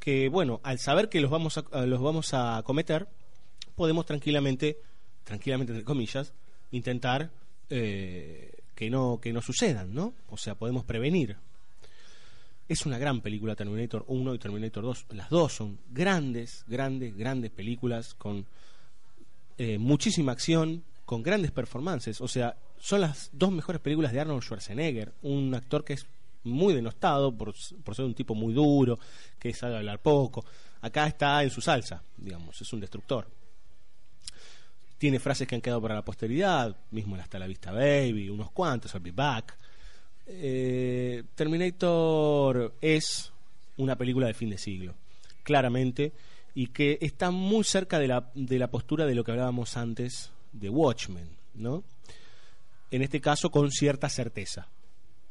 que, 0.00 0.28
bueno, 0.28 0.60
al 0.62 0.78
saber 0.78 1.08
que 1.10 1.20
los 1.20 1.30
vamos 1.30 1.58
a, 1.58 1.86
los 1.86 2.00
vamos 2.00 2.32
a 2.32 2.62
cometer, 2.64 3.06
podemos 3.76 4.06
tranquilamente, 4.06 4.78
tranquilamente 5.24 5.72
entre 5.72 5.84
comillas, 5.84 6.32
intentar 6.70 7.30
eh, 7.68 8.61
que 8.82 8.90
no 8.90 9.20
que 9.20 9.32
no 9.32 9.40
sucedan, 9.40 9.94
¿no? 9.94 10.12
O 10.28 10.36
sea, 10.36 10.56
podemos 10.56 10.82
prevenir. 10.84 11.36
Es 12.68 12.84
una 12.84 12.98
gran 12.98 13.20
película 13.20 13.54
Terminator 13.54 14.04
1 14.08 14.34
y 14.34 14.38
Terminator 14.40 14.82
2. 14.82 15.06
Las 15.10 15.30
dos 15.30 15.52
son 15.52 15.78
grandes, 15.88 16.64
grandes, 16.66 17.16
grandes 17.16 17.52
películas 17.52 18.14
con 18.14 18.44
eh, 19.56 19.78
muchísima 19.78 20.32
acción, 20.32 20.82
con 21.04 21.22
grandes 21.22 21.52
performances. 21.52 22.20
O 22.20 22.26
sea, 22.26 22.56
son 22.80 23.02
las 23.02 23.30
dos 23.32 23.52
mejores 23.52 23.80
películas 23.80 24.10
de 24.10 24.18
Arnold 24.18 24.42
Schwarzenegger, 24.42 25.12
un 25.22 25.54
actor 25.54 25.84
que 25.84 25.92
es 25.92 26.04
muy 26.42 26.74
denostado 26.74 27.32
por, 27.32 27.54
por 27.84 27.94
ser 27.94 28.04
un 28.04 28.14
tipo 28.14 28.34
muy 28.34 28.52
duro, 28.52 28.98
que 29.38 29.54
sabe 29.54 29.76
hablar 29.76 30.00
poco. 30.00 30.44
Acá 30.80 31.06
está 31.06 31.40
en 31.44 31.50
su 31.50 31.60
salsa, 31.60 32.02
digamos, 32.16 32.60
es 32.60 32.72
un 32.72 32.80
destructor. 32.80 33.28
Tiene 35.02 35.18
frases 35.18 35.48
que 35.48 35.56
han 35.56 35.60
quedado 35.60 35.82
para 35.82 35.96
la 35.96 36.04
posteridad, 36.04 36.76
mismo 36.92 37.16
el 37.16 37.22
Hasta 37.22 37.36
la 37.36 37.48
Vista 37.48 37.72
Baby, 37.72 38.30
unos 38.30 38.52
cuantos, 38.52 38.94
I'll 38.94 39.00
Be 39.00 39.10
Back. 39.10 39.58
Eh, 40.28 41.24
Terminator 41.34 42.76
es 42.80 43.32
una 43.78 43.96
película 43.96 44.28
de 44.28 44.34
fin 44.34 44.50
de 44.50 44.58
siglo, 44.58 44.94
claramente, 45.42 46.12
y 46.54 46.68
que 46.68 46.98
está 47.00 47.32
muy 47.32 47.64
cerca 47.64 47.98
de 47.98 48.06
la, 48.06 48.30
de 48.36 48.60
la 48.60 48.70
postura 48.70 49.04
de 49.04 49.16
lo 49.16 49.24
que 49.24 49.32
hablábamos 49.32 49.76
antes 49.76 50.30
de 50.52 50.68
Watchmen, 50.68 51.30
¿no? 51.54 51.82
En 52.92 53.02
este 53.02 53.20
caso 53.20 53.50
con 53.50 53.72
cierta 53.72 54.08
certeza, 54.08 54.68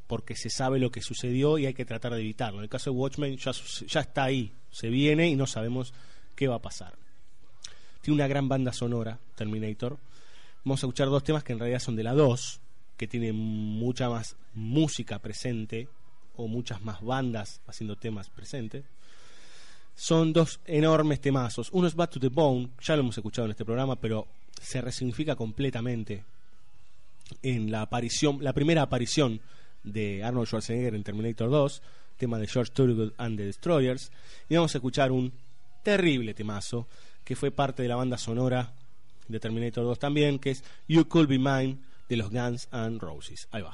porque 0.08 0.36
se 0.36 0.50
sabe 0.50 0.80
lo 0.80 0.92
que 0.92 1.02
sucedió 1.02 1.58
y 1.58 1.66
hay 1.66 1.74
que 1.74 1.86
tratar 1.86 2.14
de 2.14 2.20
evitarlo. 2.20 2.58
En 2.58 2.64
el 2.64 2.70
caso 2.70 2.92
de 2.92 2.98
Watchmen 2.98 3.38
ya, 3.38 3.54
ya 3.88 4.02
está 4.02 4.26
ahí, 4.26 4.52
se 4.70 4.90
viene 4.90 5.30
y 5.30 5.38
no 5.38 5.48
sabemos 5.48 5.94
qué 6.36 6.50
va 6.50 6.56
a 6.56 6.62
pasar. 6.62 7.01
Tiene 8.02 8.16
una 8.16 8.28
gran 8.28 8.50
banda 8.50 8.74
sonora, 8.74 9.20
Terminator. 9.36 9.98
Vamos 10.64 10.84
a 10.84 10.88
escuchar 10.88 11.08
dos 11.08 11.24
temas 11.24 11.44
que 11.44 11.54
en 11.54 11.60
realidad 11.60 11.80
son 11.80 11.96
de 11.96 12.04
la 12.04 12.14
2, 12.14 12.60
que 12.98 13.08
tienen 13.08 13.36
mucha 13.36 14.10
más 14.10 14.36
música 14.54 15.20
presente 15.20 15.88
o 16.36 16.48
muchas 16.48 16.82
más 16.82 17.02
bandas 17.02 17.62
haciendo 17.68 17.96
temas 17.96 18.30
presentes. 18.30 18.86
Son 19.96 20.34
dos 20.34 20.60
enormes 20.66 21.22
temazos. 21.22 21.70
Uno 21.72 21.88
es 21.88 21.96
Bad 21.96 22.10
to 22.10 22.20
the 22.20 22.30
Bone, 22.30 22.70
ya 22.82 22.96
lo 22.96 23.02
hemos 23.02 23.18
escuchado 23.18 23.46
en 23.46 23.52
este 23.52 23.66
programa, 23.66 23.96
pero 23.96 24.28
se 24.60 24.82
resignifica 24.82 25.36
completamente 25.36 26.24
en 27.44 27.72
la 27.72 27.84
aparición, 27.84 28.44
la 28.44 28.54
primera 28.54 28.82
aparición 28.82 29.42
de 29.84 30.24
Arnold 30.24 30.48
Schwarzenegger 30.48 30.96
en 30.96 31.04
Terminator 31.04 31.50
2, 31.50 31.82
tema 32.18 32.40
de 32.40 32.48
George 32.48 32.72
Thorogood 32.74 33.14
and 33.18 33.38
the 33.38 33.46
Destroyers, 33.46 34.12
y 34.50 34.56
vamos 34.56 34.74
a 34.74 34.78
escuchar 34.80 35.12
un 35.12 35.32
terrible 35.84 36.34
temazo 36.34 36.88
que 37.32 37.38
fue 37.38 37.50
parte 37.50 37.82
de 37.82 37.88
la 37.88 37.96
banda 37.96 38.18
sonora 38.18 38.74
de 39.30 39.40
Terminator 39.40 39.86
2 39.86 40.00
también, 40.00 40.38
que 40.38 40.52
es 40.52 40.66
You 40.90 41.08
Could 41.08 41.30
Be 41.30 41.40
Mine 41.40 41.78
de 42.10 42.18
los 42.18 42.30
Guns 42.30 42.68
N' 42.74 43.00
Roses. 43.00 43.48
Ahí 43.52 43.62
va. 43.62 43.72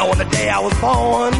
On 0.00 0.16
the 0.16 0.24
day 0.30 0.48
I 0.48 0.60
was 0.60 0.80
born, 0.80 1.39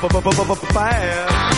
fast. 0.00 1.57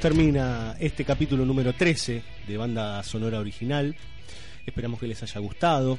Termina 0.00 0.76
este 0.78 1.04
capítulo 1.04 1.44
número 1.44 1.72
13 1.72 2.22
de 2.46 2.56
banda 2.56 3.02
sonora 3.02 3.40
original. 3.40 3.96
Esperamos 4.64 5.00
que 5.00 5.08
les 5.08 5.20
haya 5.24 5.40
gustado. 5.40 5.98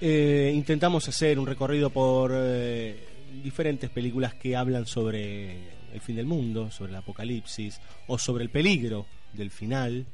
Eh, 0.00 0.50
intentamos 0.52 1.08
hacer 1.08 1.38
un 1.38 1.46
recorrido 1.46 1.90
por 1.90 2.32
eh, 2.34 2.96
diferentes 3.44 3.90
películas 3.90 4.34
que 4.34 4.56
hablan 4.56 4.86
sobre 4.86 5.52
el 5.92 6.00
fin 6.00 6.16
del 6.16 6.26
mundo, 6.26 6.72
sobre 6.72 6.90
el 6.90 6.96
apocalipsis 6.96 7.80
o 8.08 8.18
sobre 8.18 8.42
el 8.42 8.50
peligro 8.50 9.06
del 9.32 9.52
final, 9.52 10.06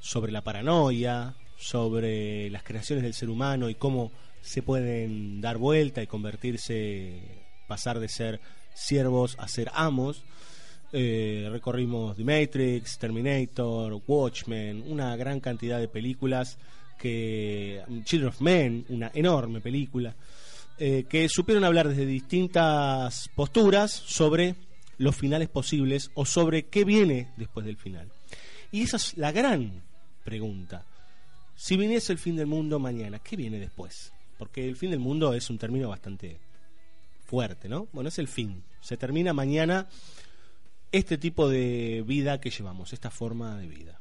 sobre 0.00 0.32
la 0.32 0.42
paranoia, 0.42 1.36
sobre 1.56 2.50
las 2.50 2.64
creaciones 2.64 3.04
del 3.04 3.14
ser 3.14 3.30
humano 3.30 3.70
y 3.70 3.76
cómo 3.76 4.10
se 4.40 4.62
pueden 4.62 5.40
dar 5.40 5.56
vuelta 5.56 6.02
y 6.02 6.08
convertirse, 6.08 7.44
pasar 7.68 8.00
de 8.00 8.08
ser 8.08 8.40
siervos 8.74 9.36
a 9.38 9.46
ser 9.46 9.70
amos. 9.72 10.24
Eh, 10.90 11.48
recorrimos 11.50 12.16
The 12.16 12.24
Matrix, 12.24 12.98
Terminator, 12.98 14.00
Watchmen, 14.06 14.84
una 14.86 15.14
gran 15.16 15.40
cantidad 15.40 15.78
de 15.78 15.88
películas 15.88 16.56
que 16.98 17.82
Children 18.04 18.28
of 18.28 18.40
Men, 18.40 18.86
una 18.88 19.10
enorme 19.14 19.60
película, 19.60 20.14
eh, 20.78 21.04
que 21.08 21.28
supieron 21.28 21.64
hablar 21.64 21.88
desde 21.88 22.06
distintas 22.06 23.28
posturas 23.34 23.92
sobre 23.92 24.54
los 24.96 25.14
finales 25.14 25.48
posibles 25.48 26.10
o 26.14 26.24
sobre 26.24 26.64
qué 26.66 26.84
viene 26.84 27.28
después 27.36 27.66
del 27.66 27.76
final. 27.76 28.08
Y 28.72 28.82
esa 28.82 28.96
es 28.96 29.16
la 29.16 29.30
gran 29.30 29.82
pregunta. 30.24 30.84
Si 31.54 31.76
viniese 31.76 32.12
el 32.12 32.18
fin 32.18 32.36
del 32.36 32.46
mundo 32.46 32.78
mañana, 32.78 33.18
¿qué 33.18 33.36
viene 33.36 33.58
después? 33.58 34.12
Porque 34.38 34.66
el 34.66 34.76
fin 34.76 34.90
del 34.90 35.00
mundo 35.00 35.34
es 35.34 35.50
un 35.50 35.58
término 35.58 35.88
bastante 35.88 36.38
fuerte, 37.26 37.68
¿no? 37.68 37.88
Bueno, 37.92 38.08
es 38.08 38.18
el 38.18 38.28
fin. 38.28 38.62
Se 38.80 38.96
termina 38.96 39.32
mañana 39.32 39.86
este 40.92 41.18
tipo 41.18 41.48
de 41.48 42.02
vida 42.06 42.40
que 42.40 42.50
llevamos, 42.50 42.92
esta 42.92 43.10
forma 43.10 43.56
de 43.56 43.66
vida. 43.66 44.00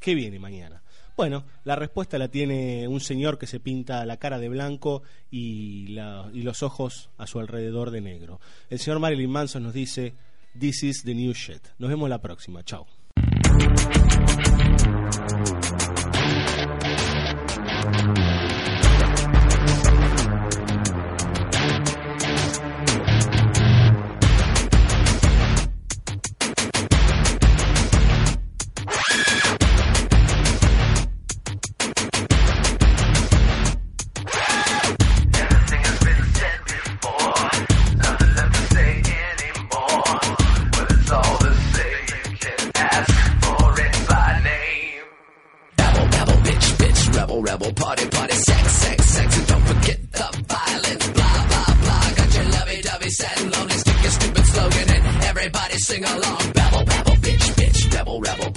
¿Qué 0.00 0.14
viene 0.14 0.38
mañana? 0.38 0.82
Bueno, 1.16 1.44
la 1.64 1.74
respuesta 1.74 2.16
la 2.16 2.28
tiene 2.28 2.86
un 2.86 3.00
señor 3.00 3.38
que 3.38 3.48
se 3.48 3.58
pinta 3.58 4.06
la 4.06 4.18
cara 4.18 4.38
de 4.38 4.48
blanco 4.48 5.02
y, 5.32 5.88
los 6.32 6.62
ojos 6.62 7.10
a 7.18 7.26
su 7.26 7.40
alrededor 7.40 7.90
de 7.90 8.00
negro. 8.00 8.40
El 8.70 8.78
señor 8.78 9.00
Marilyn 9.00 9.30
Manson 9.30 9.64
nos 9.64 9.74
dice, 9.74 10.14
This 10.56 10.84
is 10.84 11.02
the 11.02 11.14
new 11.14 11.32
shit. 11.32 11.66
Nos 11.78 11.90
vemos 11.90 12.08
la 12.08 12.20
próxima. 12.20 12.62
Chao. 12.62 12.86
Sing 55.88 56.04
along. 56.04 56.52
Babble, 56.52 56.84
babble, 56.84 57.16
bitch, 57.24 57.46
bitch, 57.56 57.94
rebel, 57.94 58.20
rebel, 58.20 58.50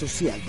social. 0.00 0.39